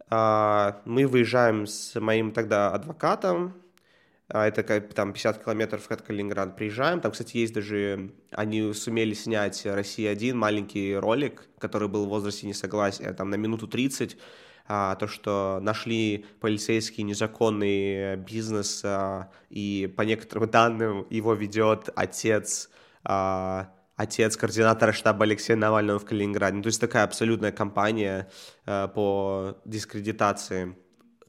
А, 0.09 0.83
мы 0.85 1.07
выезжаем 1.07 1.67
с 1.67 1.99
моим 2.01 2.33
тогда 2.33 2.73
адвокатом, 2.73 3.55
а, 4.33 4.47
это 4.47 4.63
как 4.63 4.95
там 4.95 5.13
50 5.13 5.43
километров 5.43 5.91
от 5.91 6.03
Калининграда 6.03 6.53
приезжаем. 6.53 7.01
Там, 7.01 7.13
кстати, 7.13 7.37
есть 7.39 7.53
даже... 7.53 8.13
Они 8.31 8.73
сумели 8.73 9.13
снять 9.13 9.67
«Россия-1» 9.67 10.35
маленький 10.35 10.95
ролик, 10.95 11.49
который 11.59 11.89
был 11.89 12.07
в 12.07 12.09
возрасте 12.09 12.47
несогласия, 12.47 13.13
там 13.13 13.31
на 13.31 13.35
минуту 13.35 13.67
30, 13.67 14.17
а, 14.69 14.95
то, 14.95 15.09
что 15.09 15.59
нашли 15.61 16.27
полицейский 16.41 17.03
незаконный 17.03 18.17
бизнес, 18.17 18.83
а, 18.85 19.31
и 19.49 19.93
по 19.97 20.03
некоторым 20.03 20.49
данным 20.49 21.07
его 21.11 21.35
ведет 21.35 21.89
отец 21.97 22.71
отец 24.01 24.37
координатора 24.37 24.93
штаба 24.93 25.25
Алексея 25.25 25.57
Навального 25.57 25.99
в 25.99 26.07
Калининграде. 26.07 26.57
Ну, 26.57 26.63
то 26.63 26.69
есть 26.69 26.81
такая 26.81 27.05
абсолютная 27.05 27.53
кампания 27.53 28.31
э, 28.65 28.89
по 28.95 29.59
дискредитации. 29.67 30.75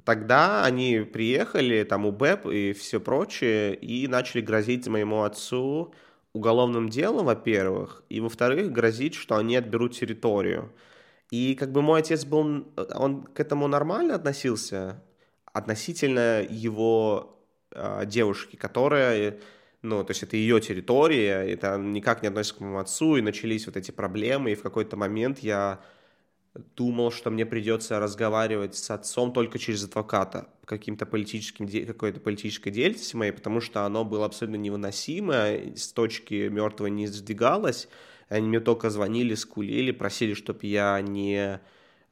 Тогда 0.06 0.64
они 0.64 1.00
приехали, 1.00 1.84
там 1.84 2.06
УБЭП 2.06 2.48
и 2.48 2.74
все 2.74 3.00
прочее, 3.00 3.76
и 3.76 4.08
начали 4.08 4.42
грозить 4.42 4.88
моему 4.88 5.24
отцу 5.24 5.94
уголовным 6.34 6.88
делом, 6.88 7.26
во-первых, 7.26 8.04
и, 8.10 8.22
во-вторых, 8.22 8.72
грозить, 8.72 9.16
что 9.16 9.36
они 9.36 9.58
отберут 9.58 9.94
территорию. 10.00 10.72
И 11.30 11.56
как 11.56 11.74
бы 11.74 11.82
мой 11.82 12.00
отец 12.00 12.24
был, 12.24 12.68
он 12.96 13.24
к 13.24 13.40
этому 13.40 13.68
нормально 13.68 14.16
относился, 14.16 15.04
относительно 15.46 16.42
его 16.42 17.38
э, 17.76 18.06
девушки, 18.06 18.56
которая 18.56 19.40
ну, 19.82 20.04
то 20.04 20.12
есть 20.12 20.24
это 20.24 20.38
ее 20.38 20.60
территория, 20.62 21.44
это 21.52 21.78
никак 21.78 22.22
не 22.22 22.28
относится 22.28 22.58
к 22.58 22.60
моему 22.62 22.80
отцу, 22.80 23.18
и 23.18 23.22
начались 23.22 23.66
вот 23.66 23.78
эти 23.78 23.92
проблемы, 23.92 24.52
и 24.52 24.56
в 24.56 24.62
какой-то 24.62 24.96
момент 24.96 25.40
я 25.40 25.82
думал, 26.76 27.12
что 27.12 27.30
мне 27.32 27.46
придется 27.46 28.00
разговаривать 28.00 28.76
с 28.76 28.92
отцом 28.92 29.32
только 29.34 29.58
через 29.58 29.86
адвоката 29.86 30.50
каким-то 30.66 31.06
политическим, 31.06 31.68
какой-то 31.88 32.20
политической 32.20 32.72
деятельности 32.72 33.16
моей, 33.16 33.32
потому 33.32 33.62
что 33.62 33.86
оно 33.86 34.04
было 34.06 34.26
абсолютно 34.26 34.58
невыносимо, 34.58 35.76
с 35.76 35.92
точки 35.94 36.50
мертвой 36.50 36.92
не 36.92 37.08
сдвигалось, 37.08 37.88
Они 38.30 38.48
мне 38.48 38.60
только 38.60 38.90
звонили, 38.90 39.36
скулили, 39.36 39.92
просили, 39.92 40.34
чтобы 40.34 40.60
я 40.64 41.02
не... 41.02 41.60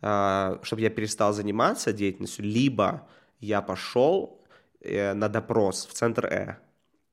а, 0.02 0.60
чтобы 0.64 0.82
я 0.82 0.90
перестал 0.90 1.34
заниматься 1.34 1.94
деятельностью, 1.94 2.46
либо 2.46 3.08
я 3.40 3.62
пошел 3.62 4.42
э, 4.82 5.14
на 5.14 5.30
допрос 5.30 5.86
в 5.86 5.94
центр 5.94 6.26
Э. 6.26 6.69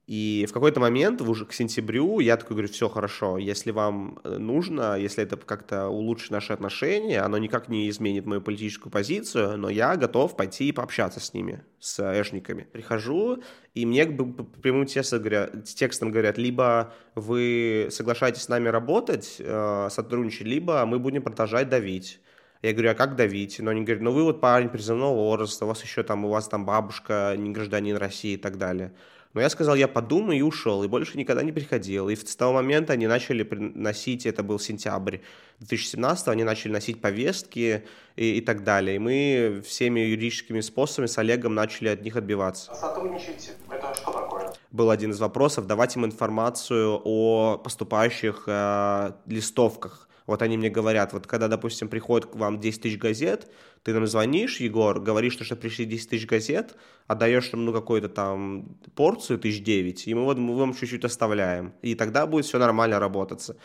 И 0.06 0.46
в 0.48 0.52
какой-то 0.52 0.78
момент, 0.78 1.20
уже 1.20 1.46
к 1.46 1.52
сентябрю, 1.52 2.20
я 2.20 2.36
такой 2.36 2.54
говорю, 2.54 2.72
все 2.72 2.88
хорошо, 2.88 3.38
если 3.38 3.72
вам 3.72 4.20
э, 4.22 4.38
нужно, 4.38 4.96
если 4.96 5.24
это 5.24 5.36
как-то 5.36 5.88
улучшит 5.88 6.30
наши 6.30 6.52
отношения, 6.52 7.22
оно 7.22 7.38
никак 7.38 7.68
не 7.68 7.90
изменит 7.90 8.24
мою 8.24 8.40
политическую 8.40 8.92
позицию, 8.92 9.58
но 9.58 9.68
я 9.68 9.96
готов 9.96 10.36
пойти 10.36 10.68
и 10.68 10.72
пообщаться 10.72 11.18
с 11.18 11.34
ними, 11.34 11.64
с 11.80 11.98
эшниками. 12.20 12.68
Прихожу, 12.70 13.42
и 13.74 13.84
мне 13.84 14.06
по 14.06 14.44
прямым 14.44 14.86
говорят, 14.86 15.64
текстом 15.64 16.12
говорят, 16.12 16.38
либо 16.38 16.94
вы 17.16 17.88
соглашаетесь 17.90 18.42
с 18.42 18.48
нами 18.48 18.68
работать, 18.68 19.36
э, 19.40 19.88
сотрудничать, 19.90 20.46
либо 20.46 20.86
мы 20.86 21.00
будем 21.00 21.22
продолжать 21.22 21.68
давить. 21.68 22.20
Я 22.62 22.72
говорю, 22.72 22.92
а 22.92 22.94
как 22.94 23.16
давить? 23.16 23.58
Но 23.58 23.72
они 23.72 23.82
говорят, 23.82 24.02
ну 24.02 24.12
вы 24.12 24.22
вот 24.22 24.40
парень 24.40 24.68
призывного 24.68 25.14
возраста, 25.14 25.64
у 25.64 25.68
вас 25.68 25.82
еще 25.82 26.04
там, 26.04 26.24
у 26.24 26.28
вас 26.28 26.46
там 26.46 26.64
бабушка, 26.64 27.34
не 27.36 27.50
гражданин 27.50 27.96
России 27.96 28.34
и 28.34 28.36
так 28.36 28.56
далее. 28.56 28.92
Но 29.36 29.42
я 29.42 29.50
сказал, 29.50 29.74
я 29.74 29.86
подумаю 29.86 30.38
и 30.38 30.40
ушел, 30.40 30.82
и 30.82 30.88
больше 30.88 31.18
никогда 31.18 31.42
не 31.42 31.52
приходил. 31.52 32.08
И 32.08 32.16
с 32.16 32.34
того 32.36 32.54
момента 32.54 32.94
они 32.94 33.06
начали 33.06 33.46
носить, 33.74 34.24
это 34.24 34.42
был 34.42 34.58
сентябрь 34.58 35.18
2017, 35.58 36.28
они 36.28 36.42
начали 36.42 36.72
носить 36.72 37.02
повестки 37.02 37.84
и, 38.16 38.38
и 38.38 38.40
так 38.40 38.64
далее. 38.64 38.96
И 38.96 38.98
мы 38.98 39.62
всеми 39.62 40.00
юридическими 40.00 40.62
способами 40.62 41.06
с 41.06 41.18
Олегом 41.18 41.54
начали 41.54 41.88
от 41.88 42.00
них 42.00 42.16
отбиваться. 42.16 42.74
Сотрудничать, 42.74 43.52
это 43.70 43.94
что 43.94 44.10
такое? 44.10 44.54
Был 44.70 44.88
один 44.88 45.10
из 45.10 45.20
вопросов, 45.20 45.66
давать 45.66 45.94
им 45.96 46.06
информацию 46.06 46.98
о 47.04 47.58
поступающих 47.58 48.44
э, 48.46 49.12
листовках. 49.26 50.08
Вот 50.26 50.40
они 50.40 50.56
мне 50.56 50.70
говорят, 50.70 51.12
вот 51.12 51.26
когда, 51.26 51.48
допустим, 51.48 51.90
приходит 51.90 52.30
к 52.30 52.36
вам 52.36 52.58
10 52.58 52.80
тысяч 52.80 52.98
газет, 52.98 53.50
ты 53.86 53.92
нам 53.94 54.04
звонишь, 54.08 54.58
Егор, 54.58 54.98
говоришь, 54.98 55.34
что, 55.34 55.54
пришли 55.54 55.84
10 55.84 56.10
тысяч 56.10 56.26
газет, 56.26 56.74
отдаешь 57.06 57.52
нам, 57.52 57.66
ну, 57.66 57.72
какую-то 57.72 58.08
там 58.08 58.76
порцию 58.96 59.38
тысяч 59.38 59.62
девять, 59.62 60.08
и 60.08 60.14
мы, 60.14 60.24
вот, 60.24 60.38
мы 60.38 60.56
вам 60.56 60.74
чуть-чуть 60.74 61.04
оставляем. 61.04 61.72
И 61.82 61.94
тогда 61.94 62.26
будет 62.26 62.46
все 62.46 62.58
нормально 62.58 62.98
работаться. 62.98 63.56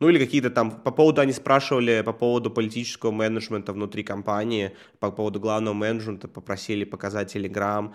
Ну 0.00 0.08
или 0.08 0.18
какие-то 0.18 0.48
там, 0.48 0.70
по 0.70 0.90
поводу, 0.90 1.20
они 1.20 1.32
спрашивали 1.32 2.02
по 2.06 2.14
поводу 2.14 2.50
политического 2.50 3.10
менеджмента 3.10 3.74
внутри 3.74 4.02
компании, 4.02 4.72
по 4.98 5.10
поводу 5.10 5.40
главного 5.40 5.74
менеджмента, 5.74 6.26
попросили 6.26 6.84
показать 6.84 7.34
Телеграм, 7.34 7.94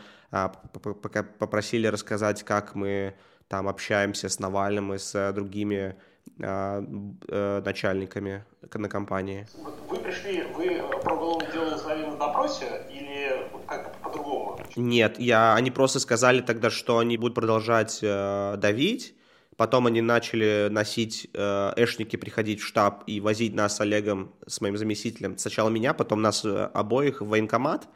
попросили 1.39 1.87
рассказать, 1.87 2.43
как 2.43 2.75
мы 2.75 3.15
там 3.47 3.67
общаемся 3.67 4.29
с 4.29 4.37
Навальным 4.37 4.93
и 4.93 4.99
с 4.99 5.33
другими 5.33 5.75
э, 5.75 5.95
начальниками 6.41 8.43
на 8.73 8.89
компании. 8.89 9.47
Вы 9.87 9.97
пришли, 9.97 10.43
вы 10.55 10.81
про 11.03 11.15
уголовное 11.15 11.51
дело 11.51 11.75
узнали 11.75 12.05
на 12.05 12.17
допросе 12.17 12.85
или 12.89 13.47
как 13.67 13.95
по-другому? 14.01 14.59
Нет, 14.75 15.19
я, 15.19 15.55
они 15.55 15.71
просто 15.71 15.99
сказали 15.99 16.41
тогда, 16.41 16.69
что 16.69 16.97
они 16.97 17.17
будут 17.17 17.35
продолжать 17.35 17.99
э, 18.01 18.55
давить, 18.57 19.15
Потом 19.57 19.85
они 19.85 20.01
начали 20.01 20.69
носить 20.71 21.27
э, 21.33 21.73
эшники, 21.75 22.15
приходить 22.15 22.61
в 22.61 22.65
штаб 22.65 23.03
и 23.05 23.21
возить 23.21 23.53
нас 23.53 23.75
с 23.75 23.81
Олегом, 23.81 24.33
с 24.47 24.59
моим 24.59 24.75
заместителем. 24.75 25.37
Сначала 25.37 25.69
меня, 25.69 25.93
потом 25.93 26.23
нас 26.23 26.43
э, 26.43 26.69
обоих 26.73 27.21
в 27.21 27.27
военкомат. 27.27 27.87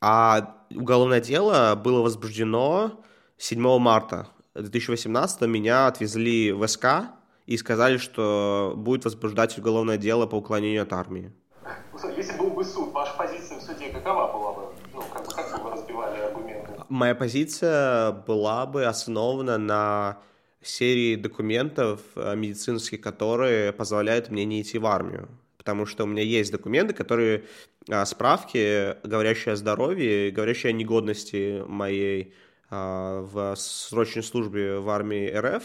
А 0.00 0.56
уголовное 0.70 1.20
дело 1.20 1.74
было 1.74 2.02
возбуждено 2.02 3.02
7 3.38 3.78
марта 3.78 4.28
2018 4.54 5.40
меня 5.42 5.86
отвезли 5.86 6.52
в 6.52 6.66
СК 6.68 6.86
и 7.50 7.56
сказали, 7.56 7.96
что 7.96 8.74
будет 8.76 9.04
возбуждать 9.04 9.58
уголовное 9.58 9.96
дело 9.96 10.26
по 10.26 10.36
уклонению 10.36 10.82
от 10.82 10.92
армии. 10.92 11.32
Если 12.16 12.38
был 12.38 12.50
бы 12.50 12.64
суд, 12.64 12.92
ваша 12.92 13.12
позиция 13.18 13.58
в 13.58 13.62
суде 13.62 13.88
какова 13.90 14.32
была 14.32 14.52
бы? 14.52 14.62
Ну, 14.94 15.02
как, 15.12 15.26
бы, 15.26 15.34
как 15.34 15.56
бы 15.56 15.64
вы 15.64 15.70
разбивали 15.72 16.20
аргументы? 16.20 16.70
Моя 16.88 17.16
позиция 17.16 18.12
была 18.12 18.66
бы 18.66 18.84
основана 18.84 19.58
на 19.58 20.18
серии 20.62 21.16
документов 21.16 22.00
э, 22.14 22.36
медицинских, 22.36 23.00
которые 23.00 23.72
позволяют 23.72 24.30
мне 24.30 24.44
не 24.44 24.62
идти 24.62 24.78
в 24.78 24.86
армию. 24.86 25.28
Потому 25.56 25.86
что 25.86 26.04
у 26.04 26.06
меня 26.06 26.22
есть 26.22 26.52
документы, 26.52 26.94
которые 26.94 27.44
а, 27.90 28.06
справки, 28.06 28.96
говорящие 29.04 29.54
о 29.54 29.56
здоровье, 29.56 30.30
говорящие 30.30 30.70
о 30.70 30.72
негодности 30.72 31.64
моей 31.66 32.32
а, 32.70 33.22
в 33.22 33.56
срочной 33.56 34.22
службе 34.22 34.78
в 34.78 34.88
армии 34.88 35.28
РФ. 35.28 35.64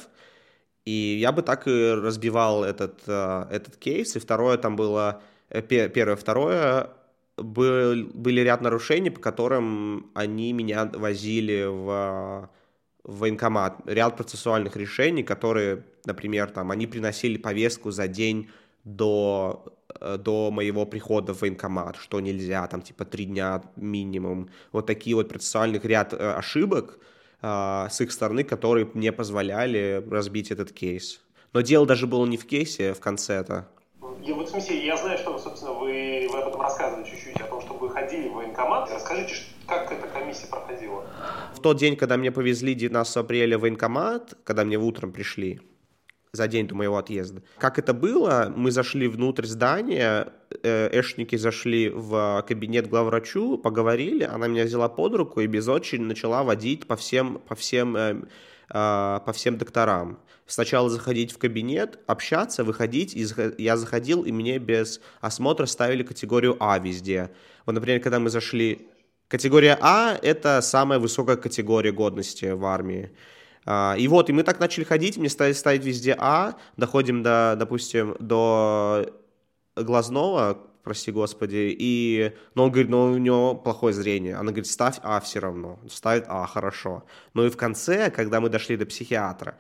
И 0.86 1.18
я 1.20 1.32
бы 1.32 1.42
так 1.42 1.68
и 1.68 1.92
разбивал 1.92 2.64
этот, 2.64 3.02
а, 3.08 3.48
этот 3.52 3.76
кейс. 3.78 4.16
И 4.16 4.20
второе 4.20 4.58
там 4.58 4.76
было... 4.76 5.22
Э, 5.50 5.62
первое. 5.62 6.16
Второе, 6.16 6.90
был, 7.38 8.06
были 8.14 8.42
ряд 8.42 8.62
нарушений, 8.62 9.10
по 9.10 9.20
которым 9.20 10.12
они 10.14 10.54
меня 10.54 10.86
возили 10.94 11.66
в, 11.66 12.50
в 13.04 13.20
военкомат. 13.20 13.82
Ряд 13.86 14.16
процессуальных 14.16 14.76
решений, 14.78 15.24
которые, 15.24 15.84
например, 16.06 16.50
там, 16.52 16.72
они 16.72 16.88
приносили 16.88 17.38
повестку 17.38 17.92
за 17.92 18.08
день 18.08 18.50
до, 18.84 19.66
э, 20.00 20.18
до 20.18 20.52
моего 20.52 20.86
прихода 20.86 21.34
в 21.34 21.42
военкомат, 21.42 21.98
что 21.98 22.20
нельзя, 22.22 22.66
там, 22.68 22.82
типа, 22.82 23.06
три 23.06 23.26
дня 23.26 23.64
минимум. 23.76 24.50
Вот 24.72 24.86
такие 24.86 25.16
вот 25.16 25.30
процессуальных 25.30 25.84
ряд 25.86 26.14
э, 26.14 26.18
ошибок, 26.18 27.00
а, 27.48 27.90
с 27.90 28.02
их 28.02 28.12
стороны, 28.12 28.44
которые 28.44 28.90
мне 28.96 29.12
позволяли 29.12 30.04
разбить 30.10 30.50
этот 30.50 30.72
кейс. 30.72 31.22
Но 31.54 31.62
дело 31.62 31.86
даже 31.86 32.08
было 32.08 32.26
не 32.26 32.38
в 32.38 32.48
кейсе, 32.48 32.90
а 32.90 32.94
в 32.96 33.00
конце 33.00 33.36
это. 33.36 33.68
Я, 34.24 34.34
вот, 34.34 34.48
в 34.48 34.50
смысле, 34.50 34.84
я 34.84 34.98
знаю, 34.98 35.20
что, 35.20 35.38
собственно, 35.38 35.74
вы, 35.74 36.28
вы 36.32 36.40
об 36.40 36.48
этом 36.48 36.62
рассказывали 36.62 37.04
чуть-чуть, 37.04 37.40
о 37.40 37.46
том, 37.46 37.62
что 37.62 37.76
вы 37.76 37.92
ходили 37.92 38.30
в 38.30 38.34
военкомат. 38.34 38.90
Расскажите, 38.92 39.36
как 39.68 39.92
эта 39.92 40.08
комиссия 40.08 40.48
проходила? 40.48 41.06
В 41.54 41.62
тот 41.62 41.78
день, 41.78 41.96
когда 41.96 42.16
меня 42.16 42.32
повезли 42.32 42.74
19 42.74 43.16
апреля 43.18 43.60
в 43.60 43.62
военкомат, 43.62 44.34
когда 44.44 44.66
мне 44.66 44.80
в 44.80 44.86
утром 44.86 45.12
пришли, 45.12 45.62
за 46.36 46.48
день 46.48 46.68
до 46.68 46.76
моего 46.76 46.98
отъезда. 46.98 47.42
Как 47.58 47.80
это 47.80 47.94
было? 47.94 48.54
Мы 48.56 48.72
зашли 48.72 49.08
внутрь 49.08 49.46
здания, 49.46 50.34
э, 50.64 50.90
эшники 51.00 51.36
зашли 51.36 51.90
в 51.90 52.44
кабинет 52.48 52.88
главврачу, 52.90 53.58
поговорили, 53.58 54.24
она 54.24 54.48
меня 54.48 54.66
взяла 54.66 54.90
под 54.90 55.16
руку 55.16 55.42
и 55.42 55.48
без 55.48 55.68
очереди 55.68 56.04
начала 56.04 56.44
водить 56.44 56.88
по 56.88 56.96
всем, 56.96 57.42
по 57.48 57.56
всем, 57.56 57.96
э, 57.96 58.16
э, 58.70 59.20
по 59.26 59.32
всем 59.34 59.58
докторам. 59.58 60.20
Сначала 60.48 60.90
заходить 60.90 61.32
в 61.32 61.40
кабинет, 61.40 62.00
общаться, 62.06 62.64
выходить, 62.64 63.16
и 63.16 63.26
я 63.58 63.78
заходил, 63.78 64.24
и 64.24 64.32
мне 64.32 64.60
без 64.60 65.02
осмотра 65.20 65.66
ставили 65.66 66.04
категорию 66.04 66.56
А 66.60 66.78
везде. 66.78 67.32
Вот, 67.66 67.74
например, 67.74 68.00
когда 68.02 68.20
мы 68.20 68.30
зашли... 68.30 68.88
Категория 69.28 69.76
А— 69.82 70.16
это 70.22 70.62
самая 70.62 71.00
высокая 71.00 71.36
категория 71.36 71.92
годности 71.92 72.46
в 72.52 72.64
армии. 72.64 73.10
А, 73.66 73.96
и 73.98 74.08
вот, 74.08 74.30
и 74.30 74.34
мы 74.34 74.44
так 74.44 74.60
начали 74.60 74.84
ходить, 74.84 75.18
мне 75.18 75.30
стали 75.30 75.54
ставить 75.54 75.84
везде 75.84 76.16
А, 76.18 76.56
доходим 76.78 77.24
до, 77.24 77.56
допустим, 77.58 78.16
до 78.20 79.08
глазного, 79.76 80.60
прости 80.84 81.12
господи, 81.12 81.76
и, 81.78 82.34
но 82.54 82.66
он 82.66 82.72
говорит, 82.72 82.90
ну 82.90 83.12
у 83.12 83.18
него 83.18 83.56
плохое 83.56 83.94
зрение. 83.94 84.36
Она 84.36 84.52
говорит, 84.52 84.68
ставь 84.68 84.98
А 85.02 85.20
все 85.20 85.40
равно. 85.40 85.80
Ставит 85.90 86.26
А, 86.28 86.46
хорошо. 86.46 87.04
Ну 87.34 87.46
и 87.46 87.50
в 87.50 87.58
конце, 87.58 88.12
когда 88.12 88.40
мы 88.40 88.50
дошли 88.50 88.78
до 88.78 88.86
психиатра, 88.86 89.58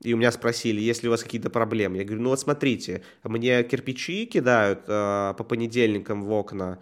и 0.00 0.14
у 0.14 0.16
меня 0.16 0.32
спросили, 0.32 0.80
есть 0.80 1.02
ли 1.02 1.08
у 1.08 1.12
вас 1.12 1.22
какие-то 1.22 1.50
проблемы. 1.50 1.98
Я 1.98 2.04
говорю, 2.04 2.22
ну 2.22 2.30
вот 2.30 2.40
смотрите, 2.40 3.02
мне 3.22 3.62
кирпичи 3.62 4.26
кидают 4.26 4.80
э, 4.88 5.34
по 5.36 5.44
понедельникам 5.44 6.24
в 6.24 6.32
окна, 6.32 6.80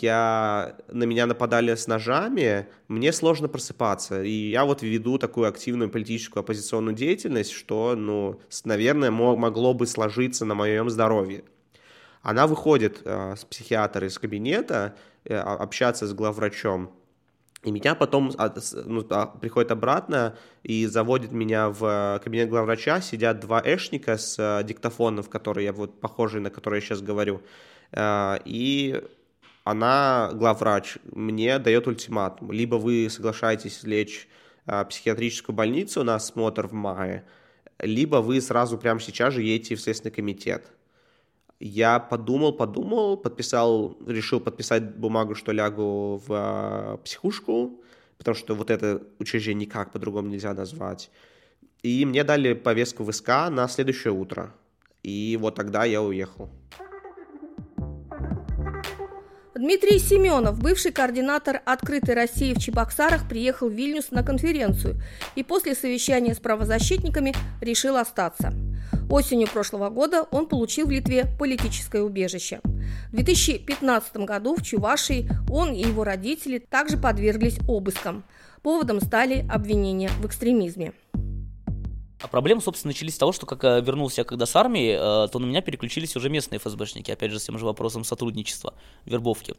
я, 0.00 0.76
на 0.88 1.04
меня 1.04 1.26
нападали 1.26 1.74
с 1.74 1.86
ножами, 1.86 2.66
мне 2.88 3.12
сложно 3.12 3.48
просыпаться. 3.48 4.22
И 4.22 4.50
я 4.50 4.64
вот 4.64 4.82
веду 4.82 5.18
такую 5.18 5.48
активную 5.48 5.90
политическую 5.90 6.42
оппозиционную 6.42 6.94
деятельность, 6.94 7.52
что, 7.52 7.94
ну, 7.96 8.40
наверное, 8.64 9.10
могло 9.10 9.74
бы 9.74 9.86
сложиться 9.86 10.44
на 10.44 10.54
моем 10.54 10.90
здоровье. 10.90 11.44
Она 12.22 12.46
выходит 12.46 13.00
э, 13.04 13.36
с 13.36 13.44
психиатра 13.44 14.06
из 14.06 14.18
кабинета, 14.18 14.96
э, 15.24 15.36
общаться 15.36 16.06
с 16.06 16.12
главврачом, 16.12 16.90
и 17.64 17.70
меня 17.70 17.94
потом 17.94 18.32
ну, 18.84 19.02
приходит 19.40 19.72
обратно 19.72 20.36
и 20.62 20.86
заводит 20.86 21.32
меня 21.32 21.70
в 21.70 22.20
кабинет 22.22 22.48
главврача. 22.48 23.00
Сидят 23.00 23.40
два 23.40 23.60
эшника 23.64 24.16
с 24.16 24.62
диктофонов, 24.62 25.28
которые 25.28 25.64
я 25.64 25.72
вот 25.72 26.00
похожие 26.00 26.40
на 26.40 26.50
которые 26.50 26.78
я 26.80 26.86
сейчас 26.86 27.02
говорю. 27.02 27.42
И 27.96 29.02
она, 29.70 30.30
главврач, 30.32 30.96
мне 31.12 31.58
дает 31.58 31.86
ультиматум. 31.86 32.52
Либо 32.52 32.76
вы 32.76 33.08
соглашаетесь 33.10 33.82
лечь 33.84 34.26
в 34.64 34.84
психиатрическую 34.84 35.54
больницу 35.54 36.04
на 36.04 36.14
осмотр 36.14 36.66
в 36.66 36.72
мае, 36.72 37.24
либо 37.78 38.16
вы 38.16 38.40
сразу 38.40 38.78
прямо 38.78 38.98
сейчас 38.98 39.34
же 39.34 39.42
едете 39.42 39.74
в 39.74 39.80
Следственный 39.80 40.10
комитет. 40.10 40.72
Я 41.60 42.00
подумал, 42.00 42.52
подумал, 42.54 43.18
подписал, 43.18 43.98
решил 44.06 44.40
подписать 44.40 44.96
бумагу, 44.96 45.34
что 45.34 45.52
лягу 45.52 46.22
в 46.26 47.00
психушку, 47.04 47.82
потому 48.16 48.34
что 48.34 48.54
вот 48.54 48.70
это 48.70 49.02
учреждение 49.18 49.66
никак 49.66 49.92
по-другому 49.92 50.28
нельзя 50.28 50.54
назвать. 50.54 51.10
И 51.82 52.06
мне 52.06 52.24
дали 52.24 52.54
повестку 52.54 53.04
в 53.04 53.12
СК 53.12 53.28
на 53.50 53.68
следующее 53.68 54.14
утро. 54.14 54.54
И 55.02 55.36
вот 55.38 55.56
тогда 55.56 55.84
я 55.84 56.00
уехал. 56.00 56.48
Дмитрий 59.58 59.98
Семенов, 59.98 60.60
бывший 60.60 60.92
координатор 60.92 61.62
«Открытой 61.64 62.14
России» 62.14 62.54
в 62.54 62.60
Чебоксарах, 62.60 63.28
приехал 63.28 63.68
в 63.68 63.72
Вильнюс 63.72 64.12
на 64.12 64.22
конференцию 64.22 65.02
и 65.34 65.42
после 65.42 65.74
совещания 65.74 66.32
с 66.32 66.38
правозащитниками 66.38 67.34
решил 67.60 67.96
остаться. 67.96 68.54
Осенью 69.10 69.48
прошлого 69.48 69.90
года 69.90 70.22
он 70.30 70.46
получил 70.46 70.86
в 70.86 70.92
Литве 70.92 71.26
политическое 71.40 72.02
убежище. 72.02 72.60
В 73.10 73.16
2015 73.16 74.18
году 74.18 74.54
в 74.54 74.62
Чувашии 74.62 75.28
он 75.50 75.72
и 75.72 75.80
его 75.80 76.04
родители 76.04 76.60
также 76.60 76.96
подверглись 76.96 77.58
обыскам. 77.66 78.22
Поводом 78.62 79.00
стали 79.00 79.44
обвинения 79.50 80.10
в 80.20 80.26
экстремизме. 80.26 80.92
А 82.20 82.26
проблемы, 82.26 82.60
собственно, 82.60 82.90
начались 82.90 83.14
с 83.14 83.18
того, 83.18 83.30
что 83.30 83.46
как 83.46 83.62
я 83.62 83.78
вернулся 83.78 84.24
когда 84.24 84.44
с 84.44 84.56
армии, 84.56 84.90
э, 84.90 85.28
то 85.28 85.38
на 85.38 85.46
меня 85.46 85.60
переключились 85.60 86.16
уже 86.16 86.28
местные 86.28 86.58
ФСБшники, 86.58 87.12
опять 87.12 87.30
же, 87.30 87.38
с 87.38 87.44
тем 87.44 87.58
же 87.58 87.64
вопросом 87.64 88.02
сотрудничества, 88.02 88.74
вербовки. 89.04 89.54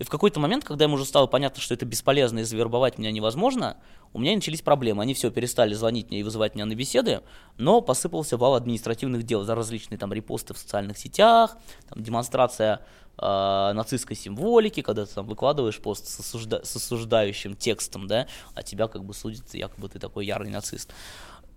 И 0.00 0.04
в 0.04 0.08
какой-то 0.08 0.40
момент, 0.40 0.64
когда 0.64 0.86
им 0.86 0.94
уже 0.94 1.04
стало 1.04 1.28
понятно, 1.28 1.62
что 1.62 1.74
это 1.74 1.86
бесполезно 1.86 2.40
и 2.40 2.42
завербовать 2.42 2.98
меня 2.98 3.12
невозможно, 3.12 3.76
у 4.12 4.18
меня 4.18 4.34
начались 4.34 4.60
проблемы. 4.60 5.02
Они 5.02 5.14
все 5.14 5.30
перестали 5.30 5.72
звонить 5.74 6.10
мне 6.10 6.20
и 6.20 6.22
вызывать 6.24 6.56
меня 6.56 6.64
на 6.66 6.74
беседы, 6.74 7.22
но 7.58 7.80
посыпался 7.80 8.36
вал 8.36 8.56
административных 8.56 9.22
дел 9.22 9.44
за 9.44 9.54
различные 9.54 9.98
там 9.98 10.12
репосты 10.12 10.52
в 10.52 10.58
социальных 10.58 10.98
сетях, 10.98 11.56
там, 11.88 12.02
демонстрация 12.02 12.80
э, 13.18 13.72
нацистской 13.72 14.16
символики, 14.16 14.82
когда 14.82 15.06
ты 15.06 15.14
там 15.14 15.26
выкладываешь 15.26 15.78
пост 15.78 16.08
с, 16.08 16.18
осужда- 16.18 16.64
с 16.64 16.74
осуждающим 16.74 17.54
текстом, 17.54 18.08
да, 18.08 18.26
а 18.54 18.64
тебя 18.64 18.88
как 18.88 19.04
бы 19.04 19.14
судят, 19.14 19.54
якобы 19.54 19.88
ты 19.88 20.00
такой 20.00 20.26
ярый 20.26 20.50
нацист. 20.50 20.92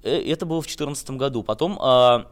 Э, 0.03 0.21
это 0.31 0.45
было 0.45 0.61
в 0.61 0.65
2014 0.65 1.11
году. 1.11 1.43
Потом 1.43 1.77
а, 1.81 2.27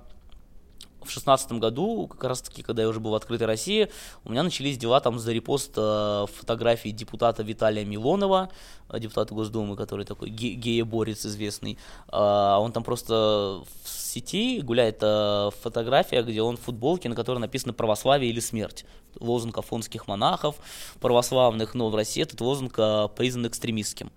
в 1.03 1.09
шестнадцатом 1.09 1.59
году, 1.59 2.07
как 2.07 2.23
раз 2.25 2.41
таки, 2.41 2.61
когда 2.61 2.83
я 2.83 2.89
уже 2.89 2.99
был 2.99 3.11
в 3.11 3.15
«Открытой 3.15 3.47
России», 3.47 3.89
у 4.23 4.31
меня 4.31 4.43
начались 4.43 4.77
дела 4.77 4.99
там 4.99 5.19
за 5.19 5.31
репост 5.31 5.73
э, 5.75 6.25
фотографии 6.33 6.89
депутата 6.89 7.43
Виталия 7.43 7.83
Милонова, 7.83 8.49
э, 8.89 8.99
депутата 8.99 9.33
Госдумы, 9.33 9.75
который 9.75 10.05
такой 10.05 10.29
ге- 10.29 10.53
гееборец 10.53 11.25
известный. 11.25 11.77
Э, 12.11 12.55
он 12.59 12.71
там 12.71 12.83
просто 12.83 13.63
в 13.83 13.89
сети 13.89 14.61
гуляет 14.61 14.99
э, 15.01 15.49
фотография, 15.61 16.21
где 16.21 16.41
он 16.41 16.57
в 16.57 16.61
футболке, 16.61 17.09
на 17.09 17.15
которой 17.15 17.39
написано 17.39 17.73
«Православие 17.73 18.29
или 18.29 18.39
смерть». 18.39 18.85
Лозунг 19.19 19.57
афонских 19.57 20.07
монахов 20.07 20.55
православных, 21.01 21.73
но 21.73 21.89
в 21.89 21.95
России 21.95 22.21
этот 22.23 22.39
лозунг 22.41 22.75
э, 22.77 23.07
признан 23.15 23.47
экстремистским. 23.47 24.11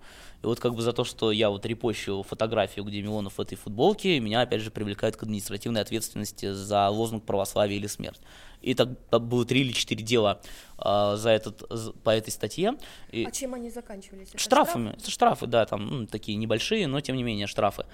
И 0.45 0.47
вот 0.47 0.59
как 0.59 0.75
бы 0.75 0.83
за 0.83 0.93
то, 0.93 1.03
что 1.03 1.31
я 1.31 1.49
вот 1.49 1.65
репощу 1.65 2.21
фотографию, 2.21 2.85
где 2.85 3.01
Милонов 3.01 3.39
в 3.39 3.41
этой 3.41 3.55
футболке, 3.55 4.19
меня 4.19 4.41
опять 4.41 4.61
же 4.61 4.69
привлекают 4.69 5.15
к 5.15 5.23
административной 5.23 5.81
ответственности 5.81 6.51
за 6.51 6.87
лозунг 6.89 7.25
православия 7.25 7.77
или 7.77 7.87
смерть. 7.87 8.21
И 8.61 8.75
так 8.75 8.89
было 9.09 9.43
три 9.43 9.61
или 9.61 9.71
четыре 9.71 10.03
дела 10.03 10.39
э, 10.77 11.15
за 11.17 11.31
этот, 11.31 11.67
по 12.03 12.11
этой 12.11 12.29
статье. 12.29 12.75
И 13.11 13.25
а 13.25 13.31
чем 13.31 13.55
они 13.55 13.71
заканчивались? 13.71 14.29
Это 14.29 14.37
штрафами. 14.37 14.89
штрафы? 14.89 15.01
Это 15.01 15.11
штрафы, 15.11 15.47
да, 15.47 15.65
там 15.65 15.87
ну, 15.87 16.05
такие 16.05 16.37
небольшие, 16.37 16.85
но 16.85 17.01
тем 17.01 17.15
не 17.15 17.23
менее 17.23 17.47
штрафы. 17.47 17.87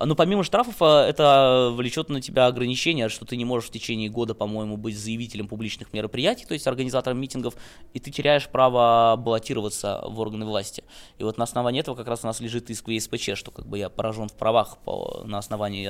Но 0.00 0.16
помимо 0.16 0.42
штрафов, 0.42 0.76
а, 0.80 1.06
это 1.06 1.70
влечет 1.72 2.08
на 2.08 2.20
тебя 2.20 2.46
ограничения, 2.46 3.08
что 3.08 3.24
ты 3.24 3.36
не 3.36 3.44
можешь 3.44 3.68
в 3.68 3.72
течение 3.72 4.08
года, 4.08 4.34
по-моему, 4.34 4.76
быть 4.76 4.98
заявителем 4.98 5.46
публичных 5.46 5.92
мероприятий, 5.92 6.46
то 6.46 6.54
есть 6.54 6.66
организатором 6.66 7.20
митингов, 7.20 7.54
и 7.92 8.00
ты 8.00 8.10
теряешь 8.10 8.48
право 8.48 9.16
баллотироваться 9.16 10.02
в 10.06 10.18
органы 10.18 10.44
власти. 10.44 10.82
И 11.18 11.24
вот 11.24 11.38
на 11.38 11.44
основании 11.44 11.80
этого 11.80 11.94
как 11.94 12.08
раз 12.08 12.24
у 12.24 12.26
нас 12.26 12.40
лежит 12.40 12.70
иск 12.70 12.86
в 12.86 12.90
ЕСПЧ, 12.90 13.30
что 13.36 13.50
как 13.50 13.66
бы 13.66 13.78
я 13.78 13.88
поражен 13.88 14.28
в 14.28 14.34
правах 14.34 14.78
по, 14.84 15.22
на 15.24 15.38
основании 15.38 15.88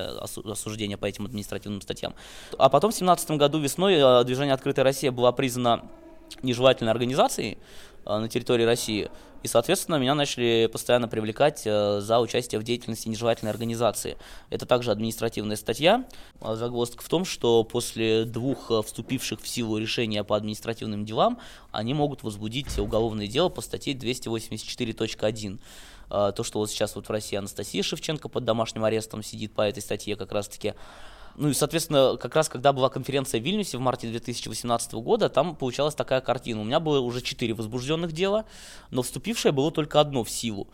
осуждения 0.51 0.99
по 0.99 1.07
этим 1.07 1.25
административным 1.25 1.81
статьям. 1.81 2.15
А 2.59 2.69
потом 2.69 2.91
в 2.91 2.95
2017 2.95 3.31
году 3.33 3.59
весной 3.59 3.97
а, 4.01 4.23
движение 4.25 4.55
«Открытая 4.55 4.85
Россия» 4.85 5.13
было 5.13 5.33
признано 5.33 5.89
нежелательной 6.43 6.93
организацией 6.93 7.59
на 8.07 8.29
территории 8.29 8.65
России. 8.65 9.11
И, 9.45 9.47
соответственно, 9.47 9.97
меня 9.97 10.15
начали 10.15 10.71
постоянно 10.73 11.07
привлекать 11.07 11.65
э, 11.67 12.01
за 12.01 12.19
участие 12.19 12.59
в 12.59 12.65
деятельности 12.65 13.11
нежелательной 13.11 13.53
организации. 13.53 14.17
Это 14.49 14.65
также 14.65 14.91
административная 14.91 15.57
статья. 15.57 16.07
А 16.41 16.57
загвоздка 16.57 17.05
в 17.05 17.09
том, 17.11 17.27
что 17.27 17.63
после 17.63 18.25
двух 18.25 18.71
э, 18.71 18.81
вступивших 18.81 19.43
в 19.43 19.47
силу 19.47 19.77
решения 19.77 20.25
по 20.25 20.35
административным 20.35 21.05
делам, 21.05 21.39
они 21.73 21.93
могут 21.93 22.23
возбудить 22.23 22.79
уголовное 22.79 23.27
дело 23.27 23.51
по 23.51 23.61
статье 23.61 23.93
284.1 23.93 25.59
то, 26.09 26.45
что 26.45 26.59
вот 26.59 26.71
сейчас 26.71 26.95
вот 26.97 27.09
в 27.09 27.11
России 27.11 27.35
Анастасия 27.35 27.83
Шевченко 27.83 28.29
под 28.29 28.45
домашним 28.45 28.85
арестом 28.85 29.23
сидит 29.23 29.53
по 29.53 29.63
этой 29.63 29.83
статье 29.83 30.17
как 30.17 30.33
раз-таки, 30.33 30.75
ну 31.37 31.49
и, 31.49 31.55
соответственно, 31.55 32.17
как 32.17 32.35
раз 32.35 32.49
когда 32.49 32.73
была 32.73 32.89
конференция 32.89 33.41
в 33.41 33.45
Вильнюсе 33.45 33.79
в 33.79 33.81
марте 33.81 34.09
2018 34.09 34.95
года, 34.95 35.29
там 35.29 35.57
получалась 35.57 35.95
такая 35.95 36.21
картина. 36.21 36.61
У 36.61 36.65
меня 36.65 36.81
было 36.81 37.01
уже 37.01 37.21
четыре 37.21 37.55
возбужденных 37.55 38.13
дела, 38.13 38.45
но 38.91 39.03
вступившее 39.03 39.53
было 39.53 39.71
только 39.71 40.01
одно 40.01 40.25
в 40.25 40.31
силу. 40.31 40.69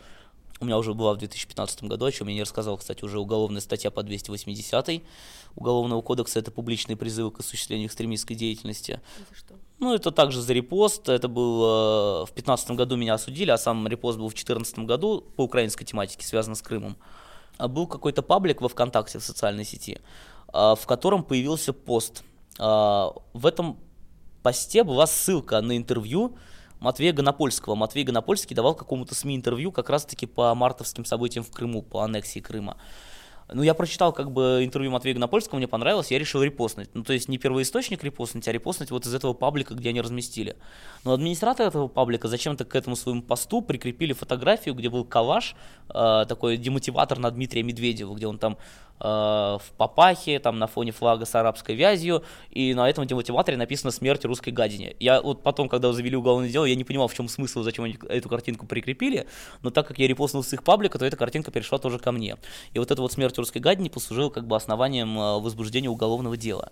У 0.59 0.65
меня 0.65 0.77
уже 0.77 0.93
была 0.93 1.15
в 1.15 1.17
2015 1.17 1.85
году, 1.85 2.05
о 2.05 2.11
чем 2.11 2.27
я 2.27 2.35
не 2.35 2.41
рассказал, 2.41 2.77
кстати, 2.77 3.03
уже 3.03 3.19
уголовная 3.19 3.61
статья 3.61 3.89
по 3.89 4.03
280 4.03 5.01
Уголовного 5.55 6.01
кодекса, 6.01 6.39
это 6.39 6.51
публичные 6.51 6.95
призывы 6.95 7.31
к 7.31 7.39
осуществлению 7.39 7.87
экстремистской 7.87 8.35
деятельности. 8.35 9.01
Что? 9.35 9.55
Ну, 9.79 9.93
это 9.95 10.11
также 10.11 10.39
за 10.39 10.53
репост. 10.53 11.09
Это 11.09 11.27
был 11.27 11.63
э, 11.63 12.25
в 12.25 12.33
2015 12.33 12.71
году 12.71 12.95
меня 12.95 13.15
осудили, 13.15 13.49
а 13.49 13.57
сам 13.57 13.87
репост 13.87 14.19
был 14.19 14.27
в 14.27 14.33
2014 14.33 14.79
году 14.79 15.25
по 15.35 15.41
украинской 15.41 15.83
тематике, 15.83 16.25
связано 16.25 16.55
с 16.55 16.61
Крымом. 16.61 16.95
А 17.57 17.67
был 17.67 17.87
какой-то 17.87 18.21
паблик 18.21 18.61
во 18.61 18.69
ВКонтакте 18.69 19.17
в 19.17 19.23
социальной 19.23 19.65
сети, 19.65 19.99
в 20.53 20.85
котором 20.85 21.23
появился 21.23 21.73
пост. 21.73 22.23
А, 22.59 23.13
в 23.33 23.45
этом 23.45 23.77
посте 24.43 24.83
была 24.83 25.07
ссылка 25.07 25.61
на 25.61 25.77
интервью 25.77 26.37
Матвея 26.79 27.13
Гонопольского. 27.13 27.75
Матвей 27.75 28.03
Гонопольский 28.03 28.55
давал 28.55 28.75
какому-то 28.75 29.13
СМИ 29.15 29.35
интервью 29.35 29.71
как 29.71 29.89
раз-таки 29.89 30.25
по 30.25 30.53
мартовским 30.55 31.05
событиям 31.05 31.45
в 31.45 31.51
Крыму, 31.51 31.83
по 31.83 32.03
аннексии 32.03 32.39
Крыма. 32.39 32.77
Ну, 33.53 33.63
я 33.63 33.73
прочитал 33.73 34.13
как 34.13 34.31
бы 34.31 34.61
интервью 34.63 34.91
Матвея 34.91 35.13
Гонопольского, 35.13 35.57
мне 35.57 35.67
понравилось, 35.67 36.09
я 36.09 36.17
решил 36.17 36.41
репостнуть. 36.41 36.89
Ну, 36.93 37.03
то 37.03 37.11
есть 37.11 37.27
не 37.27 37.37
первоисточник 37.37 38.03
репостнуть, 38.03 38.47
а 38.47 38.51
репостнуть 38.51 38.91
вот 38.91 39.05
из 39.05 39.13
этого 39.13 39.33
паблика, 39.33 39.73
где 39.73 39.89
они 39.89 39.99
разместили. 39.99 40.55
Но 41.03 41.13
администраторы 41.13 41.67
этого 41.67 41.87
паблика 41.89 42.29
зачем-то 42.29 42.63
к 42.63 42.75
этому 42.75 42.95
своему 42.95 43.21
посту 43.21 43.61
прикрепили 43.61 44.13
фотографию, 44.13 44.73
где 44.73 44.89
был 44.89 45.03
коллаж, 45.03 45.55
э, 45.89 46.25
такой 46.29 46.55
демотиватор 46.57 47.19
на 47.19 47.29
Дмитрия 47.29 47.63
Медведева, 47.63 48.15
где 48.15 48.25
он 48.25 48.39
там 48.39 48.57
в 49.03 49.61
папахе, 49.77 50.39
там 50.39 50.59
на 50.59 50.67
фоне 50.67 50.91
флага 50.91 51.25
с 51.25 51.33
арабской 51.33 51.75
вязью, 51.75 52.23
и 52.51 52.73
на 52.73 52.89
этом 52.89 53.07
демотиваторе 53.07 53.57
написано 53.57 53.91
«Смерть 53.91 54.25
русской 54.25 54.51
гадине». 54.51 54.95
Я 54.99 55.21
вот 55.21 55.41
потом, 55.41 55.69
когда 55.69 55.91
завели 55.91 56.15
уголовное 56.15 56.49
дело, 56.49 56.65
я 56.65 56.75
не 56.75 56.83
понимал, 56.83 57.07
в 57.07 57.13
чем 57.13 57.27
смысл, 57.27 57.63
зачем 57.63 57.85
они 57.85 57.97
эту 58.09 58.29
картинку 58.29 58.67
прикрепили, 58.67 59.27
но 59.63 59.71
так 59.71 59.87
как 59.87 59.97
я 59.97 60.07
репостнул 60.07 60.43
с 60.43 60.53
их 60.53 60.63
паблика, 60.63 60.99
то 60.99 61.05
эта 61.05 61.17
картинка 61.17 61.51
перешла 61.51 61.79
тоже 61.79 61.97
ко 61.97 62.11
мне. 62.11 62.37
И 62.73 62.79
вот 62.79 62.91
эта 62.91 63.01
вот 63.01 63.11
«Смерть 63.11 63.37
русской 63.37 63.57
гадине» 63.57 63.89
послужила 63.89 64.29
как 64.29 64.45
бы 64.45 64.55
основанием 64.55 65.17
э, 65.17 65.39
возбуждения 65.39 65.89
уголовного 65.89 66.37
дела. 66.37 66.71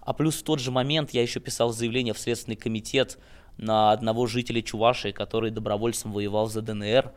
А 0.00 0.12
плюс 0.12 0.36
в 0.36 0.42
тот 0.42 0.60
же 0.60 0.70
момент 0.70 1.10
я 1.10 1.22
еще 1.22 1.40
писал 1.40 1.72
заявление 1.72 2.14
в 2.14 2.18
Следственный 2.18 2.56
комитет 2.56 3.18
на 3.58 3.92
одного 3.92 4.26
жителя 4.26 4.62
Чувашии, 4.62 5.12
который 5.12 5.50
добровольцем 5.50 6.12
воевал 6.12 6.46
за 6.46 6.62
ДНР. 6.62 7.12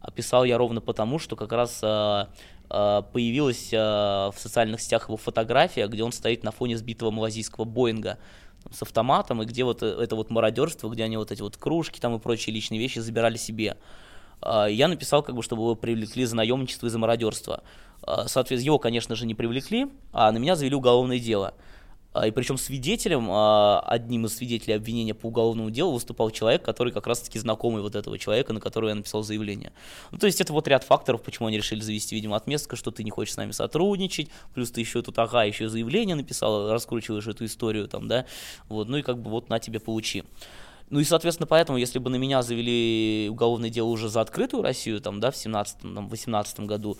Описал 0.00 0.44
я 0.44 0.56
ровно 0.56 0.80
потому, 0.80 1.18
что 1.18 1.34
как 1.34 1.52
раз 1.52 1.80
э, 1.82 1.86
э, 1.86 2.26
появилась 2.68 3.72
э, 3.72 3.76
в 3.76 4.34
социальных 4.36 4.80
сетях 4.80 5.08
его 5.08 5.16
фотография, 5.16 5.86
где 5.88 6.02
он 6.02 6.12
стоит 6.12 6.44
на 6.44 6.50
фоне 6.50 6.76
сбитого 6.76 7.10
малазийского 7.10 7.64
Боинга 7.64 8.18
с 8.70 8.82
автоматом, 8.82 9.42
и 9.42 9.46
где 9.46 9.64
вот 9.64 9.82
это 9.82 10.16
вот 10.16 10.30
мародерство, 10.30 10.88
где 10.90 11.04
они 11.04 11.16
вот 11.16 11.32
эти 11.32 11.40
вот 11.40 11.56
кружки 11.56 12.00
там 12.00 12.14
и 12.16 12.18
прочие 12.18 12.54
личные 12.54 12.78
вещи 12.78 12.98
забирали 12.98 13.36
себе. 13.36 13.76
Я 14.44 14.88
написал, 14.88 15.22
как 15.22 15.34
бы, 15.34 15.42
чтобы 15.42 15.62
его 15.62 15.74
привлекли 15.74 16.24
за 16.24 16.36
наемничество 16.36 16.86
и 16.86 16.90
за 16.90 16.98
мародерство. 16.98 17.62
Соответственно, 18.04 18.66
его, 18.66 18.78
конечно 18.78 19.16
же, 19.16 19.26
не 19.26 19.34
привлекли, 19.34 19.88
а 20.12 20.30
на 20.30 20.38
меня 20.38 20.54
завели 20.54 20.74
уголовное 20.74 21.18
дело. 21.18 21.54
А, 22.14 22.26
и 22.26 22.30
причем 22.30 22.56
свидетелем, 22.56 23.28
а, 23.30 23.80
одним 23.80 24.26
из 24.26 24.36
свидетелей 24.36 24.74
обвинения 24.74 25.14
по 25.14 25.26
уголовному 25.26 25.70
делу 25.70 25.92
выступал 25.92 26.30
человек, 26.30 26.62
который 26.62 26.92
как 26.92 27.06
раз-таки 27.06 27.38
знакомый 27.38 27.82
вот 27.82 27.94
этого 27.94 28.18
человека, 28.18 28.52
на 28.52 28.60
которого 28.60 28.88
я 28.88 28.94
написал 28.94 29.22
заявление. 29.22 29.72
Ну, 30.10 30.18
то 30.18 30.26
есть 30.26 30.40
это 30.40 30.52
вот 30.52 30.66
ряд 30.68 30.84
факторов, 30.84 31.22
почему 31.22 31.48
они 31.48 31.58
решили 31.58 31.80
завести, 31.80 32.14
видимо, 32.14 32.36
отместка, 32.36 32.76
что 32.76 32.90
ты 32.90 33.04
не 33.04 33.10
хочешь 33.10 33.34
с 33.34 33.36
нами 33.36 33.50
сотрудничать, 33.50 34.30
плюс 34.54 34.70
ты 34.70 34.80
еще 34.80 35.02
тут, 35.02 35.18
ага, 35.18 35.44
еще 35.44 35.68
заявление 35.68 36.16
написал, 36.16 36.72
раскручиваешь 36.72 37.26
эту 37.26 37.44
историю 37.44 37.88
там, 37.88 38.08
да, 38.08 38.24
вот, 38.68 38.88
ну 38.88 38.96
и 38.96 39.02
как 39.02 39.20
бы 39.20 39.30
вот 39.30 39.50
на 39.50 39.58
тебе 39.58 39.78
получи. 39.78 40.24
Ну 40.90 41.00
и, 41.00 41.04
соответственно, 41.04 41.46
поэтому, 41.46 41.76
если 41.76 41.98
бы 41.98 42.08
на 42.08 42.16
меня 42.16 42.40
завели 42.40 43.28
уголовное 43.30 43.68
дело 43.68 43.88
уже 43.88 44.08
за 44.08 44.22
открытую 44.22 44.62
Россию, 44.62 45.02
там, 45.02 45.20
да, 45.20 45.30
в 45.30 45.34
17-18 45.34 46.64
году, 46.64 46.96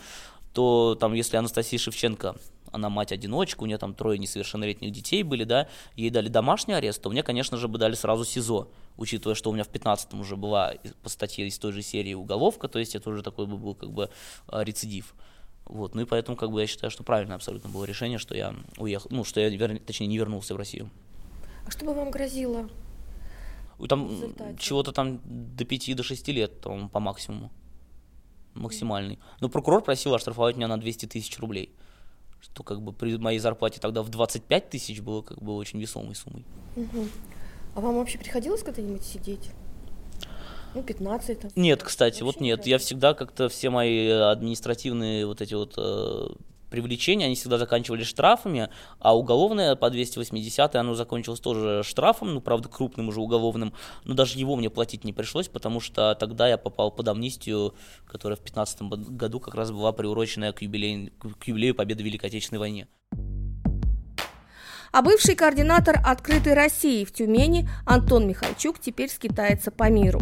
то 0.53 0.97
там, 1.01 1.15
если 1.15 1.39
Анастасия 1.39 1.79
Шевченко 1.79 2.37
она 2.79 2.89
мать-одиночка, 2.89 3.63
у 3.63 3.67
нее 3.67 3.79
там 3.79 3.95
трое 3.95 4.19
несовершеннолетних 4.19 4.91
детей 4.91 5.23
были, 5.23 5.45
да, 5.45 5.69
ей 5.95 6.11
дали 6.11 6.29
домашний 6.29 6.75
арест, 6.75 7.03
то 7.03 7.11
мне, 7.11 7.23
конечно 7.23 7.57
же, 7.57 7.69
бы 7.69 7.79
дали 7.79 7.95
сразу 7.95 8.25
СИЗО, 8.25 8.69
учитывая, 8.97 9.35
что 9.35 9.51
у 9.51 9.53
меня 9.53 9.65
в 9.65 9.71
15-м 9.71 10.21
уже 10.21 10.37
была 10.37 10.75
по 11.03 11.09
статье 11.09 11.47
из 11.47 11.59
той 11.59 11.73
же 11.73 11.83
серии 11.83 12.15
уголовка, 12.15 12.69
то 12.69 12.79
есть 12.79 12.95
это 12.95 13.11
уже 13.11 13.23
такой 13.23 13.47
бы 13.47 13.57
был 13.57 13.75
как 13.75 13.91
бы 13.91 14.11
а, 14.47 14.65
рецидив. 14.65 15.15
Вот, 15.69 15.95
ну 15.95 16.03
и 16.03 16.05
поэтому, 16.07 16.37
как 16.37 16.51
бы, 16.51 16.61
я 16.61 16.67
считаю, 16.67 16.91
что 16.91 17.03
правильно 17.03 17.35
абсолютно 17.35 17.69
было 17.69 17.85
решение, 17.85 18.19
что 18.19 18.35
я 18.35 18.55
уехал, 18.79 19.09
ну, 19.11 19.23
что 19.25 19.41
я, 19.41 19.51
вер... 19.51 19.79
точнее, 19.81 20.07
не 20.07 20.17
вернулся 20.17 20.55
в 20.55 20.57
Россию. 20.57 20.91
А 21.67 21.71
что 21.71 21.85
бы 21.85 21.93
вам 21.93 22.11
грозило? 22.11 22.71
Там 23.87 24.57
чего-то 24.59 24.93
там 24.93 25.21
до 25.25 25.65
5 25.65 25.95
до 25.95 26.03
6 26.03 26.29
лет 26.29 26.61
там, 26.63 26.89
по 26.89 26.99
максимуму. 26.99 27.51
Максимальный. 28.55 29.19
Но 29.41 29.49
прокурор 29.49 29.83
просил 29.83 30.15
оштрафовать 30.15 30.57
меня 30.57 30.67
на 30.67 30.81
200 30.81 31.07
тысяч 31.07 31.39
рублей. 31.39 31.75
Что 32.41 32.63
как 32.63 32.81
бы 32.83 32.93
при 32.93 33.17
моей 33.17 33.39
зарплате 33.39 33.81
тогда 33.81 34.03
в 34.03 34.09
25 34.09 34.71
тысяч 34.71 35.01
было 35.01 35.23
как 35.23 35.43
бы 35.43 35.55
очень 35.57 35.81
весомой 35.81 36.15
суммой. 36.15 36.45
Угу. 36.77 37.07
А 37.75 37.81
вам 37.81 37.97
вообще 37.97 38.19
приходилось 38.19 38.63
когда-нибудь 38.63 39.05
сидеть? 39.05 39.51
Ну, 40.75 40.83
15 40.83 41.41
там. 41.41 41.51
Нет, 41.57 41.83
кстати, 41.83 42.23
вот 42.23 42.41
нет. 42.41 42.67
Я 42.67 42.79
всегда 42.79 43.15
как-то 43.15 43.49
все 43.49 43.71
мои 43.71 44.09
административные 44.09 45.27
вот 45.27 45.41
эти 45.41 45.55
вот 45.55 45.75
э, 45.77 46.29
привлечения, 46.71 47.27
они 47.27 47.35
всегда 47.35 47.59
заканчивались 47.59 48.07
штрафами, 48.07 48.69
а 48.99 49.17
уголовное 49.17 49.77
по 49.77 49.91
280 49.91 50.77
оно 50.77 50.95
закончилось 50.95 51.41
тоже 51.41 51.83
штрафом, 51.83 52.35
ну, 52.35 52.41
правда, 52.41 52.69
крупным 52.69 53.09
уже 53.09 53.21
уголовным, 53.21 53.73
но 54.05 54.15
даже 54.15 54.39
его 54.39 54.57
мне 54.57 54.71
платить 54.71 55.05
не 55.05 55.13
пришлось, 55.13 55.49
потому 55.49 55.81
что 55.81 56.15
тогда 56.15 56.49
я 56.49 56.59
попал 56.59 56.91
под 56.91 57.09
амнистию, 57.09 57.75
которая 58.07 58.37
в 58.37 58.41
15 58.41 58.83
году 58.83 59.41
как 59.41 59.55
раз 59.55 59.71
была 59.71 59.93
приурочена 59.93 60.53
к 60.53 60.63
юбилею, 60.63 61.13
к 61.39 61.47
юбилею 61.47 61.75
победы 61.75 62.03
в 62.03 62.07
Великой 62.07 62.27
Отечественной 62.27 62.61
войне. 62.61 62.89
А 64.91 65.03
бывший 65.03 65.35
координатор 65.35 66.01
«Открытой 66.05 66.55
России» 66.55 67.05
в 67.05 67.13
Тюмени 67.13 67.69
Антон 67.85 68.27
Михальчук 68.27 68.79
теперь 68.79 69.11
скитается 69.11 69.71
по 69.71 69.91
миру. 69.91 70.21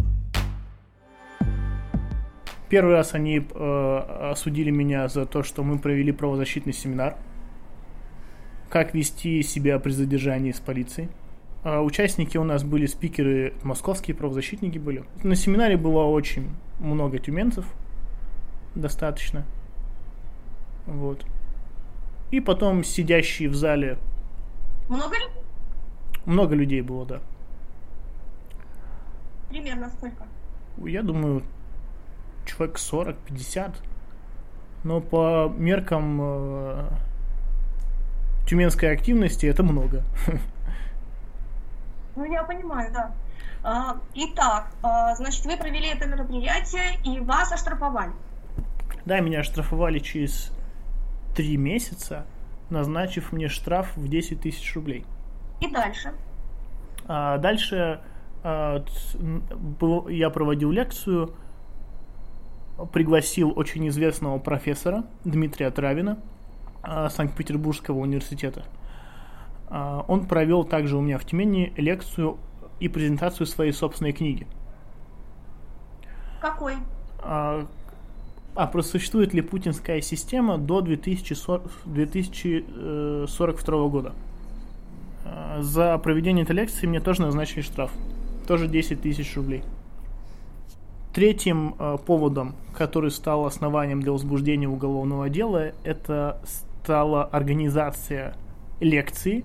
Первый 2.69 2.93
раз 2.93 3.13
они 3.13 3.39
э, 3.39 4.29
осудили 4.31 4.71
меня 4.71 5.07
за 5.07 5.25
то, 5.25 5.41
что 5.43 5.63
мы 5.63 5.79
провели 5.79 6.11
правозащитный 6.11 6.73
семинар. 6.73 7.15
Как 8.69 8.93
вести 8.93 9.41
себя 9.43 9.79
при 9.79 9.91
задержании 9.91 10.51
с 10.51 10.59
полицией. 10.59 11.09
А 11.63 11.81
участники 11.81 12.37
у 12.37 12.43
нас 12.43 12.63
были 12.63 12.85
спикеры, 12.85 13.53
московские 13.63 14.15
правозащитники 14.15 14.77
были. 14.77 15.05
На 15.23 15.35
семинаре 15.35 15.77
было 15.77 16.03
очень 16.03 16.49
много 16.79 17.19
тюменцев, 17.19 17.65
достаточно. 18.75 19.45
Вот. 20.85 21.25
И 22.31 22.39
потом 22.39 22.83
сидящие 22.83 23.49
в 23.49 23.55
зале. 23.55 23.97
Много 24.89 25.15
ли? 25.15 25.25
Много 26.25 26.55
людей 26.55 26.81
было, 26.81 27.05
да. 27.05 27.21
Примерно 29.49 29.89
сколько? 29.89 30.25
Я 30.85 31.01
думаю, 31.01 31.43
человек 32.47 32.77
40-50. 32.77 33.75
Но 34.83 35.01
по 35.01 35.51
меркам 35.55 36.19
э, 36.21 36.89
тюменской 38.47 38.91
активности 38.91 39.45
это 39.45 39.63
много. 39.63 40.03
Ну, 42.15 42.25
я 42.25 42.43
понимаю, 42.43 42.91
да. 42.91 43.11
А, 43.63 43.97
итак, 44.15 44.71
а, 44.81 45.13
значит, 45.15 45.45
вы 45.45 45.55
провели 45.55 45.89
это 45.89 46.07
мероприятие 46.07 46.99
и 47.03 47.19
вас 47.19 47.51
оштрафовали. 47.51 48.11
Да, 49.05 49.19
меня 49.19 49.41
оштрафовали 49.41 49.99
через 49.99 50.51
три 51.35 51.57
месяца, 51.57 52.25
назначив 52.69 53.31
мне 53.31 53.49
штраф 53.49 53.95
в 53.95 54.07
10 54.07 54.41
тысяч 54.41 54.75
рублей. 54.75 55.05
И 55.61 55.69
дальше? 55.71 56.11
А 57.07 57.37
дальше 57.37 58.01
а, 58.43 58.83
я 60.09 60.29
проводил 60.29 60.71
лекцию, 60.71 61.35
пригласил 62.85 63.51
очень 63.55 63.87
известного 63.89 64.39
профессора 64.39 65.03
Дмитрия 65.25 65.71
Травина 65.71 66.17
а, 66.83 67.09
Санкт-Петербургского 67.09 67.99
университета. 67.99 68.63
А, 69.69 70.05
он 70.07 70.27
провел 70.27 70.63
также 70.63 70.95
у 70.95 71.01
меня 71.01 71.17
в 71.17 71.25
Тюмени 71.25 71.73
лекцию 71.75 72.37
и 72.79 72.87
презентацию 72.87 73.47
своей 73.47 73.71
собственной 73.71 74.13
книги. 74.13 74.47
Какой? 76.39 76.75
А, 77.19 77.65
а 78.55 78.67
просуществует 78.67 79.33
ли 79.33 79.41
путинская 79.41 80.01
система 80.01 80.57
до 80.57 80.81
2040, 80.81 81.63
2042 81.85 83.87
года? 83.87 84.13
За 85.59 85.97
проведение 85.97 86.43
этой 86.43 86.55
лекции 86.55 86.87
мне 86.87 87.01
тоже 87.01 87.23
назначили 87.23 87.61
штраф. 87.61 87.91
Тоже 88.47 88.67
10 88.67 89.01
тысяч 89.01 89.35
рублей. 89.35 89.63
Третьим 91.17 91.73
э, 91.79 91.97
поводом, 92.05 92.53
который 92.75 93.09
стал 93.09 93.47
основанием 93.47 94.01
для 94.03 94.11
возбуждения 94.11 94.67
уголовного 94.67 95.31
дела, 95.31 95.71
это 95.83 96.39
стала 96.45 97.23
организация 97.23 98.35
лекций 98.79 99.43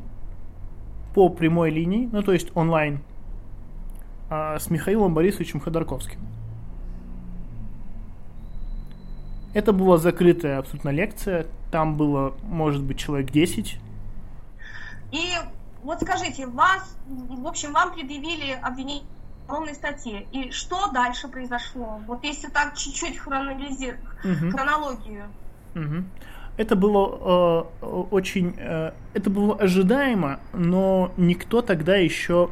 по 1.15 1.31
прямой 1.31 1.71
линии, 1.71 2.11
ну 2.13 2.23
то 2.23 2.35
есть 2.35 2.55
онлайн, 2.55 3.01
э, 4.29 4.59
с 4.59 4.69
Михаилом 4.69 5.15
Борисовичем 5.15 5.61
Ходорковским. 5.61 6.21
Это 9.55 9.73
была 9.73 9.97
закрытая 9.97 10.59
абсолютно 10.59 10.91
лекция, 10.91 11.47
там 11.71 11.97
было, 11.97 12.35
может 12.43 12.83
быть, 12.83 12.99
человек 12.99 13.31
10. 13.31 13.79
И 15.13 15.19
вот 15.83 16.03
скажите, 16.03 16.47
вас, 16.49 16.99
в 17.07 17.47
общем, 17.47 17.73
вам 17.73 17.95
предъявили 17.95 18.53
обвинение 18.63 19.07
уголовной 19.53 19.75
статье. 19.75 20.27
И 20.33 20.51
что 20.51 20.91
дальше 20.93 21.29
произошло? 21.29 22.01
Вот 22.07 22.25
если 22.25 22.49
так 22.49 22.77
чуть-чуть 22.77 23.19
хронолизи... 23.19 23.97
угу. 24.25 24.51
хронологию. 24.51 25.25
Угу. 25.75 26.05
Это 26.57 26.77
было 26.77 27.67
э, 27.83 27.87
очень, 27.87 28.55
э, 28.59 28.93
это 29.15 29.31
было 29.31 29.57
ожидаемо, 29.57 30.41
но 30.53 31.13
никто 31.17 31.63
тогда 31.63 31.97
еще, 31.97 32.51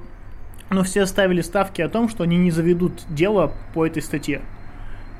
но 0.70 0.82
все 0.82 1.06
ставили 1.06 1.42
ставки 1.42 1.82
о 1.82 1.88
том, 1.88 2.08
что 2.08 2.24
они 2.24 2.36
не 2.36 2.50
заведут 2.50 3.04
дело 3.08 3.52
по 3.74 3.86
этой 3.86 4.02
статье. 4.02 4.40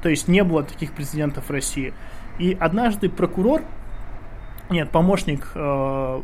То 0.03 0.09
есть 0.09 0.29
не 0.29 0.45
было 0.45 0.63
таких 0.63 0.93
прецедентов 0.93 1.49
в 1.49 1.51
России. 1.51 1.93
И 2.39 2.57
однажды 2.59 3.11
прокурор, 3.11 3.63
нет, 4.71 4.91
помощник 4.91 5.51
э, 5.55 6.21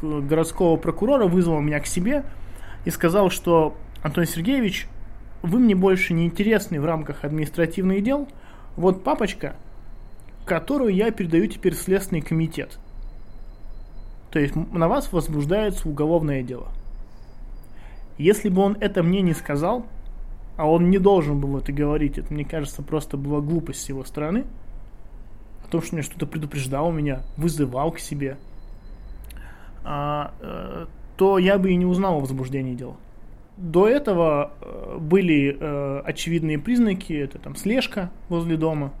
городского 0.00 0.76
прокурора 0.76 1.26
вызвал 1.26 1.60
меня 1.60 1.80
к 1.80 1.86
себе 1.86 2.24
и 2.86 2.90
сказал, 2.90 3.28
что 3.28 3.76
Антон 4.02 4.26
Сергеевич, 4.26 4.86
вы 5.42 5.58
мне 5.58 5.74
больше 5.74 6.14
не 6.14 6.26
интересны 6.26 6.80
в 6.80 6.84
рамках 6.84 7.24
административных 7.24 8.02
дел. 8.02 8.28
Вот 8.76 9.02
папочка, 9.02 9.56
которую 10.44 10.94
я 10.94 11.10
передаю 11.10 11.46
теперь 11.46 11.74
в 11.74 11.80
Следственный 11.80 12.20
комитет. 12.20 12.78
То 14.30 14.38
есть 14.38 14.54
на 14.54 14.88
вас 14.88 15.12
возбуждается 15.12 15.88
уголовное 15.88 16.42
дело. 16.42 16.68
Если 18.18 18.48
бы 18.48 18.62
он 18.62 18.76
это 18.80 19.02
мне 19.02 19.20
не 19.22 19.32
сказал, 19.32 19.86
а 20.56 20.68
он 20.68 20.90
не 20.90 20.98
должен 20.98 21.40
был 21.40 21.56
это 21.58 21.72
говорить, 21.72 22.18
это, 22.18 22.32
мне 22.32 22.44
кажется, 22.44 22.82
просто 22.82 23.16
была 23.16 23.40
глупость 23.40 23.82
с 23.82 23.88
его 23.88 24.04
стороны, 24.04 24.44
о 25.64 25.70
том, 25.70 25.82
что 25.82 25.94
меня 25.94 26.02
что-то 26.02 26.26
предупреждал 26.26 26.90
меня, 26.90 27.22
вызывал 27.36 27.92
к 27.92 28.00
себе, 28.00 28.38
а, 29.84 30.34
э, 30.40 30.86
то 31.16 31.38
я 31.38 31.58
бы 31.58 31.70
и 31.70 31.76
не 31.76 31.86
узнал 31.86 32.16
о 32.16 32.20
возбуждении 32.20 32.74
дела. 32.74 32.96
До 33.58 33.88
этого 33.88 34.52
э, 34.60 34.98
были 35.00 35.56
э, 35.58 36.02
очевидные 36.04 36.60
признаки, 36.60 37.12
это 37.12 37.40
там 37.40 37.56
слежка 37.56 38.12
возле 38.28 38.56
дома, 38.56 38.92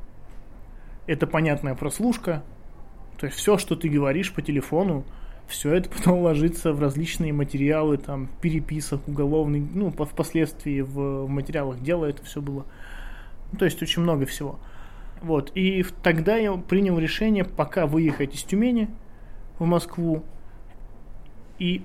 это 1.06 1.28
понятная 1.28 1.76
прослушка, 1.76 2.42
то 3.18 3.26
есть 3.26 3.38
все, 3.38 3.56
что 3.56 3.76
ты 3.76 3.88
говоришь 3.88 4.34
по 4.34 4.42
телефону, 4.42 5.04
все 5.46 5.74
это 5.74 5.88
потом 5.96 6.18
ложится 6.22 6.72
в 6.72 6.80
различные 6.80 7.32
материалы, 7.32 7.98
там, 7.98 8.28
переписок 8.40 9.06
уголовных, 9.06 9.62
ну, 9.72 9.92
впоследствии 9.92 10.80
в, 10.80 11.26
в 11.26 11.28
материалах 11.28 11.80
дела 11.80 12.06
это 12.06 12.24
все 12.24 12.42
было. 12.42 12.66
Ну, 13.52 13.58
то 13.58 13.64
есть 13.64 13.80
очень 13.80 14.02
много 14.02 14.26
всего. 14.26 14.58
Вот, 15.22 15.52
и 15.54 15.86
тогда 16.02 16.34
я 16.34 16.52
принял 16.54 16.98
решение 16.98 17.44
пока 17.44 17.86
выехать 17.86 18.34
из 18.34 18.42
Тюмени 18.42 18.88
в 19.60 19.66
Москву 19.66 20.24
и 21.60 21.84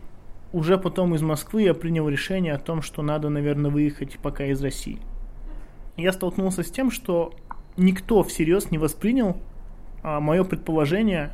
уже 0.54 0.78
потом 0.78 1.16
из 1.16 1.22
Москвы 1.22 1.64
я 1.64 1.74
принял 1.74 2.08
решение 2.08 2.54
о 2.54 2.60
том, 2.60 2.82
что 2.82 3.02
надо, 3.02 3.30
наверное, 3.30 3.72
выехать 3.72 4.20
пока 4.20 4.46
из 4.46 4.62
России. 4.62 5.00
Я 5.98 6.14
столкнулся 6.14 6.64
с 6.64 6.72
тем, 6.72 6.92
что 6.92 7.34
никто 7.76 8.24
всерьез 8.24 8.72
не 8.72 8.78
воспринял 8.78 9.38
а, 10.04 10.20
мое 10.20 10.44
предположение 10.44 11.34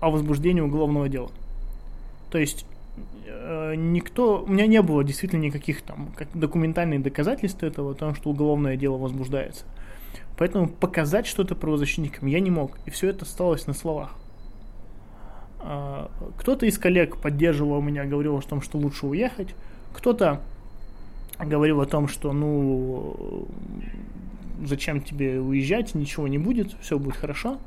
о 0.00 0.10
возбуждении 0.10 0.62
уголовного 0.62 1.08
дела. 1.08 1.30
То 2.30 2.38
есть 2.38 2.66
э, 3.26 3.74
никто, 3.76 4.42
у 4.42 4.48
меня 4.48 4.66
не 4.66 4.80
было 4.80 5.04
действительно 5.04 5.42
никаких 5.42 5.82
там 5.82 6.08
как 6.16 6.28
документальных 6.32 7.02
доказательств 7.02 7.62
этого, 7.62 7.92
о 7.92 7.94
том, 7.94 8.14
что 8.14 8.30
уголовное 8.30 8.76
дело 8.76 8.96
возбуждается. 8.96 9.64
Поэтому 10.38 10.68
показать 10.68 11.26
что-то 11.26 11.54
правозащитникам 11.54 12.26
я 12.28 12.40
не 12.40 12.50
мог. 12.50 12.78
И 12.86 12.90
все 12.90 13.10
это 13.10 13.24
осталось 13.24 13.66
на 13.66 13.74
словах. 13.74 14.14
А, 15.62 16.10
кто-то 16.36 16.66
из 16.66 16.78
коллег 16.78 17.16
поддерживал 17.18 17.80
меня, 17.80 18.04
говорил 18.04 18.36
о 18.36 18.42
том, 18.42 18.60
что 18.60 18.78
лучше 18.78 19.06
уехать. 19.06 19.54
Кто-то 19.92 20.40
говорил 21.38 21.80
о 21.80 21.86
том, 21.86 22.08
что 22.08 22.32
ну 22.32 23.46
зачем 24.64 25.00
тебе 25.00 25.40
уезжать, 25.40 25.94
ничего 25.94 26.28
не 26.28 26.38
будет, 26.38 26.74
все 26.80 26.98
будет 26.98 27.16
хорошо. 27.16 27.58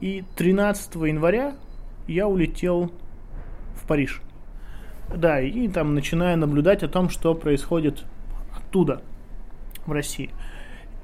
И 0.00 0.24
13 0.36 0.94
января 0.96 1.54
я 2.06 2.28
улетел 2.28 2.92
в 3.74 3.86
Париж. 3.86 4.22
Да, 5.14 5.40
и 5.40 5.68
там 5.68 5.94
начинаю 5.94 6.36
наблюдать 6.38 6.82
о 6.82 6.88
том, 6.88 7.08
что 7.08 7.34
происходит 7.34 8.04
оттуда, 8.54 9.02
в 9.86 9.92
России. 9.92 10.30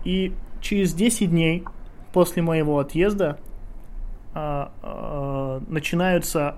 И 0.05 0.33
через 0.61 0.95
10 0.95 1.31
дней 1.31 1.65
после 2.13 2.43
моего 2.43 2.79
отъезда 2.79 3.39
начинаются 5.69 6.57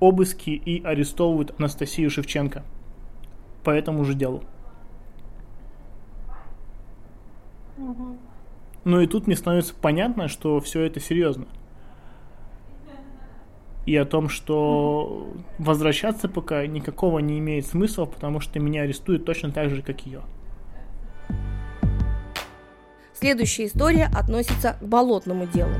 обыски 0.00 0.50
и 0.50 0.82
арестовывают 0.82 1.54
Анастасию 1.58 2.10
Шевченко 2.10 2.62
по 3.62 3.70
этому 3.70 4.04
же 4.04 4.14
делу. 4.14 4.44
Мгм. 7.76 8.18
Ну 8.84 9.00
и 9.00 9.06
тут 9.06 9.26
мне 9.26 9.36
становится 9.36 9.74
понятно, 9.74 10.28
что 10.28 10.60
все 10.60 10.82
это 10.82 11.00
серьезно. 11.00 11.46
И 13.86 13.96
о 13.96 14.04
том, 14.04 14.28
что 14.28 15.34
возвращаться 15.58 16.28
пока 16.28 16.66
никакого 16.66 17.18
не 17.18 17.38
имеет 17.38 17.66
смысла, 17.66 18.06
потому 18.06 18.40
что 18.40 18.58
меня 18.58 18.82
арестуют 18.82 19.24
точно 19.24 19.52
так 19.52 19.70
же, 19.70 19.82
как 19.82 20.06
ее. 20.06 20.22
Следующая 23.12 23.66
история 23.66 24.06
относится 24.06 24.76
к 24.80 24.84
болотному 24.84 25.46
делу. 25.46 25.74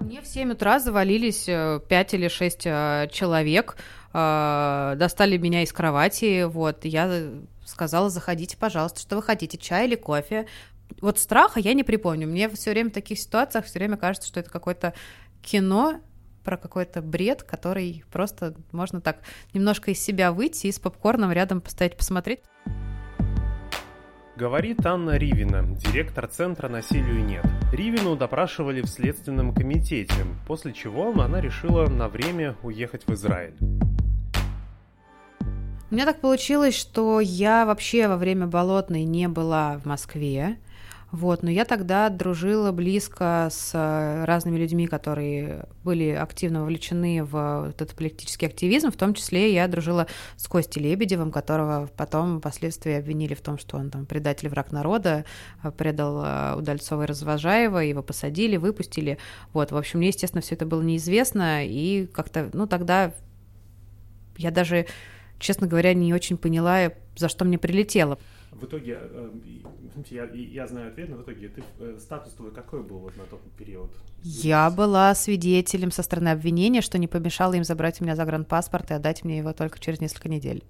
Мне 0.00 0.22
в 0.22 0.26
7 0.26 0.52
утра 0.52 0.78
завалились 0.78 1.44
5 1.44 2.14
или 2.14 2.28
6 2.28 2.62
человек, 3.10 3.76
э, 4.12 4.94
достали 4.96 5.36
меня 5.36 5.62
из 5.62 5.72
кровати, 5.72 6.44
вот, 6.44 6.84
я 6.84 7.30
сказала, 7.64 8.08
заходите, 8.08 8.56
пожалуйста, 8.56 9.00
что 9.00 9.16
вы 9.16 9.22
хотите, 9.22 9.58
чай 9.58 9.86
или 9.86 9.96
кофе. 9.96 10.46
Вот 11.00 11.18
страха 11.18 11.60
я 11.60 11.74
не 11.74 11.84
припомню. 11.84 12.26
Мне 12.26 12.48
все 12.48 12.70
время 12.70 12.90
в 12.90 12.94
таких 12.94 13.18
ситуациях 13.18 13.66
все 13.66 13.78
время 13.78 13.96
кажется, 13.96 14.28
что 14.28 14.40
это 14.40 14.50
какое-то 14.50 14.94
кино 15.42 16.00
про 16.44 16.56
какой-то 16.56 17.02
бред, 17.02 17.42
который 17.42 18.04
просто 18.10 18.54
можно 18.72 19.00
так 19.00 19.18
немножко 19.52 19.90
из 19.90 20.00
себя 20.02 20.32
выйти 20.32 20.68
и 20.68 20.72
с 20.72 20.78
попкорном 20.78 21.30
рядом 21.30 21.60
постоять, 21.60 21.96
посмотреть. 21.96 22.40
Говорит 24.38 24.86
Анна 24.86 25.18
Ривина, 25.18 25.64
директор 25.64 26.28
Центра 26.28 26.68
«Насилию 26.68 27.24
нет». 27.24 27.44
Ривину 27.72 28.14
допрашивали 28.14 28.82
в 28.82 28.86
Следственном 28.86 29.52
комитете, 29.52 30.14
после 30.46 30.72
чего 30.72 31.10
она 31.10 31.40
решила 31.40 31.88
на 31.88 32.08
время 32.08 32.54
уехать 32.62 33.02
в 33.08 33.12
Израиль. 33.14 33.56
У 35.90 35.92
меня 35.92 36.04
так 36.04 36.20
получилось, 36.20 36.76
что 36.76 37.18
я 37.18 37.66
вообще 37.66 38.06
во 38.06 38.16
время 38.16 38.46
болотной 38.46 39.02
не 39.02 39.26
была 39.26 39.76
в 39.78 39.86
Москве. 39.86 40.58
Вот, 41.10 41.42
но 41.42 41.50
я 41.50 41.64
тогда 41.64 42.10
дружила 42.10 42.70
близко 42.70 43.48
с 43.50 43.70
э, 43.72 44.24
разными 44.26 44.58
людьми, 44.58 44.86
которые 44.86 45.64
были 45.82 46.10
активно 46.10 46.60
вовлечены 46.60 47.24
в 47.24 47.70
этот 47.70 47.94
политический 47.94 48.44
активизм, 48.44 48.90
в 48.90 48.96
том 48.96 49.14
числе 49.14 49.54
я 49.54 49.66
дружила 49.68 50.06
с 50.36 50.46
Костей 50.48 50.82
Лебедевым, 50.82 51.32
которого 51.32 51.88
потом 51.96 52.40
впоследствии 52.40 52.92
обвинили 52.92 53.32
в 53.32 53.40
том, 53.40 53.56
что 53.56 53.78
он 53.78 53.90
там 53.90 54.04
предатель, 54.04 54.50
враг 54.50 54.70
народа, 54.70 55.24
э, 55.62 55.70
предал 55.70 56.22
э, 56.22 56.54
Удальцова 56.58 57.04
и 57.04 57.06
Развожаева, 57.06 57.78
его 57.78 58.02
посадили, 58.02 58.58
выпустили. 58.58 59.16
Вот, 59.54 59.72
в 59.72 59.78
общем, 59.78 60.00
мне, 60.00 60.08
естественно, 60.08 60.42
все 60.42 60.56
это 60.56 60.66
было 60.66 60.82
неизвестно, 60.82 61.64
и 61.64 62.06
как-то, 62.06 62.50
ну, 62.52 62.66
тогда 62.66 63.14
я 64.36 64.50
даже, 64.50 64.84
честно 65.38 65.66
говоря, 65.66 65.94
не 65.94 66.12
очень 66.12 66.36
поняла, 66.36 66.92
за 67.16 67.30
что 67.30 67.46
мне 67.46 67.56
прилетело. 67.56 68.18
В 68.60 68.64
итоге, 68.64 68.98
э, 69.00 69.30
я, 70.10 70.24
я 70.24 70.66
знаю 70.66 70.88
ответ, 70.88 71.08
но 71.08 71.16
в 71.16 71.22
итоге 71.22 71.48
ты, 71.48 71.62
э, 71.78 71.96
статус 72.00 72.32
твой 72.32 72.50
какой 72.50 72.82
был 72.82 72.98
вот 72.98 73.16
на 73.16 73.24
тот 73.24 73.40
период? 73.56 73.90
Я 74.22 74.70
была 74.70 75.14
свидетелем 75.14 75.92
со 75.92 76.02
стороны 76.02 76.30
обвинения, 76.30 76.80
что 76.80 76.98
не 76.98 77.06
помешало 77.06 77.54
им 77.54 77.62
забрать 77.62 78.00
у 78.00 78.04
меня 78.04 78.16
загранпаспорт 78.16 78.90
и 78.90 78.94
отдать 78.94 79.24
мне 79.24 79.38
его 79.38 79.52
только 79.52 79.78
через 79.78 80.00
несколько 80.00 80.28
недель. 80.28 80.64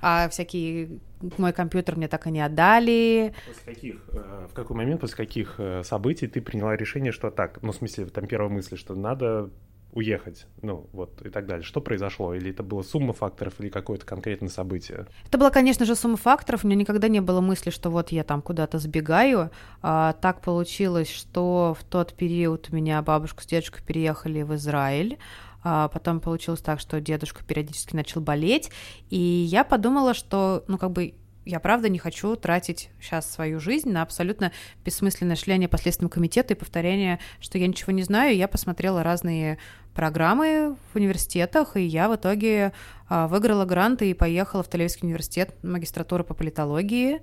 А 0.00 0.28
всякие 0.28 0.98
мой 1.38 1.52
компьютер 1.52 1.96
мне 1.96 2.08
так 2.08 2.26
и 2.26 2.30
не 2.30 2.40
отдали. 2.40 3.34
После 3.46 3.74
каких, 3.74 3.96
э, 4.08 4.46
в 4.50 4.54
какой 4.54 4.76
момент, 4.76 5.00
после 5.00 5.16
каких 5.16 5.60
событий 5.82 6.26
ты 6.26 6.40
приняла 6.40 6.76
решение, 6.76 7.12
что 7.12 7.30
так, 7.30 7.62
ну, 7.62 7.72
в 7.72 7.76
смысле, 7.76 8.06
там 8.06 8.26
первая 8.26 8.50
мысль, 8.50 8.76
что 8.76 8.94
надо 8.94 9.50
уехать, 9.92 10.46
ну 10.62 10.88
вот 10.92 11.24
и 11.24 11.28
так 11.28 11.46
далее. 11.46 11.62
Что 11.62 11.80
произошло? 11.80 12.34
Или 12.34 12.50
это 12.50 12.62
была 12.62 12.82
сумма 12.82 13.12
факторов, 13.12 13.54
или 13.60 13.68
какое-то 13.68 14.06
конкретное 14.06 14.48
событие? 14.48 15.06
Это 15.26 15.38
была, 15.38 15.50
конечно 15.50 15.84
же, 15.84 15.94
сумма 15.94 16.16
факторов. 16.16 16.64
У 16.64 16.66
меня 16.66 16.80
никогда 16.80 17.08
не 17.08 17.20
было 17.20 17.40
мысли, 17.40 17.70
что 17.70 17.90
вот 17.90 18.10
я 18.10 18.24
там 18.24 18.42
куда-то 18.42 18.78
сбегаю. 18.78 19.50
А, 19.82 20.14
так 20.14 20.40
получилось, 20.40 21.10
что 21.10 21.76
в 21.78 21.84
тот 21.84 22.14
период 22.14 22.68
у 22.70 22.74
меня 22.74 23.02
бабушка 23.02 23.42
с 23.42 23.46
дедушкой 23.46 23.84
переехали 23.84 24.42
в 24.42 24.54
Израиль. 24.54 25.18
А 25.64 25.88
потом 25.88 26.20
получилось 26.20 26.60
так, 26.60 26.80
что 26.80 27.00
дедушка 27.00 27.44
периодически 27.44 27.94
начал 27.94 28.20
болеть, 28.20 28.72
и 29.10 29.16
я 29.16 29.62
подумала, 29.62 30.12
что, 30.12 30.64
ну, 30.66 30.76
как 30.76 30.90
бы 30.90 31.14
я 31.44 31.60
правда 31.60 31.88
не 31.88 31.98
хочу 31.98 32.36
тратить 32.36 32.90
сейчас 33.00 33.30
свою 33.30 33.58
жизнь 33.58 33.90
на 33.90 34.02
абсолютно 34.02 34.52
бессмысленное 34.84 35.36
шляние 35.36 35.68
по 35.68 35.78
Следственному 35.78 36.10
комитету 36.10 36.54
и 36.54 36.56
повторение, 36.56 37.18
что 37.40 37.58
я 37.58 37.66
ничего 37.66 37.92
не 37.92 38.02
знаю. 38.02 38.36
Я 38.36 38.48
посмотрела 38.48 39.02
разные 39.02 39.58
программы 39.94 40.76
в 40.92 40.96
университетах, 40.96 41.76
и 41.76 41.82
я 41.82 42.08
в 42.08 42.16
итоге 42.16 42.72
а, 43.08 43.28
выиграла 43.28 43.64
гранты 43.64 44.10
и 44.10 44.14
поехала 44.14 44.62
в 44.62 44.68
Тель-Авивский 44.68 45.04
университет 45.04 45.54
магистратуры 45.62 46.24
по 46.24 46.34
политологии. 46.34 47.20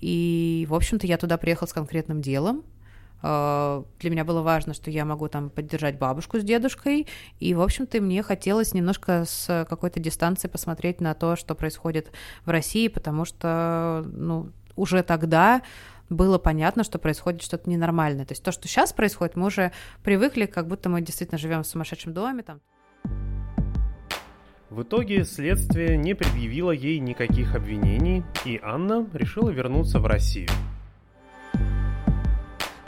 И, 0.00 0.66
в 0.68 0.74
общем-то, 0.74 1.06
я 1.06 1.16
туда 1.16 1.38
приехала 1.38 1.68
с 1.68 1.72
конкретным 1.72 2.20
делом. 2.22 2.64
А, 3.22 3.84
для 3.98 4.10
меня 4.10 4.24
было 4.24 4.42
важно, 4.42 4.74
что 4.74 4.90
я 4.90 5.04
могу 5.04 5.28
там 5.28 5.50
поддержать 5.50 5.98
бабушку 5.98 6.38
с 6.38 6.42
дедушкой, 6.42 7.06
и, 7.38 7.54
в 7.54 7.60
общем-то, 7.60 8.00
мне 8.00 8.22
хотелось 8.22 8.74
немножко 8.74 9.24
с 9.26 9.66
какой-то 9.68 10.00
дистанции 10.00 10.48
посмотреть 10.48 11.00
на 11.00 11.14
то, 11.14 11.36
что 11.36 11.54
происходит 11.54 12.12
в 12.44 12.50
России, 12.50 12.88
потому 12.88 13.24
что, 13.24 14.04
ну, 14.06 14.50
уже 14.76 15.02
тогда 15.02 15.62
было 16.08 16.38
понятно, 16.38 16.84
что 16.84 16.98
происходит 16.98 17.42
что-то 17.42 17.70
ненормальное. 17.70 18.26
То 18.26 18.32
есть 18.32 18.42
то, 18.42 18.52
что 18.52 18.66
сейчас 18.66 18.92
происходит, 18.92 19.36
мы 19.36 19.46
уже 19.46 19.72
привыкли, 20.02 20.46
как 20.46 20.66
будто 20.66 20.88
мы 20.88 21.00
действительно 21.00 21.38
живем 21.38 21.62
в 21.62 21.66
сумасшедшем 21.66 22.12
доме. 22.12 22.42
Там. 22.42 22.60
В 24.70 24.82
итоге 24.82 25.24
следствие 25.24 25.96
не 25.96 26.14
предъявило 26.14 26.70
ей 26.70 26.98
никаких 26.98 27.54
обвинений, 27.54 28.24
и 28.44 28.60
Анна 28.62 29.06
решила 29.12 29.50
вернуться 29.50 29.98
в 29.98 30.06
Россию. 30.06 30.48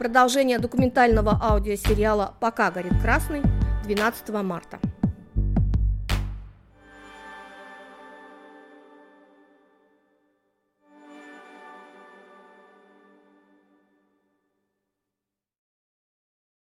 Продолжение 0.03 0.59
документального 0.59 1.39
аудиосериала 1.41 2.35
«Пока 2.41 2.73
горит 2.73 3.01
красный» 3.01 3.41
12 3.85 4.31
марта. 4.43 4.81